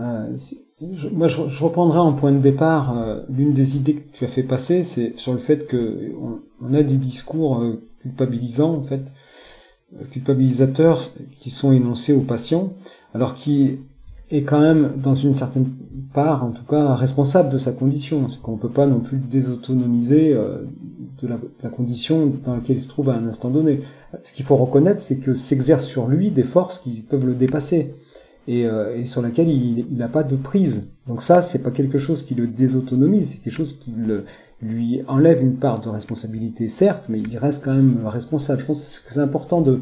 Moi, 0.79 1.27
je, 1.27 1.49
je, 1.49 1.63
reprendrai 1.63 1.97
en 1.97 2.13
point 2.13 2.31
de 2.31 2.39
départ 2.39 2.95
l'une 3.29 3.53
des 3.53 3.77
idées 3.77 3.95
que 3.95 4.11
tu 4.11 4.25
as 4.25 4.27
fait 4.27 4.43
passer, 4.43 4.83
c'est 4.83 5.17
sur 5.17 5.33
le 5.33 5.39
fait 5.39 5.65
que 5.65 6.13
on, 6.21 6.39
on 6.61 6.73
a 6.75 6.83
des 6.83 6.97
discours 6.97 7.63
culpabilisants 7.99 8.75
en 8.75 8.83
fait, 8.83 9.01
culpabilisateurs 10.11 11.01
qui 11.39 11.49
sont 11.49 11.71
énoncés 11.71 12.13
aux 12.13 12.21
patients, 12.21 12.73
alors 13.13 13.33
qui 13.33 13.79
est 14.29 14.43
quand 14.43 14.59
même 14.59 14.93
dans 14.97 15.15
une 15.15 15.33
certaine 15.33 15.69
part, 16.13 16.43
en 16.43 16.51
tout 16.51 16.65
cas, 16.65 16.95
responsable 16.95 17.49
de 17.49 17.57
sa 17.57 17.71
condition. 17.71 18.27
C'est 18.27 18.41
qu'on 18.41 18.57
peut 18.57 18.69
pas 18.69 18.85
non 18.85 18.99
plus 18.99 19.17
désautonomiser 19.17 20.33
euh, 20.33 20.63
de 21.21 21.27
la, 21.27 21.39
la, 21.63 21.69
condition 21.69 22.33
dans 22.43 22.55
laquelle 22.55 22.75
il 22.75 22.81
se 22.81 22.89
trouve 22.89 23.09
à 23.09 23.15
un 23.15 23.25
instant 23.25 23.49
donné. 23.49 23.79
Ce 24.23 24.33
qu'il 24.33 24.45
faut 24.45 24.57
reconnaître, 24.57 25.01
c'est 25.01 25.19
que 25.19 25.33
s'exercent 25.33 25.85
sur 25.85 26.07
lui 26.07 26.31
des 26.31 26.43
forces 26.43 26.79
qui 26.79 27.01
peuvent 27.01 27.25
le 27.25 27.35
dépasser 27.35 27.95
et, 28.47 28.65
euh, 28.65 28.95
et 28.95 29.05
sur 29.05 29.21
laquelle 29.21 29.49
il 29.49 29.85
n'a 29.91 30.07
pas 30.07 30.23
de 30.23 30.35
prise. 30.35 30.89
Donc 31.05 31.21
ça, 31.21 31.41
c'est 31.41 31.63
pas 31.63 31.71
quelque 31.71 31.97
chose 31.97 32.23
qui 32.23 32.35
le 32.35 32.47
désautonomise, 32.47 33.31
c'est 33.31 33.37
quelque 33.37 33.53
chose 33.53 33.73
qui 33.73 33.93
le, 33.95 34.23
lui 34.61 35.01
enlève 35.07 35.41
une 35.41 35.55
part 35.55 35.79
de 35.79 35.89
responsabilité, 35.89 36.69
certes, 36.69 37.07
mais 37.09 37.19
il 37.19 37.37
reste 37.37 37.63
quand 37.63 37.73
même 37.73 38.05
responsable. 38.05 38.61
Je 38.61 38.65
pense 38.65 38.99
que 39.05 39.11
c'est 39.11 39.19
important 39.19 39.61
de 39.61 39.79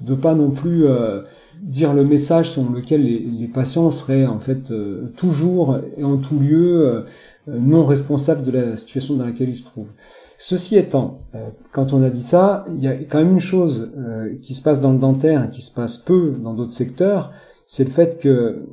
de 0.00 0.14
pas 0.14 0.34
non 0.34 0.50
plus 0.50 0.86
euh, 0.86 1.22
dire 1.62 1.92
le 1.92 2.04
message 2.04 2.50
selon 2.50 2.70
lequel 2.70 3.02
les, 3.02 3.18
les 3.18 3.48
patients 3.48 3.90
seraient 3.90 4.26
en 4.26 4.38
fait 4.38 4.70
euh, 4.70 5.12
toujours 5.16 5.78
et 5.96 6.04
en 6.04 6.18
tout 6.18 6.38
lieu 6.38 6.86
euh, 6.86 7.02
non 7.48 7.84
responsables 7.84 8.42
de 8.42 8.52
la 8.52 8.76
situation 8.76 9.16
dans 9.16 9.24
laquelle 9.24 9.48
ils 9.48 9.56
se 9.56 9.64
trouvent. 9.64 9.90
Ceci 10.40 10.76
étant, 10.76 11.22
quand 11.72 11.92
on 11.92 12.00
a 12.00 12.10
dit 12.10 12.22
ça, 12.22 12.64
il 12.72 12.80
y 12.80 12.86
a 12.86 12.92
quand 12.92 13.18
même 13.18 13.32
une 13.32 13.40
chose 13.40 13.92
qui 14.40 14.54
se 14.54 14.62
passe 14.62 14.80
dans 14.80 14.92
le 14.92 14.98
dentaire 14.98 15.44
et 15.44 15.50
qui 15.50 15.62
se 15.62 15.72
passe 15.72 15.98
peu 15.98 16.36
dans 16.40 16.54
d'autres 16.54 16.72
secteurs, 16.72 17.32
c'est 17.68 17.84
le 17.84 17.90
fait 17.90 18.18
que, 18.18 18.66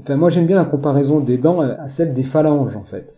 enfin 0.00 0.16
moi 0.16 0.28
j'aime 0.30 0.46
bien 0.46 0.56
la 0.56 0.64
comparaison 0.64 1.20
des 1.20 1.38
dents 1.38 1.60
à 1.60 1.88
celle 1.88 2.12
des 2.12 2.24
phalanges 2.24 2.76
en 2.76 2.82
fait. 2.82 3.14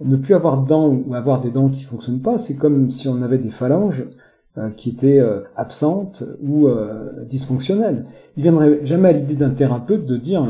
Ne 0.00 0.16
plus 0.16 0.34
avoir 0.34 0.62
de 0.62 0.68
dents 0.68 0.88
ou 0.88 1.14
avoir 1.14 1.40
des 1.40 1.50
dents 1.50 1.68
qui 1.68 1.82
fonctionnent 1.82 2.22
pas, 2.22 2.38
c'est 2.38 2.54
comme 2.54 2.90
si 2.90 3.08
on 3.08 3.22
avait 3.22 3.38
des 3.38 3.50
phalanges 3.50 4.08
euh, 4.56 4.70
qui 4.70 4.90
était 4.90 5.18
euh, 5.18 5.40
absente 5.56 6.22
ou 6.40 6.68
euh, 6.68 7.24
dysfonctionnelle. 7.24 8.06
Il 8.36 8.44
viendrait 8.44 8.86
jamais 8.86 9.08
à 9.08 9.12
l'idée 9.12 9.34
d'un 9.34 9.50
thérapeute 9.50 10.04
de 10.04 10.16
dire 10.16 10.46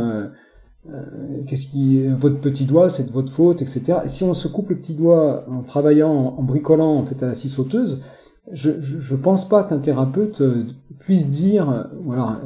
qu'est-ce 1.47 1.69
qui 1.69 2.07
votre 2.09 2.41
petit 2.41 2.67
doigt 2.67 2.91
c'est 2.91 3.05
de 3.05 3.13
votre 3.13 3.33
faute 3.33 3.63
etc 3.63 4.01
et 4.05 4.09
si 4.09 4.23
on 4.23 4.35
se 4.35 4.49
coupe 4.49 4.69
le 4.69 4.77
petit 4.77 4.95
doigt 4.95 5.47
en 5.51 5.63
travaillant 5.63 6.35
en 6.37 6.43
bricolant 6.43 6.97
en 6.97 7.07
fait 7.07 7.23
à 7.23 7.27
la 7.27 7.33
scie 7.33 7.49
sauteuse 7.49 8.05
je, 8.53 8.73
je, 8.81 8.99
je 8.99 9.17
pense 9.17 9.49
pas 9.49 9.65
qu'un 9.65 9.79
thérapeute 9.79 10.43
puisse 10.99 11.31
dire 11.31 11.89
ou 12.05 12.13
alors 12.13 12.39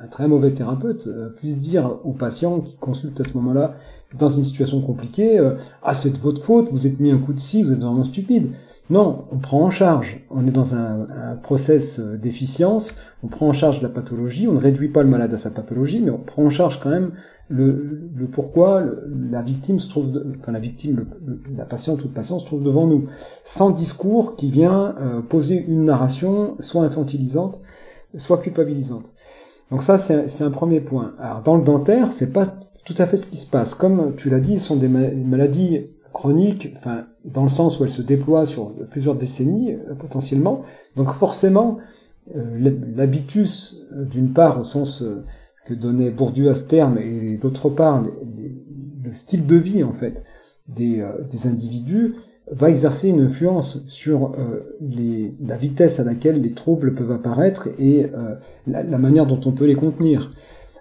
un 0.00 0.06
très 0.06 0.28
mauvais 0.28 0.52
thérapeute 0.52 1.08
puisse 1.36 1.58
dire 1.58 1.98
aux 2.04 2.12
patients 2.12 2.60
qui 2.60 2.76
consultent 2.76 3.20
à 3.20 3.24
ce 3.24 3.34
moment-là 3.34 3.74
dans 4.18 4.28
une 4.28 4.44
situation 4.44 4.80
compliquée 4.80 5.38
ah 5.82 5.94
c'est 5.94 6.10
de 6.10 6.18
votre 6.18 6.42
faute 6.42 6.68
vous 6.70 6.86
êtes 6.86 7.00
mis 7.00 7.10
un 7.10 7.18
coup 7.18 7.32
de 7.32 7.40
scie 7.40 7.62
vous 7.62 7.72
êtes 7.72 7.82
vraiment 7.82 8.04
stupide 8.04 8.52
non, 8.90 9.26
on 9.30 9.38
prend 9.38 9.62
en 9.62 9.70
charge. 9.70 10.24
On 10.30 10.46
est 10.46 10.50
dans 10.50 10.74
un, 10.74 11.36
process 11.42 12.00
euh, 12.00 12.16
d'efficience. 12.16 12.96
On 13.22 13.28
prend 13.28 13.48
en 13.48 13.52
charge 13.52 13.82
la 13.82 13.90
pathologie. 13.90 14.48
On 14.48 14.52
ne 14.52 14.58
réduit 14.58 14.88
pas 14.88 15.02
le 15.02 15.10
malade 15.10 15.34
à 15.34 15.38
sa 15.38 15.50
pathologie, 15.50 16.00
mais 16.00 16.10
on 16.10 16.18
prend 16.18 16.44
en 16.44 16.50
charge 16.50 16.80
quand 16.80 16.88
même 16.88 17.12
le, 17.50 18.10
pourquoi 18.32 18.82
la 19.30 19.42
victime 19.42 19.78
se 19.78 19.88
trouve, 19.88 20.22
enfin 20.38 20.52
la 20.52 20.58
victime, 20.58 21.04
la 21.56 21.64
patiente 21.64 22.02
ou 22.04 22.08
le 22.08 22.14
patient 22.14 22.38
se 22.38 22.46
trouve 22.46 22.62
devant 22.62 22.86
nous, 22.86 23.06
sans 23.44 23.70
discours 23.70 24.36
qui 24.36 24.50
vient 24.50 24.94
euh, 25.00 25.20
poser 25.22 25.64
une 25.66 25.84
narration 25.84 26.56
soit 26.60 26.82
infantilisante, 26.82 27.60
soit 28.16 28.38
culpabilisante. 28.38 29.12
Donc 29.70 29.82
ça, 29.82 29.98
c'est 29.98 30.42
un 30.42 30.50
premier 30.50 30.80
point. 30.80 31.14
Alors 31.18 31.42
dans 31.42 31.56
le 31.56 31.62
dentaire, 31.62 32.12
c'est 32.12 32.32
pas 32.32 32.46
tout 32.84 32.94
à 32.96 33.06
fait 33.06 33.18
ce 33.18 33.26
qui 33.26 33.36
se 33.36 33.46
passe. 33.46 33.74
Comme 33.74 34.14
tu 34.16 34.30
l'as 34.30 34.40
dit, 34.40 34.58
ce 34.58 34.68
sont 34.68 34.76
des 34.76 34.88
maladies 34.88 35.84
chronique, 36.12 36.74
enfin, 36.78 37.06
dans 37.24 37.42
le 37.42 37.48
sens 37.48 37.78
où 37.78 37.84
elle 37.84 37.90
se 37.90 38.02
déploie 38.02 38.46
sur 38.46 38.74
plusieurs 38.90 39.14
décennies 39.14 39.74
euh, 39.74 39.94
potentiellement. 39.94 40.62
Donc 40.96 41.12
forcément, 41.12 41.78
euh, 42.34 42.72
l'habitus, 42.96 43.82
euh, 43.92 44.04
d'une 44.04 44.32
part 44.32 44.58
au 44.58 44.64
sens 44.64 45.04
que 45.66 45.74
donnait 45.74 46.10
Bourdieu 46.10 46.50
à 46.50 46.54
ce 46.54 46.62
terme, 46.62 46.98
et 46.98 47.36
d'autre 47.36 47.68
part 47.68 48.02
le 48.02 49.12
style 49.12 49.46
de 49.46 49.56
vie 49.56 49.84
en 49.84 49.92
fait 49.92 50.24
des, 50.66 51.06
des 51.30 51.46
individus, 51.46 52.14
va 52.50 52.70
exercer 52.70 53.08
une 53.08 53.20
influence 53.20 53.86
sur 53.88 54.32
les, 54.80 55.32
la 55.40 55.56
vitesse 55.56 56.00
à 56.00 56.04
laquelle 56.04 56.40
les 56.40 56.52
troubles 56.52 56.94
peuvent 56.94 57.12
apparaître 57.12 57.68
et 57.78 58.10
la, 58.66 58.82
la, 58.82 58.98
manière 58.98 59.26
dont 59.26 59.40
on 59.44 59.52
peut 59.52 59.66
les 59.66 59.74
contenir. 59.74 60.30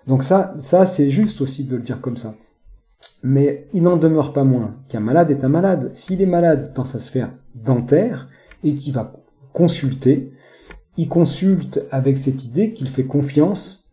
Donc 0.08 0.24
ça, 0.24 0.56
ça 0.58 0.86
c'est 0.86 1.10
juste 1.10 1.42
aussi 1.42 1.66
de 1.66 1.76
le 1.76 1.82
dire 1.82 2.00
comme 2.00 2.16
ça. 2.16 2.36
Mais 3.24 3.68
il 3.74 3.84
n'en 3.84 3.98
demeure 3.98 4.32
pas 4.34 4.44
moins 4.44 4.76
qu'un 4.88 5.00
malade 5.00 5.32
est 5.32 5.44
un 5.44 5.50
malade. 5.50 5.92
S'il 5.94 6.22
est 6.22 6.28
malade 6.28 6.72
dans 6.74 6.86
sa 6.86 7.00
sphère 7.00 7.32
dentaire 7.56 8.30
et 8.64 8.76
qu'il 8.76 8.94
va 8.94 9.14
consulter, 9.54 10.32
il 10.98 11.10
consulte 11.10 11.84
avec 11.92 12.18
cette 12.18 12.44
idée 12.44 12.74
qu'il 12.74 12.90
fait 12.90 13.06
confiance 13.06 13.92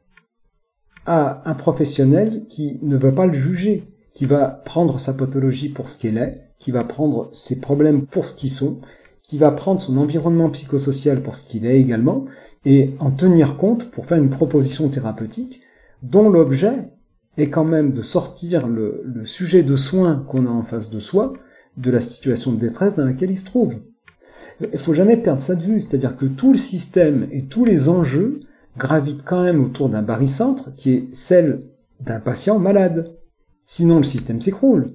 à 1.06 1.48
un 1.48 1.54
professionnel 1.54 2.46
qui 2.48 2.78
ne 2.82 2.96
va 2.96 3.12
pas 3.12 3.26
le 3.26 3.32
juger, 3.32 3.84
qui 4.12 4.26
va 4.26 4.46
prendre 4.46 4.98
sa 4.98 5.12
pathologie 5.12 5.68
pour 5.68 5.90
ce 5.90 5.98
qu'elle 5.98 6.18
est, 6.18 6.43
qui 6.58 6.70
va 6.70 6.84
prendre 6.84 7.28
ses 7.32 7.60
problèmes 7.60 8.06
pour 8.06 8.26
ce 8.26 8.34
qu'ils 8.34 8.50
sont, 8.50 8.80
qui 9.22 9.38
va 9.38 9.50
prendre 9.50 9.80
son 9.80 9.96
environnement 9.96 10.50
psychosocial 10.50 11.22
pour 11.22 11.34
ce 11.34 11.42
qu'il 11.42 11.66
est 11.66 11.80
également, 11.80 12.26
et 12.64 12.94
en 12.98 13.10
tenir 13.10 13.56
compte 13.56 13.90
pour 13.90 14.06
faire 14.06 14.18
une 14.18 14.30
proposition 14.30 14.88
thérapeutique 14.88 15.60
dont 16.02 16.28
l'objet 16.28 16.90
est 17.36 17.48
quand 17.48 17.64
même 17.64 17.92
de 17.92 18.02
sortir 18.02 18.68
le, 18.68 19.02
sujet 19.22 19.62
de 19.62 19.76
soin 19.76 20.24
qu'on 20.28 20.46
a 20.46 20.50
en 20.50 20.62
face 20.62 20.90
de 20.90 20.98
soi 20.98 21.32
de 21.76 21.90
la 21.90 22.00
situation 22.00 22.52
de 22.52 22.60
détresse 22.60 22.94
dans 22.94 23.04
laquelle 23.04 23.30
il 23.30 23.38
se 23.38 23.44
trouve. 23.44 23.80
Il 24.60 24.78
faut 24.78 24.94
jamais 24.94 25.16
perdre 25.16 25.40
ça 25.40 25.56
de 25.56 25.62
vue, 25.62 25.80
c'est-à-dire 25.80 26.16
que 26.16 26.26
tout 26.26 26.52
le 26.52 26.58
système 26.58 27.26
et 27.32 27.46
tous 27.46 27.64
les 27.64 27.88
enjeux 27.88 28.40
gravitent 28.78 29.24
quand 29.24 29.42
même 29.42 29.64
autour 29.64 29.88
d'un 29.88 30.02
barycentre 30.02 30.74
qui 30.76 30.92
est 30.92 31.14
celle 31.14 31.62
d'un 32.00 32.20
patient 32.20 32.58
malade. 32.58 33.16
Sinon, 33.66 33.98
le 33.98 34.04
système 34.04 34.40
s'écroule. 34.40 34.92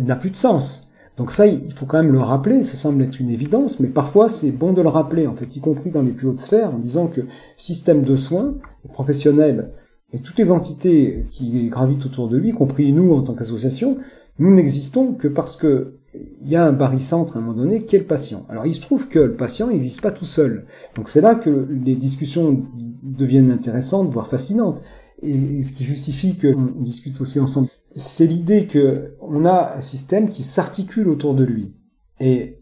N'a 0.00 0.16
plus 0.16 0.30
de 0.30 0.36
sens. 0.36 0.90
Donc 1.16 1.32
ça, 1.32 1.46
il 1.46 1.72
faut 1.72 1.86
quand 1.86 2.02
même 2.02 2.12
le 2.12 2.20
rappeler, 2.20 2.62
ça 2.62 2.76
semble 2.76 3.02
être 3.02 3.20
une 3.20 3.30
évidence, 3.30 3.80
mais 3.80 3.88
parfois 3.88 4.28
c'est 4.28 4.50
bon 4.50 4.74
de 4.74 4.82
le 4.82 4.88
rappeler, 4.88 5.26
en 5.26 5.34
fait, 5.34 5.56
y 5.56 5.60
compris 5.60 5.90
dans 5.90 6.02
les 6.02 6.12
plus 6.12 6.28
hautes 6.28 6.38
sphères, 6.38 6.74
en 6.74 6.78
disant 6.78 7.06
que 7.06 7.22
système 7.56 8.02
de 8.02 8.16
soins, 8.16 8.54
professionnels, 8.92 9.70
et 10.12 10.18
toutes 10.18 10.38
les 10.38 10.52
entités 10.52 11.26
qui 11.30 11.68
gravitent 11.68 12.04
autour 12.04 12.28
de 12.28 12.36
lui, 12.36 12.50
y 12.50 12.52
compris 12.52 12.92
nous 12.92 13.12
en 13.14 13.22
tant 13.22 13.34
qu'association, 13.34 13.96
nous 14.38 14.54
n'existons 14.54 15.14
que 15.14 15.28
parce 15.28 15.56
que 15.56 15.94
il 16.42 16.48
y 16.48 16.56
a 16.56 16.64
un 16.64 16.72
barycentre 16.72 17.36
à 17.36 17.40
un 17.40 17.42
moment 17.42 17.58
donné 17.58 17.84
qui 17.84 17.96
est 17.96 18.00
le 18.00 18.06
patient. 18.06 18.46
Alors 18.48 18.66
il 18.66 18.74
se 18.74 18.80
trouve 18.80 19.08
que 19.08 19.18
le 19.18 19.34
patient 19.34 19.68
n'existe 19.68 20.00
pas 20.00 20.12
tout 20.12 20.24
seul. 20.24 20.64
Donc 20.94 21.08
c'est 21.08 21.20
là 21.20 21.34
que 21.34 21.66
les 21.84 21.94
discussions 21.94 22.64
deviennent 23.02 23.50
intéressantes, 23.50 24.10
voire 24.10 24.26
fascinantes. 24.26 24.82
Et, 25.22 25.62
ce 25.62 25.72
qui 25.72 25.84
justifie 25.84 26.36
qu'on 26.36 26.82
discute 26.82 27.20
aussi 27.20 27.40
ensemble, 27.40 27.68
c'est 27.96 28.26
l'idée 28.26 28.66
que 28.66 29.14
on 29.20 29.44
a 29.44 29.74
un 29.76 29.80
système 29.80 30.28
qui 30.28 30.42
s'articule 30.42 31.08
autour 31.08 31.34
de 31.34 31.44
lui. 31.44 31.76
Et 32.20 32.58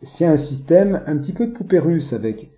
c'est 0.00 0.26
un 0.26 0.36
système 0.36 1.02
un 1.06 1.16
petit 1.16 1.32
peu 1.32 1.46
de 1.46 1.52
poupée 1.52 1.78
russe 1.78 2.12
avec 2.12 2.50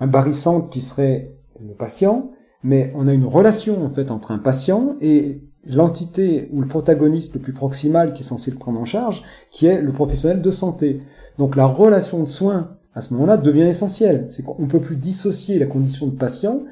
un 0.00 0.06
barycentre 0.06 0.70
qui 0.70 0.80
serait 0.80 1.36
le 1.60 1.74
patient, 1.74 2.30
mais 2.62 2.92
on 2.94 3.06
a 3.06 3.12
une 3.12 3.24
relation 3.24 3.84
en 3.84 3.90
fait 3.90 4.10
entre 4.10 4.30
un 4.30 4.38
patient 4.38 4.96
et 5.00 5.42
l'entité 5.66 6.48
ou 6.52 6.60
le 6.60 6.68
protagoniste 6.68 7.34
le 7.34 7.40
plus 7.40 7.52
proximal 7.52 8.12
qui 8.12 8.22
est 8.22 8.26
censé 8.26 8.50
le 8.50 8.56
prendre 8.56 8.80
en 8.80 8.84
charge, 8.84 9.22
qui 9.50 9.66
est 9.66 9.80
le 9.80 9.92
professionnel 9.92 10.40
de 10.40 10.50
santé. 10.50 11.00
Donc 11.38 11.56
la 11.56 11.66
relation 11.66 12.22
de 12.22 12.28
soins 12.28 12.76
à 12.94 13.02
ce 13.02 13.12
moment-là 13.14 13.36
devient 13.36 13.62
essentielle. 13.62 14.26
C'est 14.30 14.42
qu'on 14.42 14.68
peut 14.68 14.80
plus 14.80 14.96
dissocier 14.96 15.58
la 15.58 15.66
condition 15.66 16.06
de 16.06 16.16
patient 16.16 16.62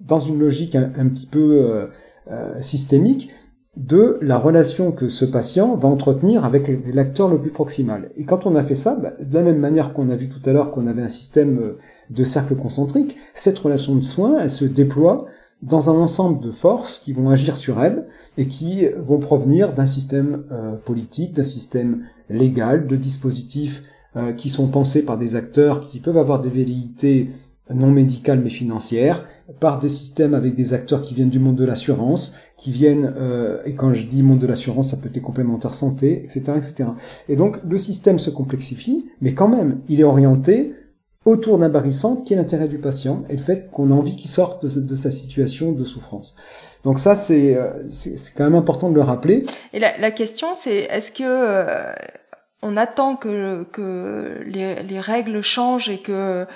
dans 0.00 0.20
une 0.20 0.38
logique 0.38 0.74
un, 0.74 1.08
petit 1.08 1.26
peu 1.26 1.60
euh, 1.62 1.86
euh, 2.30 2.60
systémique 2.60 3.30
de 3.76 4.18
la 4.20 4.36
relation 4.36 4.90
que 4.90 5.08
ce 5.08 5.24
patient 5.24 5.76
va 5.76 5.88
entretenir 5.88 6.44
avec 6.44 6.68
l'acteur 6.92 7.28
le 7.28 7.40
plus 7.40 7.52
proximal. 7.52 8.10
Et 8.16 8.24
quand 8.24 8.44
on 8.44 8.56
a 8.56 8.64
fait 8.64 8.74
ça, 8.74 8.96
bah, 8.96 9.12
de 9.20 9.32
la 9.32 9.42
même 9.42 9.58
manière 9.58 9.92
qu'on 9.92 10.08
a 10.08 10.16
vu 10.16 10.28
tout 10.28 10.40
à 10.48 10.52
l'heure 10.52 10.72
qu'on 10.72 10.88
avait 10.88 11.02
un 11.02 11.08
système 11.08 11.58
euh, 11.58 11.76
de 12.10 12.24
cercle 12.24 12.56
concentrique, 12.56 13.16
cette 13.34 13.58
relation 13.58 13.94
de 13.94 14.00
soins, 14.00 14.38
elle 14.40 14.50
se 14.50 14.64
déploie 14.64 15.26
dans 15.62 15.90
un 15.90 15.94
ensemble 15.94 16.40
de 16.42 16.50
forces 16.50 16.98
qui 16.98 17.12
vont 17.12 17.28
agir 17.28 17.56
sur 17.56 17.82
elle 17.82 18.06
et 18.38 18.48
qui 18.48 18.86
vont 18.96 19.18
provenir 19.18 19.74
d'un 19.74 19.86
système 19.86 20.44
euh, 20.50 20.76
politique, 20.76 21.34
d'un 21.34 21.44
système 21.44 22.04
légal, 22.28 22.86
de 22.86 22.96
dispositifs 22.96 23.82
qui 24.36 24.48
sont 24.48 24.66
pensés 24.66 25.04
par 25.04 25.18
des 25.18 25.36
acteurs 25.36 25.86
qui 25.86 26.00
peuvent 26.00 26.16
avoir 26.16 26.40
des 26.40 26.50
velléités 26.50 27.28
non 27.74 27.90
médicales 27.90 28.40
mais 28.40 28.50
financières, 28.50 29.26
par 29.60 29.78
des 29.78 29.88
systèmes 29.88 30.34
avec 30.34 30.54
des 30.54 30.74
acteurs 30.74 31.02
qui 31.02 31.14
viennent 31.14 31.30
du 31.30 31.38
monde 31.38 31.56
de 31.56 31.64
l'assurance, 31.64 32.34
qui 32.56 32.70
viennent, 32.70 33.14
euh, 33.18 33.62
et 33.64 33.74
quand 33.74 33.94
je 33.94 34.06
dis 34.06 34.22
monde 34.22 34.38
de 34.38 34.46
l'assurance, 34.46 34.90
ça 34.90 34.96
peut 34.96 35.06
être 35.06 35.14
des 35.14 35.20
complémentaires 35.20 35.74
santé, 35.74 36.22
etc., 36.24 36.52
etc. 36.56 36.90
Et 37.28 37.36
donc 37.36 37.58
le 37.68 37.78
système 37.78 38.18
se 38.18 38.30
complexifie, 38.30 39.06
mais 39.20 39.34
quand 39.34 39.48
même, 39.48 39.80
il 39.88 40.00
est 40.00 40.04
orienté 40.04 40.74
autour 41.24 41.58
d'un 41.58 41.68
barycentre 41.68 42.24
qui 42.24 42.32
est 42.32 42.36
l'intérêt 42.36 42.68
du 42.68 42.78
patient 42.78 43.24
et 43.28 43.36
le 43.36 43.42
fait 43.42 43.68
qu'on 43.70 43.90
a 43.90 43.92
envie 43.92 44.16
qu'il 44.16 44.30
sorte 44.30 44.64
de, 44.64 44.96
sa 44.96 45.10
situation 45.10 45.72
de 45.72 45.84
souffrance. 45.84 46.34
Donc 46.82 46.98
ça, 46.98 47.12
euh, 47.30 47.72
c'est 47.88 48.34
quand 48.34 48.44
même 48.44 48.54
important 48.54 48.88
de 48.88 48.94
le 48.94 49.02
rappeler. 49.02 49.44
Et 49.74 49.80
la, 49.80 49.98
la 49.98 50.10
question, 50.10 50.54
c'est 50.54 50.88
est-ce 50.90 51.12
que 51.12 51.24
euh, 51.24 51.92
on 52.62 52.76
attend 52.76 53.16
que, 53.16 53.64
que 53.64 54.42
les, 54.46 54.82
les, 54.82 55.00
règles 55.00 55.42
changent 55.42 55.90
et 55.90 55.98
que 55.98 56.46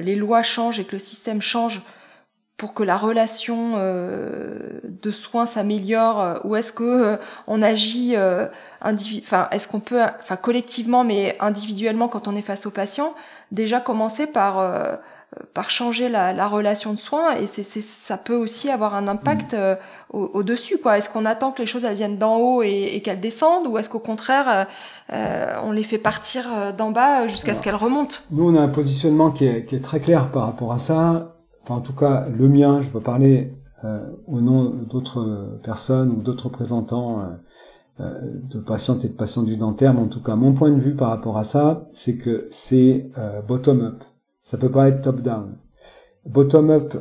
les 0.00 0.14
lois 0.14 0.42
changent 0.42 0.80
et 0.80 0.84
que 0.84 0.92
le 0.92 0.98
système 0.98 1.42
change 1.42 1.82
pour 2.56 2.74
que 2.74 2.82
la 2.82 2.96
relation 2.96 3.76
de 3.76 5.10
soins 5.10 5.46
s'améliore 5.46 6.40
ou 6.44 6.54
est-ce 6.54 6.72
que 6.72 7.18
on 7.48 7.60
agit 7.60 8.14
enfin 8.14 9.48
est-ce 9.50 9.66
qu'on 9.66 9.80
peut 9.80 10.00
enfin 10.20 10.36
collectivement 10.36 11.02
mais 11.02 11.36
individuellement 11.40 12.06
quand 12.06 12.28
on 12.28 12.36
est 12.36 12.42
face 12.42 12.66
au 12.66 12.70
patient 12.70 13.14
déjà 13.52 13.80
commencer 13.80 14.26
par 14.26 14.58
euh, 14.58 14.96
par 15.54 15.70
changer 15.70 16.08
la, 16.08 16.32
la, 16.32 16.46
relation 16.46 16.92
de 16.92 16.98
soins 16.98 17.36
et 17.36 17.46
c'est, 17.46 17.62
ça 17.62 18.16
peut 18.16 18.34
aussi 18.34 18.68
avoir 18.70 18.94
un 18.94 19.08
impact 19.08 19.54
mm. 19.54 19.56
euh, 19.56 19.74
au, 20.10 20.42
dessus 20.42 20.78
quoi 20.78 20.98
est-ce 20.98 21.08
qu'on 21.10 21.24
attend 21.24 21.52
que 21.52 21.60
les 21.60 21.66
choses 21.66 21.84
elles 21.84 21.96
viennent 21.96 22.18
d'en 22.18 22.36
haut 22.36 22.62
et, 22.62 22.90
et 22.94 23.02
qu'elles 23.02 23.20
descendent 23.20 23.66
ou 23.66 23.78
est-ce 23.78 23.88
qu'au 23.88 23.98
contraire 23.98 24.66
euh, 25.12 25.54
on 25.62 25.72
les 25.72 25.84
fait 25.84 25.98
partir 25.98 26.44
d'en 26.76 26.90
bas 26.90 27.26
jusqu'à 27.26 27.54
ce 27.54 27.62
qu'elles 27.62 27.74
remontent? 27.74 28.16
nous 28.30 28.48
on 28.50 28.54
a 28.54 28.60
un 28.60 28.68
positionnement 28.68 29.30
qui 29.30 29.46
est, 29.46 29.64
qui 29.64 29.74
est, 29.74 29.80
très 29.80 30.00
clair 30.00 30.30
par 30.30 30.44
rapport 30.44 30.72
à 30.72 30.78
ça 30.78 31.36
enfin 31.62 31.76
en 31.76 31.80
tout 31.80 31.94
cas 31.94 32.26
le 32.28 32.48
mien 32.48 32.80
je 32.80 32.90
peux 32.90 33.00
parler 33.00 33.52
au 34.28 34.40
nom 34.40 34.64
d'autres 34.88 35.58
personnes 35.64 36.10
ou 36.10 36.22
d'autres 36.22 36.44
représentants 36.44 37.20
euh, 38.00 38.20
de 38.50 38.58
patientes 38.58 39.04
et 39.04 39.08
de 39.08 39.12
patients 39.12 39.42
du 39.42 39.58
dentaire, 39.58 39.92
mais 39.92 40.00
en 40.00 40.08
tout 40.08 40.22
cas 40.22 40.34
mon 40.34 40.54
point 40.54 40.70
de 40.70 40.80
vue 40.80 40.96
par 40.96 41.10
rapport 41.10 41.36
à 41.36 41.44
ça, 41.44 41.88
c'est 41.92 42.16
que 42.16 42.46
c'est 42.50 43.10
euh, 43.18 43.42
bottom-up. 43.42 44.02
Ça 44.42 44.58
peut 44.58 44.70
pas 44.70 44.88
être 44.88 45.02
top-down. 45.02 45.56
Bottom-up, 46.26 46.96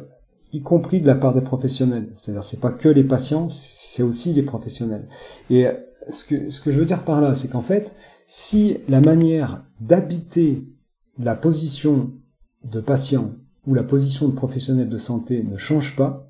y 0.54 0.62
compris 0.62 1.02
de 1.02 1.08
la 1.08 1.16
part 1.16 1.34
des 1.34 1.42
professionnels. 1.42 2.12
C'est-à-dire 2.16 2.44
c'est 2.44 2.60
pas 2.60 2.72
que 2.72 2.90
les 2.90 3.04
patients, 3.04 3.50
c'est 3.50 4.04
aussi 4.04 4.34
les 4.34 4.44
professionnels. 4.44 5.08
Et 5.50 5.68
euh, 5.68 5.74
ce 6.10 6.26
que, 6.26 6.72
je 6.72 6.80
veux 6.80 6.86
dire 6.86 7.04
par 7.04 7.22
là, 7.22 7.36
c'est 7.36 7.48
qu'en 7.48 7.62
fait, 7.62 7.94
si 8.28 8.78
la 8.88 9.02
manière 9.02 9.64
d'habiter 9.80 10.60
la 11.18 11.36
position 11.36 12.12
de 12.64 12.80
patient 12.80 13.36
ou 13.68 13.74
la 13.74 13.84
position 13.84 14.28
de 14.28 14.34
professionnel 14.34 14.90
de 14.90 14.98
santé 14.98 15.44
ne 15.44 15.58
change 15.58 15.96
pas, 15.96 16.28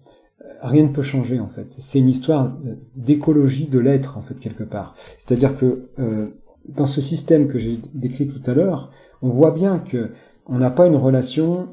rien 0.62 0.84
ne 0.84 0.90
peut 0.90 1.02
changer 1.02 1.40
en 1.40 1.48
fait. 1.48 1.76
C'est 1.80 2.00
une 2.00 2.10
histoire 2.10 2.58
d'écologie 2.96 3.68
de 3.68 3.80
l'être 3.80 4.18
en 4.18 4.22
fait 4.22 4.40
quelque 4.40 4.64
part. 4.64 4.96
C'est-à-dire 5.18 5.58
que 5.58 5.90
euh, 6.00 6.28
dans 6.68 6.86
ce 6.86 7.02
système 7.02 7.48
que 7.48 7.58
j'ai 7.58 7.80
décrit 7.94 8.28
tout 8.28 8.42
à 8.46 8.54
l'heure, 8.54 8.92
on 9.22 9.30
voit 9.30 9.52
bien 9.52 9.80
que 9.80 10.12
on 10.48 10.60
n'a 10.60 10.72
pas 10.72 10.88
une 10.88 10.96
relation 10.96 11.68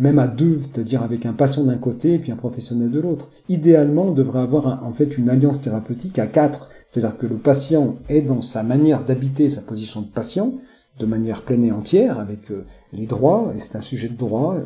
même 0.00 0.18
à 0.18 0.28
deux, 0.28 0.60
c'est-à-dire 0.60 1.02
avec 1.02 1.26
un 1.26 1.34
patient 1.34 1.64
d'un 1.64 1.76
côté 1.76 2.14
et 2.14 2.18
puis 2.18 2.32
un 2.32 2.36
professionnel 2.36 2.90
de 2.90 3.00
l'autre. 3.00 3.30
Idéalement, 3.50 4.04
on 4.04 4.12
devrait 4.12 4.40
avoir 4.40 4.82
en 4.82 4.94
fait 4.94 5.18
une 5.18 5.28
alliance 5.28 5.60
thérapeutique 5.60 6.18
à 6.18 6.26
quatre, 6.26 6.70
c'est-à-dire 6.90 7.18
que 7.18 7.26
le 7.26 7.36
patient 7.36 7.96
est 8.08 8.22
dans 8.22 8.40
sa 8.40 8.62
manière 8.62 9.04
d'habiter 9.04 9.50
sa 9.50 9.60
position 9.60 10.00
de 10.00 10.06
patient, 10.06 10.54
de 10.98 11.06
manière 11.06 11.42
pleine 11.42 11.64
et 11.64 11.72
entière, 11.72 12.18
avec 12.18 12.50
euh, 12.50 12.64
les 12.94 13.06
droits, 13.06 13.52
et 13.54 13.58
c'est 13.58 13.76
un 13.76 13.82
sujet 13.82 14.08
de 14.08 14.16
droit, 14.16 14.54
euh, 14.54 14.64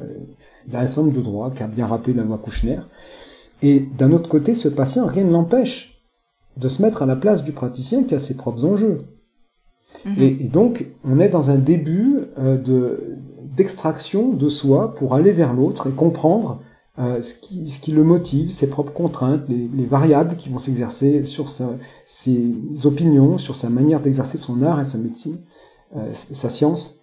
il 0.69 0.77
a 0.77 0.81
un 0.81 0.87
certain 0.87 1.11
de 1.11 1.21
droits 1.21 1.51
qu'a 1.51 1.67
bien 1.67 1.87
rappelé 1.87 2.15
la 2.15 2.23
loi 2.23 2.39
Kouchner. 2.39 2.79
Et 3.63 3.81
d'un 3.81 4.13
autre 4.13 4.29
côté, 4.29 4.55
ce 4.55 4.69
patient, 4.69 5.07
rien 5.07 5.25
ne 5.25 5.33
l'empêche 5.33 6.03
de 6.57 6.69
se 6.69 6.81
mettre 6.81 7.03
à 7.03 7.07
la 7.07 7.17
place 7.17 7.43
du 7.43 7.53
praticien 7.53 8.05
qui 8.05 8.15
a 8.15 8.21
ses 8.21 8.35
propres 8.35 8.65
enjeux. 8.65 9.03
Mhm. 10.05 10.23
Et, 10.23 10.49
donc, 10.49 10.87
on 11.05 11.19
est 11.19 11.29
dans 11.29 11.51
un 11.51 11.59
début 11.59 12.21
euh, 12.39 12.57
de 12.57 13.01
d'extraction 13.57 14.33
de 14.33 14.49
soi 14.49 14.95
pour 14.95 15.15
aller 15.15 15.33
vers 15.33 15.55
l'autre 15.55 15.89
et 15.89 15.93
comprendre 15.93 16.61
ce, 16.99 17.35
qui, 17.35 17.71
ce 17.71 17.79
qui 17.79 17.93
le 17.93 18.03
motive, 18.03 18.51
ses 18.51 18.69
propres 18.69 18.93
contraintes, 18.93 19.43
les, 19.49 19.71
les 19.73 19.87
variables 19.87 20.35
qui 20.35 20.49
vont 20.49 20.59
s'exercer 20.59 21.25
sur 21.25 21.49
ses 21.49 22.55
opinions, 22.85 23.39
sur 23.39 23.55
sa 23.55 23.71
manière 23.71 24.01
d'exercer 24.01 24.39
son 24.39 24.61
art 24.63 24.81
et 24.81 24.85
sa 24.85 24.99
médecine. 24.99 25.39
Euh, 25.97 26.11
sa 26.13 26.49
science. 26.49 27.03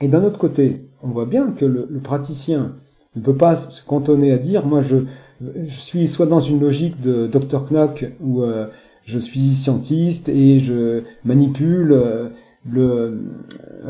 Et 0.00 0.06
d'un 0.06 0.22
autre 0.22 0.38
côté, 0.38 0.88
on 1.02 1.08
voit 1.08 1.26
bien 1.26 1.50
que 1.50 1.64
le, 1.64 1.88
praticien 1.98 2.76
ne 3.16 3.20
peut 3.20 3.36
pas 3.36 3.56
se 3.56 3.84
cantonner 3.84 4.30
à 4.30 4.38
dire, 4.38 4.66
moi 4.66 4.80
je, 4.80 4.98
je 5.40 5.80
suis 5.80 6.06
soit 6.06 6.26
dans 6.26 6.38
une 6.38 6.60
logique 6.60 7.00
de 7.00 7.26
Dr 7.26 7.64
Knock 7.66 8.06
euh, 8.22 8.68
je 9.04 9.18
suis 9.18 9.52
scientiste 9.54 10.28
et 10.28 10.58
je 10.58 11.02
manipule 11.24 11.92
euh, 11.92 12.28
le 12.66 13.20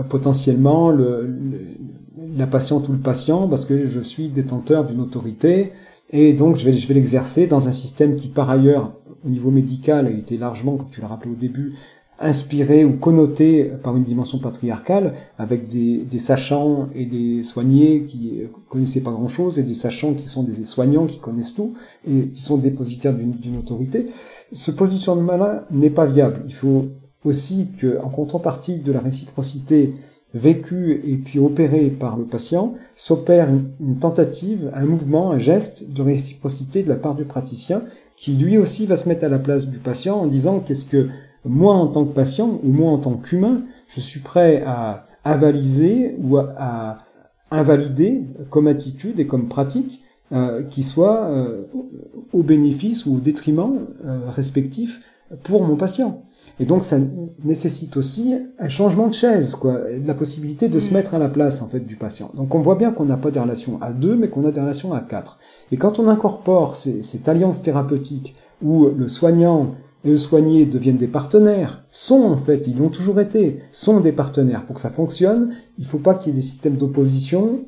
potentiellement 0.09 0.91
le, 0.91 1.37
la 2.37 2.47
patiente 2.47 2.89
ou 2.89 2.93
le 2.93 2.99
patient 2.99 3.49
parce 3.49 3.65
que 3.65 3.87
je 3.87 4.01
suis 4.01 4.29
détenteur 4.29 4.85
d'une 4.85 5.01
autorité 5.01 5.73
et 6.11 6.33
donc 6.33 6.57
je 6.57 6.65
vais, 6.65 6.73
je 6.73 6.89
vais 6.89 6.95
l'exercer 6.95 7.47
dans 7.47 7.69
un 7.69 7.73
système 7.73 8.17
qui 8.17 8.29
par 8.29 8.51
ailleurs 8.51 8.93
au 9.25 9.29
niveau 9.29 9.51
médical 9.51 10.07
a 10.07 10.11
été 10.11 10.37
largement, 10.37 10.77
comme 10.77 10.91
tu 10.91 11.01
l'as 11.01 11.09
rappelé 11.09 11.33
au 11.33 11.37
début, 11.37 11.75
inspiré 12.21 12.85
ou 12.85 12.93
connoté 12.93 13.69
par 13.83 13.97
une 13.97 14.05
dimension 14.05 14.39
patriarcale, 14.39 15.15
avec 15.39 15.67
des, 15.67 16.19
sachants 16.19 16.89
et 16.95 17.07
des 17.07 17.43
soignés 17.43 18.05
qui 18.05 18.43
connaissaient 18.69 19.01
pas 19.01 19.11
grand-chose, 19.11 19.59
et 19.59 19.63
des 19.63 19.75
sachants 19.75 20.15
qui 20.15 20.29
sont 20.29 20.43
des 20.43 20.65
soignants 20.65 21.07
qui 21.07 21.19
connaissent 21.19 21.55
tout, 21.55 21.75
et 22.09 22.29
qui 22.29 22.41
sont 22.41 22.57
dépositaires 22.57 23.15
d'une 23.15 23.59
autorité. 23.59 24.07
Ce 24.53 24.71
positionnement-là 24.71 25.67
n'est 25.71 25.91
pas 25.91 26.07
viable. 26.07 26.43
Il 26.47 26.55
faut 26.55 26.87
aussi 27.25 27.69
que, 27.79 27.99
en 28.03 28.11
contrepartie 28.11 28.79
de 28.79 28.93
la 28.93 29.01
réciprocité 29.01 29.95
vécue 30.35 31.01
et 31.05 31.17
puis 31.17 31.39
opérée 31.39 31.91
par 31.91 32.17
le 32.17 32.25
patient, 32.25 32.75
s'opère 32.97 33.49
une, 33.81 33.99
tentative, 33.99 34.71
un 34.75 34.85
mouvement, 34.85 35.31
un 35.31 35.39
geste 35.39 35.93
de 35.93 36.03
réciprocité 36.03 36.83
de 36.83 36.89
la 36.89 36.97
part 36.97 37.15
du 37.15 37.25
praticien, 37.25 37.85
qui 38.17 38.33
lui 38.33 38.59
aussi 38.59 38.85
va 38.87 38.97
se 38.97 39.09
mettre 39.09 39.25
à 39.25 39.29
la 39.29 39.39
place 39.39 39.69
du 39.69 39.79
patient 39.79 40.17
en 40.17 40.27
disant 40.27 40.59
qu'est-ce 40.59 40.85
que 40.85 41.09
moi 41.45 41.75
en 41.75 41.89
tant 41.89 42.05
que 42.05 42.13
patient 42.13 42.61
ou 42.63 42.69
moi 42.69 42.91
en 42.91 42.99
tant 42.99 43.15
qu'humain, 43.15 43.63
je 43.89 44.01
suis 44.01 44.21
prêt 44.21 44.63
à 44.67 45.07
avaliser 45.25 46.17
ou 46.23 46.37
à, 46.37 46.99
invalider 47.51 48.25
comme 48.51 48.67
attitude 48.67 49.21
et 49.21 49.27
comme 49.27 49.49
pratique 49.49 50.03
euh, 50.33 50.63
qui 50.63 50.83
soit 50.83 51.27
euh, 51.27 51.65
au 52.33 52.43
bénéfice 52.43 53.07
ou 53.07 53.17
au 53.17 53.21
détriment 53.21 53.87
euh, 54.05 54.19
respectif 54.29 55.01
pour 55.43 55.63
mon 55.63 55.77
patient. 55.77 56.25
Et 56.61 56.67
donc 56.67 56.83
ça 56.83 56.99
nécessite 57.45 57.97
aussi 57.97 58.35
un 58.59 58.69
changement 58.69 59.09
de 59.09 59.15
chaise, 59.15 59.55
quoi, 59.55 59.79
la 60.05 60.15
possibilité 60.15 60.69
de 60.69 60.79
se 60.79 60.91
mm. 60.91 60.95
mettre 60.95 61.15
à 61.15 61.19
la 61.19 61.29
place 61.29 61.63
en 61.63 61.69
fait 61.69 61.81
du 61.81 61.97
patient. 61.97 62.31
Donc 62.35 62.55
on 62.55 62.61
voit 62.61 62.77
bien 62.77 62.91
qu'on 62.91 63.05
n'a 63.05 63.17
pas 63.17 63.31
des 63.31 63.41
relations 63.41 63.79
à 63.81 63.93
deux, 63.93 64.17
mais 64.17 64.29
qu'on 64.29 64.45
a 64.47 64.51
des 64.51 64.61
relations 64.61 64.93
à 64.93 65.01
quatre. 65.01 65.39
Et 65.73 65.77
quand 65.77 65.99
on 65.99 66.09
incorpore 66.09 66.77
cette 66.77 67.29
alliance 67.29 67.63
thérapeutique 67.63 68.35
où 68.63 68.87
le 68.87 69.09
soignant 69.09 69.75
et 70.05 70.11
le 70.11 70.19
soigné 70.19 70.67
deviennent 70.67 70.97
des 70.97 71.09
partenaires, 71.09 71.85
sont 71.91 72.23
en 72.23 72.37
fait, 72.37 72.67
ils 72.67 72.77
l'ont 72.77 72.91
toujours 72.91 73.21
été, 73.21 73.59
sont 73.73 74.01
des 74.01 74.13
partenaires. 74.13 74.67
Pour 74.67 74.77
que 74.77 74.81
ça 74.81 74.91
fonctionne, 74.91 75.55
il 75.79 75.85
ne 75.85 75.89
faut 75.89 75.99
pas 75.99 76.15
qu'il 76.15 76.33
y 76.33 76.35
ait 76.35 76.41
des 76.41 76.47
systèmes 76.47 76.77
d'opposition 76.77 77.65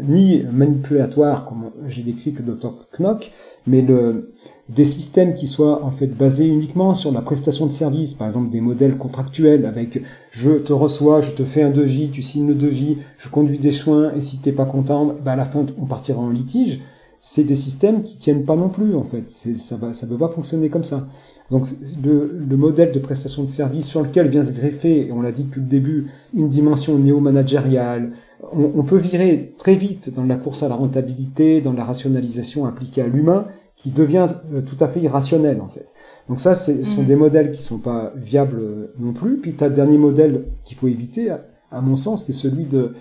ni 0.00 0.42
manipulatoire 0.50 1.44
comme 1.44 1.70
j'ai 1.86 2.02
décrit 2.02 2.32
que 2.32 2.42
Dr 2.42 2.72
Knock, 2.98 3.30
mais 3.66 3.82
le, 3.82 4.32
des 4.70 4.86
systèmes 4.86 5.34
qui 5.34 5.46
soient 5.46 5.84
en 5.84 5.90
fait 5.90 6.06
basés 6.06 6.46
uniquement 6.46 6.94
sur 6.94 7.12
la 7.12 7.20
prestation 7.20 7.66
de 7.66 7.72
service, 7.72 8.14
par 8.14 8.26
exemple 8.26 8.50
des 8.50 8.62
modèles 8.62 8.96
contractuels 8.96 9.66
avec 9.66 10.02
je 10.30 10.52
te 10.52 10.72
reçois, 10.72 11.20
je 11.20 11.32
te 11.32 11.44
fais 11.44 11.62
un 11.62 11.70
devis, 11.70 12.10
tu 12.10 12.22
signes 12.22 12.48
le 12.48 12.54
devis, 12.54 12.98
je 13.18 13.28
conduis 13.28 13.58
des 13.58 13.70
soins 13.70 14.14
et 14.14 14.22
si 14.22 14.38
t'es 14.38 14.52
pas 14.52 14.64
content, 14.64 15.14
bah 15.22 15.32
à 15.32 15.36
la 15.36 15.44
fin 15.44 15.66
on 15.78 15.84
partira 15.84 16.20
en 16.20 16.30
litige. 16.30 16.80
C'est 17.24 17.44
des 17.44 17.54
systèmes 17.54 18.02
qui 18.02 18.18
tiennent 18.18 18.44
pas 18.44 18.56
non 18.56 18.68
plus 18.68 18.96
en 18.96 19.04
fait. 19.04 19.30
Ça 19.30 19.76
va, 19.76 19.94
ça 19.94 20.08
peut 20.08 20.18
pas 20.18 20.28
fonctionner 20.28 20.68
comme 20.68 20.82
ça. 20.82 21.06
Donc 21.52 21.66
le, 22.02 22.44
le, 22.48 22.56
modèle 22.56 22.90
de 22.90 22.98
prestation 22.98 23.44
de 23.44 23.50
service 23.50 23.86
sur 23.86 24.02
lequel 24.02 24.28
vient 24.28 24.42
se 24.42 24.52
greffer, 24.52 25.06
et 25.06 25.12
on 25.12 25.20
l'a 25.20 25.30
dit 25.30 25.44
depuis 25.44 25.60
le 25.60 25.66
début, 25.66 26.06
une 26.34 26.48
dimension 26.48 26.98
néo-managériale, 26.98 28.10
on, 28.52 28.82
peut 28.82 28.96
virer 28.96 29.54
très 29.56 29.76
vite 29.76 30.12
dans 30.12 30.24
la 30.24 30.36
course 30.36 30.62
à 30.62 30.68
la 30.68 30.74
rentabilité, 30.74 31.60
dans 31.60 31.72
la 31.72 31.84
rationalisation 31.84 32.66
appliquée 32.66 33.02
à 33.02 33.06
l'humain, 33.06 33.46
qui 33.76 33.90
devient 33.90 34.26
euh, 34.52 34.62
tout 34.62 34.82
à 34.82 34.88
fait 34.88 35.00
irrationnel 35.00 35.60
en 35.60 35.68
fait. 35.68 35.86
Donc 36.28 36.40
ça, 36.40 36.54
ce 36.54 36.82
sont 36.82 37.02
mm. 37.02 37.06
des 37.06 37.16
modèles 37.16 37.50
qui 37.52 37.62
sont 37.62 37.78
pas 37.78 38.12
viables 38.16 38.58
euh, 38.58 38.92
non 38.98 39.12
plus. 39.12 39.38
Puis 39.38 39.54
tu 39.54 39.62
as 39.62 39.68
le 39.68 39.74
dernier 39.74 39.98
modèle 39.98 40.46
qu'il 40.64 40.76
faut 40.76 40.88
éviter, 40.88 41.30
à, 41.30 41.80
mon 41.80 41.96
sens, 41.96 42.24
qui 42.24 42.32
est 42.32 42.34
celui 42.34 42.64
de 42.64 42.92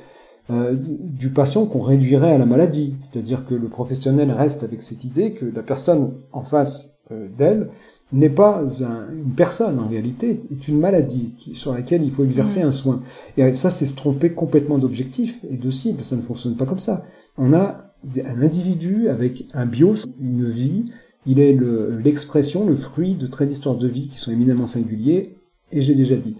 euh, 0.50 0.76
du 0.76 1.30
patient 1.30 1.66
qu'on 1.66 1.82
réduirait 1.82 2.34
à 2.34 2.38
la 2.38 2.46
maladie. 2.46 2.96
C'est-à-dire 3.00 3.46
que 3.46 3.54
le 3.54 3.68
professionnel 3.70 4.32
reste 4.32 4.64
avec 4.64 4.82
cette 4.82 5.04
idée 5.04 5.34
que 5.34 5.46
la 5.46 5.64
personne 5.64 6.14
en 6.32 6.42
face 6.42 6.98
d'elle 7.38 7.70
n'est 8.14 8.30
pas 8.30 8.64
une 8.82 9.34
personne 9.36 9.80
en 9.80 9.88
réalité, 9.88 10.42
est 10.52 10.68
une 10.68 10.80
maladie 10.80 11.34
sur 11.54 11.74
laquelle 11.74 12.04
il 12.04 12.12
faut 12.12 12.24
exercer 12.24 12.62
un 12.62 12.72
soin. 12.72 13.02
Et 13.38 13.54
ça, 13.54 13.70
c'est 13.70 13.86
se 13.86 13.94
tromper 13.94 14.34
complètement 14.34 14.78
d'objectif 14.78 15.40
et 15.50 15.58
de 15.58 15.70
cible. 15.70 16.04
Ça 16.04 16.16
ne 16.16 16.22
fonctionne 16.22 16.58
pas 16.58 16.66
comme 16.66 16.80
ça. 16.80 17.06
On 17.38 17.54
a 17.54 17.94
un 18.26 18.42
individu 18.42 19.08
avec 19.08 19.46
un 19.54 19.66
bios, 19.66 20.06
une 20.20 20.46
vie. 20.46 20.86
Il 21.26 21.40
est 21.40 21.58
l'expression, 22.04 22.66
le, 22.66 22.76
fruit 22.76 23.16
de 23.16 23.28
traits 23.28 23.48
d'histoire 23.48 23.76
de 23.76 23.88
vie 23.88 24.10
qui 24.10 24.18
sont 24.18 24.32
éminemment 24.32 24.68
singuliers. 24.68 25.38
Et 25.72 25.82
j'ai 25.82 25.96
déjà 25.96 26.18
dit. 26.18 26.36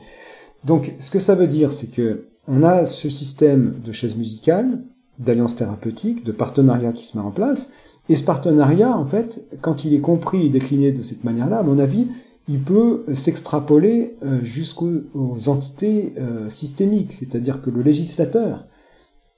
Donc, 0.66 0.94
ce 1.00 1.10
que 1.10 1.20
ça 1.20 1.36
veut 1.36 1.48
dire, 1.48 1.72
c'est 1.72 1.90
que 1.90 2.26
on 2.52 2.64
a 2.64 2.86
ce 2.86 3.10
système 3.10 3.80
de 3.84 3.94
chaise 3.94 4.18
musicale, 4.18 4.84
d'alliance 5.20 5.56
thérapeutique, 5.56 6.26
de 6.26 6.34
partenariat 6.34 6.92
qui 6.92 7.06
se 7.06 7.18
met 7.18 7.24
en 7.24 7.32
place, 7.32 7.70
et 8.10 8.18
ce 8.18 8.26
partenariat, 8.26 8.98
en 8.98 9.06
fait, 9.06 9.46
quand 9.62 9.86
il 9.86 9.94
est 9.94 10.02
compris 10.02 10.46
et 10.46 10.50
décliné 10.50 10.92
de 10.92 11.02
cette 11.02 11.24
manière-là, 11.24 11.60
à 11.60 11.64
mon 11.64 11.80
avis, 11.80 12.08
il 12.50 12.62
peut 12.62 13.06
s'extrapoler 13.14 14.18
euh, 14.24 14.44
jusqu'aux 14.44 15.48
entités 15.48 16.14
euh, 16.18 16.50
systémiques, 16.50 17.14
c'est-à-dire 17.14 17.62
que 17.62 17.70
le 17.70 17.82
législateur 17.82 18.66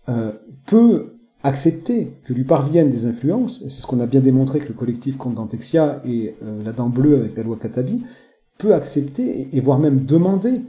euh, 0.09 0.32
peut 0.66 1.14
accepter 1.43 2.18
que 2.26 2.34
lui 2.34 2.45
parviennent 2.45 2.89
des 2.89 3.05
influences, 3.05 3.59
c'est 3.61 3.82
ce 3.82 3.86
qu'on 3.86 3.99
a 3.99 4.07
bien 4.07 4.22
démontré 4.22 4.59
que 4.59 4.70
le 4.70 4.74
collectif 4.74 5.18
contre 5.18 5.36
Dantexia 5.36 6.01
et 6.05 6.36
la 6.64 6.72
dent 6.72 6.88
bleue 6.88 7.18
avec 7.18 7.36
la 7.36 7.43
loi 7.43 7.57
Katabi, 7.57 8.01
peut 8.57 8.74
accepter 8.74 9.49
et 9.51 9.59
voire 9.59 9.78
même 9.78 10.05
demander 10.05 10.61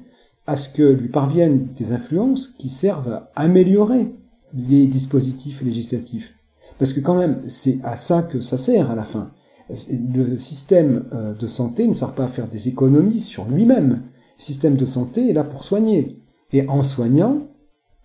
à 0.46 0.56
ce 0.56 0.68
que 0.68 0.82
lui 0.82 1.08
parviennent 1.08 1.68
des 1.74 1.92
influences 1.92 2.48
qui 2.48 2.68
servent 2.68 3.08
à 3.08 3.30
améliorer 3.34 4.14
les 4.52 4.86
dispositifs 4.86 5.62
législatifs. 5.62 6.34
Parce 6.78 6.92
que 6.92 7.00
quand 7.00 7.16
même, 7.16 7.42
c'est 7.46 7.78
à 7.82 7.96
ça 7.96 8.22
que 8.22 8.40
ça 8.40 8.58
sert 8.58 8.90
à 8.90 8.94
la 8.94 9.04
fin. 9.04 9.32
Le 9.68 10.38
système 10.38 11.06
euh, 11.12 11.34
de 11.34 11.46
santé 11.46 11.86
ne 11.88 11.92
sert 11.92 12.14
pas 12.14 12.24
à 12.24 12.28
faire 12.28 12.48
des 12.48 12.68
économies 12.68 13.20
sur 13.20 13.46
lui-même. 13.46 14.02
Le 14.36 14.42
système 14.42 14.76
de 14.76 14.86
santé 14.86 15.30
est 15.30 15.32
là 15.32 15.44
pour 15.44 15.64
soigner. 15.64 16.22
Et 16.52 16.68
en 16.68 16.82
soignant, 16.82 17.48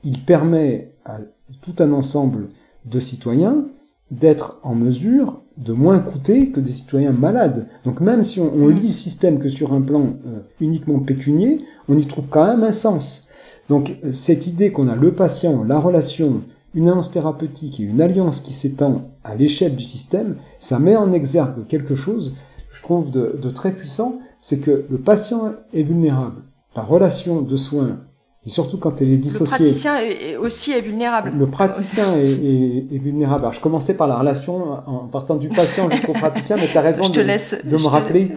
il 0.04 0.26
permet 0.26 0.96
à 1.06 1.20
tout 1.62 1.76
un 1.80 1.92
ensemble 1.92 2.50
de 2.86 3.00
citoyens 3.00 3.66
d'être 4.12 4.60
en 4.64 4.76
mesure 4.76 5.42
de 5.58 5.74
moins 5.74 6.00
coûter 6.00 6.52
que 6.52 6.60
des 6.60 6.72
citoyens 6.72 7.12
malades. 7.12 7.68
Donc 7.84 8.00
même 8.00 8.24
si 8.24 8.40
on, 8.40 8.68
lit 8.68 8.88
le 8.88 8.94
système 8.94 9.40
que 9.40 9.50
sur 9.50 9.74
un 9.74 9.82
plan 9.82 10.14
euh, 10.26 10.40
uniquement 10.62 11.00
pécunier, 11.00 11.62
on 11.88 11.98
y 11.98 12.06
trouve 12.06 12.28
quand 12.30 12.46
même 12.46 12.64
un 12.64 12.72
sens. 12.72 13.28
Donc 13.68 13.98
euh, 14.04 14.14
cette 14.14 14.48
idée 14.48 14.72
qu'on 14.72 14.88
a 14.88 14.96
le 14.96 15.12
patient, 15.12 15.64
la 15.64 15.80
relation, 15.80 16.42
une 16.74 16.88
alliance 16.88 17.12
thérapeutique 17.12 17.80
et 17.80 17.84
une 17.84 18.02
alliance 18.02 18.40
qui 18.40 18.54
s'étend 18.54 19.12
à 19.24 19.36
l'échelle 19.36 19.76
du 19.76 19.84
système, 19.84 20.38
ça 20.60 20.80
met 20.80 20.96
en 20.96 21.12
exergue 21.12 21.68
quelque 21.68 21.96
chose, 21.96 22.36
je 22.72 22.82
trouve, 22.82 23.12
de, 23.12 23.50
très 23.50 23.72
puissant, 23.72 24.20
c'est 24.42 24.60
que 24.60 24.86
le 24.90 24.98
patient 25.00 25.54
est 25.74 25.84
vulnérable. 25.84 26.44
La 26.76 26.84
relation 26.84 27.42
de 27.42 27.56
soins, 27.56 28.00
et 28.46 28.50
surtout 28.50 28.78
quand 28.78 29.02
elle 29.02 29.12
est 29.12 29.18
dissociée... 29.18 29.46
Le 29.46 29.64
praticien 29.64 30.00
est, 30.00 30.38
aussi 30.38 30.72
est 30.72 30.80
vulnérable. 30.80 31.34
Le 31.38 31.48
praticien 31.48 32.16
est, 32.18 32.98
vulnérable. 32.98 33.42
Alors 33.42 33.54
je 33.54 33.60
commençais 33.60 33.96
par 33.96 34.08
la 34.08 34.18
relation 34.18 34.78
en 34.86 35.08
partant 35.08 35.36
du 35.36 35.50
patient 35.50 35.90
jusqu'au 35.90 36.14
praticien, 36.14 36.56
mais 36.56 36.68
tu 36.68 36.78
as 36.78 36.82
raison 36.82 37.10
de, 37.10 37.22
me 37.22 37.88
rappeler 37.88 38.30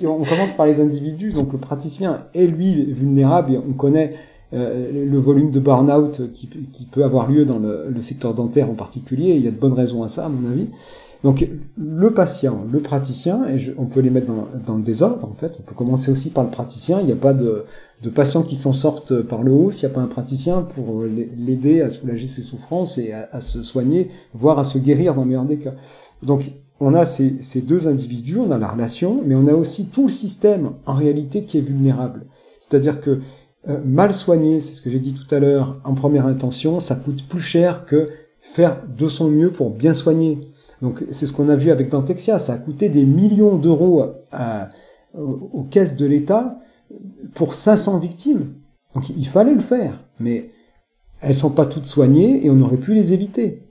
qu'on 0.00 0.24
commence 0.24 0.52
par 0.52 0.66
les 0.66 0.80
individus, 0.80 1.32
donc 1.32 1.52
le 1.52 1.58
praticien 1.58 2.24
est 2.34 2.46
lui 2.46 2.92
vulnérable, 2.92 3.54
et 3.54 3.58
on 3.58 3.72
connaît 3.72 4.14
euh, 4.52 5.06
le 5.10 5.18
volume 5.18 5.50
de 5.50 5.58
burn-out 5.58 6.32
qui, 6.32 6.48
peut 6.92 7.04
avoir 7.04 7.28
lieu 7.28 7.44
dans 7.44 7.58
le, 7.58 8.00
secteur 8.00 8.34
dentaire 8.34 8.70
en 8.70 8.74
particulier. 8.74 9.32
Il 9.32 9.44
y 9.44 9.48
a 9.48 9.50
de 9.50 9.56
bonnes 9.56 9.72
raisons 9.72 10.02
à 10.02 10.08
ça, 10.08 10.26
à 10.26 10.28
mon 10.28 10.50
avis. 10.50 10.68
Donc 11.24 11.48
le 11.76 12.10
patient, 12.12 12.66
le 12.70 12.80
praticien, 12.80 13.46
et 13.48 13.56
on 13.78 13.86
peut 13.86 14.00
les 14.00 14.10
mettre 14.10 14.32
dans, 14.66 14.76
le 14.76 14.82
désordre 14.82 15.28
en 15.28 15.32
fait. 15.32 15.56
On 15.58 15.62
peut 15.62 15.74
commencer 15.74 16.10
aussi 16.10 16.30
par 16.30 16.44
le 16.44 16.50
praticien. 16.50 17.00
Il 17.00 17.06
n'y 17.06 17.12
a 17.12 17.16
pas 17.16 17.32
de, 17.32 17.64
de 18.02 18.10
patient 18.10 18.42
qui 18.42 18.56
s'en 18.56 18.72
sortent 18.72 19.22
par 19.22 19.42
le 19.42 19.52
haut 19.52 19.70
s'il 19.70 19.88
n'y 19.88 19.92
a 19.92 19.94
pas 19.94 20.02
un 20.02 20.08
praticien 20.08 20.62
pour 20.62 21.04
l'aider 21.04 21.80
à 21.80 21.90
soulager 21.90 22.26
ses 22.26 22.42
souffrances 22.42 22.98
et 22.98 23.12
à, 23.12 23.40
se 23.40 23.62
soigner, 23.62 24.08
voire 24.34 24.58
à 24.58 24.64
se 24.64 24.78
guérir 24.78 25.14
dans 25.14 25.22
le 25.22 25.28
meilleur 25.28 25.44
des 25.44 25.58
cas. 25.58 25.74
Donc 26.22 26.52
on 26.78 26.94
a 26.94 27.06
ces, 27.06 27.36
ces 27.40 27.62
deux 27.62 27.88
individus, 27.88 28.38
on 28.38 28.50
a 28.50 28.58
la 28.58 28.68
relation, 28.68 29.22
mais 29.24 29.34
on 29.34 29.46
a 29.46 29.54
aussi 29.54 29.86
tout 29.86 30.04
le 30.04 30.12
système 30.12 30.72
en 30.84 30.92
réalité 30.92 31.44
qui 31.44 31.58
est 31.58 31.62
vulnérable. 31.62 32.26
C'est-à-dire 32.60 33.00
que 33.00 33.20
euh, 33.68 33.80
mal 33.84 34.12
soigné, 34.12 34.60
c'est 34.60 34.74
ce 34.74 34.82
que 34.82 34.90
j'ai 34.90 35.00
dit 35.00 35.14
tout 35.14 35.32
à 35.34 35.40
l'heure, 35.40 35.80
en 35.84 35.94
première 35.94 36.26
intention, 36.26 36.78
ça 36.78 36.94
coûte 36.94 37.26
plus 37.28 37.40
cher 37.40 37.84
que 37.84 38.08
faire 38.40 38.80
de 38.86 39.08
son 39.08 39.28
mieux 39.28 39.50
pour 39.50 39.70
bien 39.70 39.94
soigner. 39.94 40.52
Donc 40.82 41.04
c'est 41.10 41.26
ce 41.26 41.32
qu'on 41.32 41.48
a 41.48 41.56
vu 41.56 41.70
avec 41.70 41.90
Dantexia, 41.90 42.38
ça 42.38 42.54
a 42.54 42.58
coûté 42.58 42.88
des 42.88 43.04
millions 43.04 43.56
d'euros 43.56 44.04
aux 45.14 45.64
caisses 45.64 45.96
de 45.96 46.06
l'État 46.06 46.58
pour 47.34 47.54
500 47.54 47.98
victimes. 47.98 48.54
Donc 48.94 49.08
il 49.10 49.26
fallait 49.26 49.54
le 49.54 49.60
faire, 49.60 50.04
mais 50.20 50.50
elles 51.20 51.34
sont 51.34 51.50
pas 51.50 51.66
toutes 51.66 51.86
soignées 51.86 52.44
et 52.44 52.50
on 52.50 52.60
aurait 52.60 52.76
pu 52.76 52.94
les 52.94 53.12
éviter. 53.12 53.62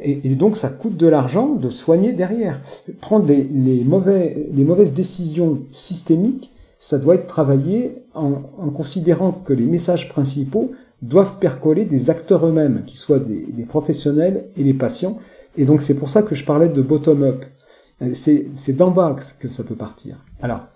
Et, 0.00 0.34
donc 0.36 0.56
ça 0.56 0.68
coûte 0.68 0.96
de 0.96 1.08
l'argent 1.08 1.54
de 1.54 1.70
soigner 1.70 2.12
derrière. 2.12 2.60
Prendre 3.00 3.26
les, 3.26 3.84
mauvais, 3.84 4.48
les 4.52 4.64
mauvaises 4.64 4.92
décisions 4.92 5.62
systémiques, 5.70 6.52
ça 6.78 6.98
doit 6.98 7.16
être 7.16 7.26
travaillé 7.26 8.04
en, 8.14 8.34
considérant 8.70 9.32
que 9.32 9.52
les 9.52 9.66
messages 9.66 10.08
principaux 10.08 10.70
doivent 11.02 11.38
percoler 11.38 11.84
des 11.84 12.10
acteurs 12.10 12.46
eux-mêmes, 12.46 12.84
qui 12.86 12.96
soient 12.96 13.18
des, 13.18 13.64
professionnels 13.64 14.48
et 14.56 14.62
les 14.62 14.74
patients. 14.74 15.18
Et 15.58 15.66
donc 15.66 15.82
c'est 15.82 15.94
pour 15.94 16.08
ça 16.08 16.22
que 16.22 16.34
je 16.34 16.44
parlais 16.44 16.70
de 16.70 16.80
bottom-up. 16.80 17.44
C'est 18.14 18.76
d'en 18.76 18.92
bas 18.92 19.16
que 19.38 19.48
ça 19.48 19.64
peut 19.64 19.74
partir. 19.74 20.24
Alors, 20.40 20.68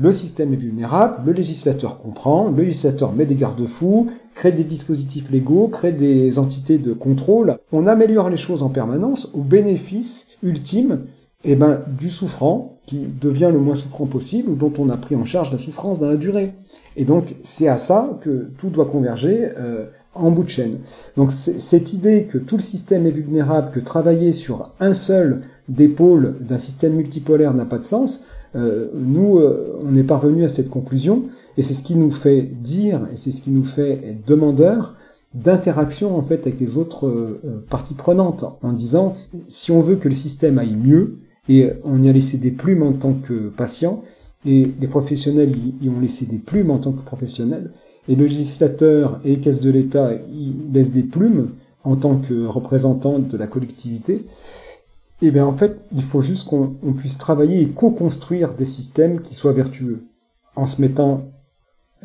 le 0.00 0.12
système 0.12 0.52
est 0.52 0.58
vulnérable, 0.58 1.22
le 1.26 1.32
législateur 1.32 1.98
comprend, 1.98 2.50
le 2.50 2.62
législateur 2.62 3.12
met 3.12 3.26
des 3.26 3.34
garde-fous, 3.34 4.06
crée 4.32 4.52
des 4.52 4.62
dispositifs 4.62 5.28
légaux, 5.28 5.66
crée 5.66 5.90
des 5.90 6.38
entités 6.38 6.78
de 6.78 6.92
contrôle. 6.92 7.58
On 7.72 7.88
améliore 7.88 8.30
les 8.30 8.36
choses 8.36 8.62
en 8.62 8.68
permanence 8.68 9.28
au 9.34 9.42
bénéfice 9.42 10.28
ultime 10.44 11.00
eh 11.42 11.56
ben, 11.56 11.82
du 11.98 12.10
souffrant 12.10 12.78
qui 12.86 12.98
devient 13.20 13.50
le 13.52 13.58
moins 13.58 13.74
souffrant 13.74 14.06
possible 14.06 14.56
dont 14.56 14.72
on 14.78 14.88
a 14.88 14.96
pris 14.96 15.16
en 15.16 15.24
charge 15.24 15.50
la 15.52 15.58
souffrance 15.58 15.98
dans 15.98 16.08
la 16.08 16.16
durée. 16.16 16.54
Et 16.96 17.04
donc, 17.04 17.34
c'est 17.42 17.68
à 17.68 17.76
ça 17.76 18.18
que 18.20 18.50
tout 18.56 18.70
doit 18.70 18.86
converger 18.86 19.48
euh, 19.58 19.86
en 20.18 20.30
bout 20.30 20.44
de 20.44 20.50
chaîne. 20.50 20.78
Donc, 21.16 21.32
cette 21.32 21.92
idée 21.92 22.24
que 22.24 22.38
tout 22.38 22.56
le 22.56 22.62
système 22.62 23.06
est 23.06 23.10
vulnérable, 23.10 23.70
que 23.70 23.80
travailler 23.80 24.32
sur 24.32 24.72
un 24.80 24.94
seul 24.94 25.42
des 25.68 25.88
pôles 25.88 26.36
d'un 26.40 26.58
système 26.58 26.94
multipolaire 26.94 27.54
n'a 27.54 27.66
pas 27.66 27.78
de 27.78 27.84
sens, 27.84 28.24
euh, 28.56 28.88
nous, 28.94 29.38
euh, 29.38 29.78
on 29.84 29.94
est 29.94 30.04
parvenu 30.04 30.44
à 30.44 30.48
cette 30.48 30.70
conclusion, 30.70 31.24
et 31.56 31.62
c'est 31.62 31.74
ce 31.74 31.82
qui 31.82 31.96
nous 31.96 32.10
fait 32.10 32.42
dire, 32.42 33.06
et 33.12 33.16
c'est 33.16 33.30
ce 33.30 33.42
qui 33.42 33.50
nous 33.50 33.64
fait 33.64 34.00
être 34.04 34.26
demandeurs 34.26 34.94
d'interaction 35.34 36.16
en 36.16 36.22
fait 36.22 36.46
avec 36.46 36.58
les 36.58 36.78
autres 36.78 37.06
euh, 37.06 37.64
parties 37.68 37.94
prenantes, 37.94 38.44
en 38.62 38.72
disant 38.72 39.14
si 39.48 39.70
on 39.70 39.82
veut 39.82 39.96
que 39.96 40.08
le 40.08 40.14
système 40.14 40.58
aille 40.58 40.76
mieux, 40.76 41.18
et 41.50 41.70
on 41.84 42.02
y 42.02 42.08
a 42.08 42.12
laissé 42.12 42.38
des 42.38 42.50
plumes 42.50 42.82
en 42.82 42.92
tant 42.92 43.12
que 43.14 43.48
patient, 43.48 44.02
et 44.46 44.72
les 44.80 44.86
professionnels 44.86 45.54
y, 45.82 45.88
ont 45.88 46.00
laissé 46.00 46.24
des 46.24 46.38
plumes 46.38 46.70
en 46.70 46.78
tant 46.78 46.92
que 46.92 47.02
professionnels, 47.02 47.72
et 48.08 48.16
le 48.16 48.24
législateur 48.24 49.20
et 49.24 49.30
les 49.30 49.40
caisses 49.40 49.60
de 49.60 49.70
l'État 49.70 50.10
laissent 50.72 50.90
des 50.90 51.02
plumes 51.02 51.50
en 51.84 51.96
tant 51.96 52.16
que 52.16 52.46
représentants 52.46 53.18
de 53.18 53.36
la 53.36 53.46
collectivité. 53.46 54.24
Et 55.20 55.26
eh 55.26 55.30
bien 55.30 55.46
en 55.46 55.56
fait, 55.56 55.84
il 55.94 56.02
faut 56.02 56.20
juste 56.20 56.48
qu'on 56.48 56.94
puisse 56.96 57.18
travailler 57.18 57.60
et 57.60 57.68
co-construire 57.68 58.54
des 58.54 58.64
systèmes 58.64 59.20
qui 59.20 59.34
soient 59.34 59.52
vertueux, 59.52 60.04
en 60.54 60.66
se 60.66 60.80
mettant 60.80 61.24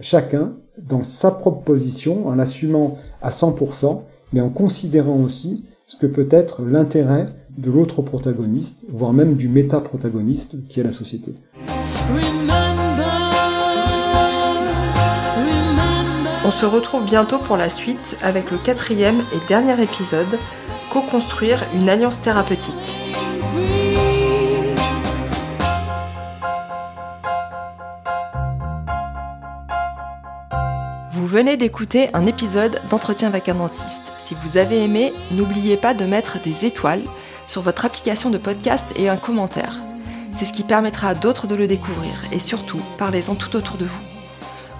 chacun 0.01 0.54
dans 0.82 1.04
sa 1.04 1.30
propre 1.30 1.64
position, 1.64 2.28
en 2.28 2.36
l'assumant 2.36 2.95
à 3.22 3.30
100%, 3.30 4.01
mais 4.34 4.41
en 4.41 4.49
considérant 4.49 5.18
aussi 5.18 5.64
ce 5.86 5.95
que 5.95 6.08
peut 6.08 6.28
être 6.32 6.64
l'intérêt 6.64 7.30
de 7.56 7.70
l'autre 7.70 8.01
protagoniste, 8.01 8.86
voire 8.89 9.14
même 9.14 9.36
du 9.36 9.47
méta-protagoniste 9.47 10.68
qui 10.68 10.80
est 10.80 10.84
la 10.84 10.91
société. 10.91 11.36
On 16.46 16.52
se 16.52 16.66
retrouve 16.66 17.06
bientôt 17.06 17.39
pour 17.39 17.56
la 17.56 17.70
suite 17.70 18.18
avec 18.22 18.52
le 18.52 18.58
quatrième 18.58 19.24
et 19.34 19.48
dernier 19.48 19.82
épisode, 19.82 20.38
Co-construire 20.89 21.64
une 21.74 21.88
alliance 21.89 22.22
thérapeutique. 22.22 22.74
Vous 31.14 31.26
venez 31.26 31.56
d'écouter 31.56 32.10
un 32.14 32.28
épisode 32.28 32.80
d'Entretien 32.89 33.30
avec 33.30 33.48
un 33.48 33.56
dentiste. 33.56 34.12
Si 34.18 34.36
vous 34.44 34.58
avez 34.58 34.84
aimé, 34.84 35.14
n'oubliez 35.32 35.78
pas 35.78 35.94
de 35.94 36.04
mettre 36.04 36.41
des 36.41 36.66
étoiles 36.66 37.04
sur 37.48 37.62
votre 37.62 37.86
application 37.86 38.30
de 38.30 38.38
podcast 38.38 38.91
et 38.98 39.08
un 39.08 39.18
commentaire. 39.18 39.78
C'est 40.34 40.46
ce 40.46 40.54
qui 40.54 40.64
permettra 40.64 41.08
à 41.08 41.16
d'autres 41.16 41.48
de 41.48 41.56
le 41.56 41.68
découvrir 41.68 42.26
et 42.34 42.39
surtout, 42.39 42.82
parlez-en 42.98 43.36
tout 43.36 43.56
autour 43.56 43.78
de 43.78 43.86
vous. 43.86 44.12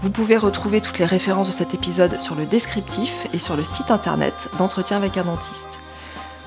Vous 0.04 0.10
pouvez 0.10 0.36
retrouver 0.36 0.82
toutes 0.82 1.00
les 1.00 1.06
références 1.06 1.48
de 1.48 1.54
cet 1.54 1.74
épisode 1.74 2.20
sur 2.20 2.36
le 2.36 2.46
descriptif 2.46 3.26
et 3.34 3.40
sur 3.40 3.56
le 3.56 3.64
site 3.64 3.90
internet 3.90 4.50
d'Entretien 4.58 4.98
avec 4.98 5.16
un 5.16 5.24
dentiste. 5.24 5.80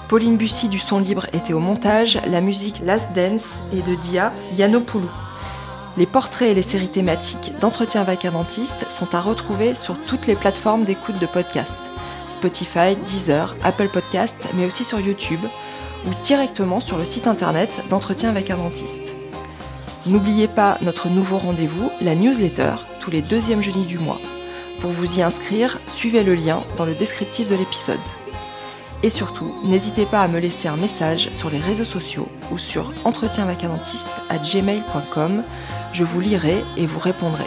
Pauline 0.09 0.36
Bussy 0.36 0.68
du 0.68 0.78
Son 0.78 0.98
Libre 0.98 1.24
était 1.32 1.54
au 1.54 1.59
montage, 1.59 2.20
la 2.26 2.42
musique 2.42 2.82
Last 2.84 3.14
Dance 3.14 3.54
et 3.72 3.80
de 3.80 3.94
Dia 3.94 4.30
Yanopoulou. 4.59 5.09
Les 5.96 6.04
portraits 6.04 6.50
et 6.50 6.54
les 6.54 6.61
séries 6.61 6.90
thématiques 6.90 7.54
d'entretien 7.59 8.02
avec 8.02 8.26
un 8.26 8.32
dentiste 8.32 8.90
sont 8.90 9.14
à 9.14 9.22
retrouver 9.22 9.74
sur 9.74 9.96
toutes 10.04 10.26
les 10.26 10.36
plateformes 10.36 10.84
d'écoute 10.84 11.18
de 11.18 11.24
podcast. 11.24 11.78
Spotify, 12.28 12.94
Deezer, 13.07 13.57
Apple 13.64 13.88
Podcast, 13.88 14.48
mais 14.52 14.66
aussi 14.66 14.84
sur 14.84 15.00
YouTube 15.00 15.46
ou 16.04 16.11
directement 16.22 16.80
sur 16.80 16.98
le 16.98 17.07
site 17.07 17.26
internet 17.26 17.82
d'entretien 17.88 18.28
avec 18.28 18.50
un 18.50 18.59
dentiste. 18.59 19.14
N'oubliez 20.04 20.46
pas 20.46 20.76
notre 20.82 21.09
nouveau 21.09 21.38
rendez-vous, 21.38 21.90
la 22.02 22.14
newsletter, 22.14 22.74
les 23.11 23.22
deuxièmes 23.22 23.62
jeudis 23.62 23.84
du 23.84 23.98
mois. 23.98 24.20
Pour 24.80 24.90
vous 24.90 25.18
y 25.18 25.22
inscrire, 25.22 25.80
suivez 25.86 26.22
le 26.22 26.34
lien 26.34 26.64
dans 26.76 26.84
le 26.84 26.94
descriptif 26.94 27.48
de 27.48 27.54
l'épisode. 27.54 28.00
Et 29.02 29.11
surtout, 29.11 29.54
n'hésitez 29.64 30.07
pas 30.07 30.22
à 30.22 30.28
me 30.28 30.40
laisser 30.40 30.68
un 30.68 30.76
message 30.76 31.30
sur 31.32 31.50
les 31.50 31.59
réseaux 31.59 31.84
sociaux 31.84 32.28
ou 32.50 32.59
sur 32.59 32.92
entretienvacadentiste 33.04 34.12
à 34.28 34.38
gmail.com. 34.38 35.42
Je 35.92 36.04
vous 36.04 36.20
lirai 36.20 36.64
et 36.76 36.86
vous 36.86 36.98
répondrai. 36.98 37.44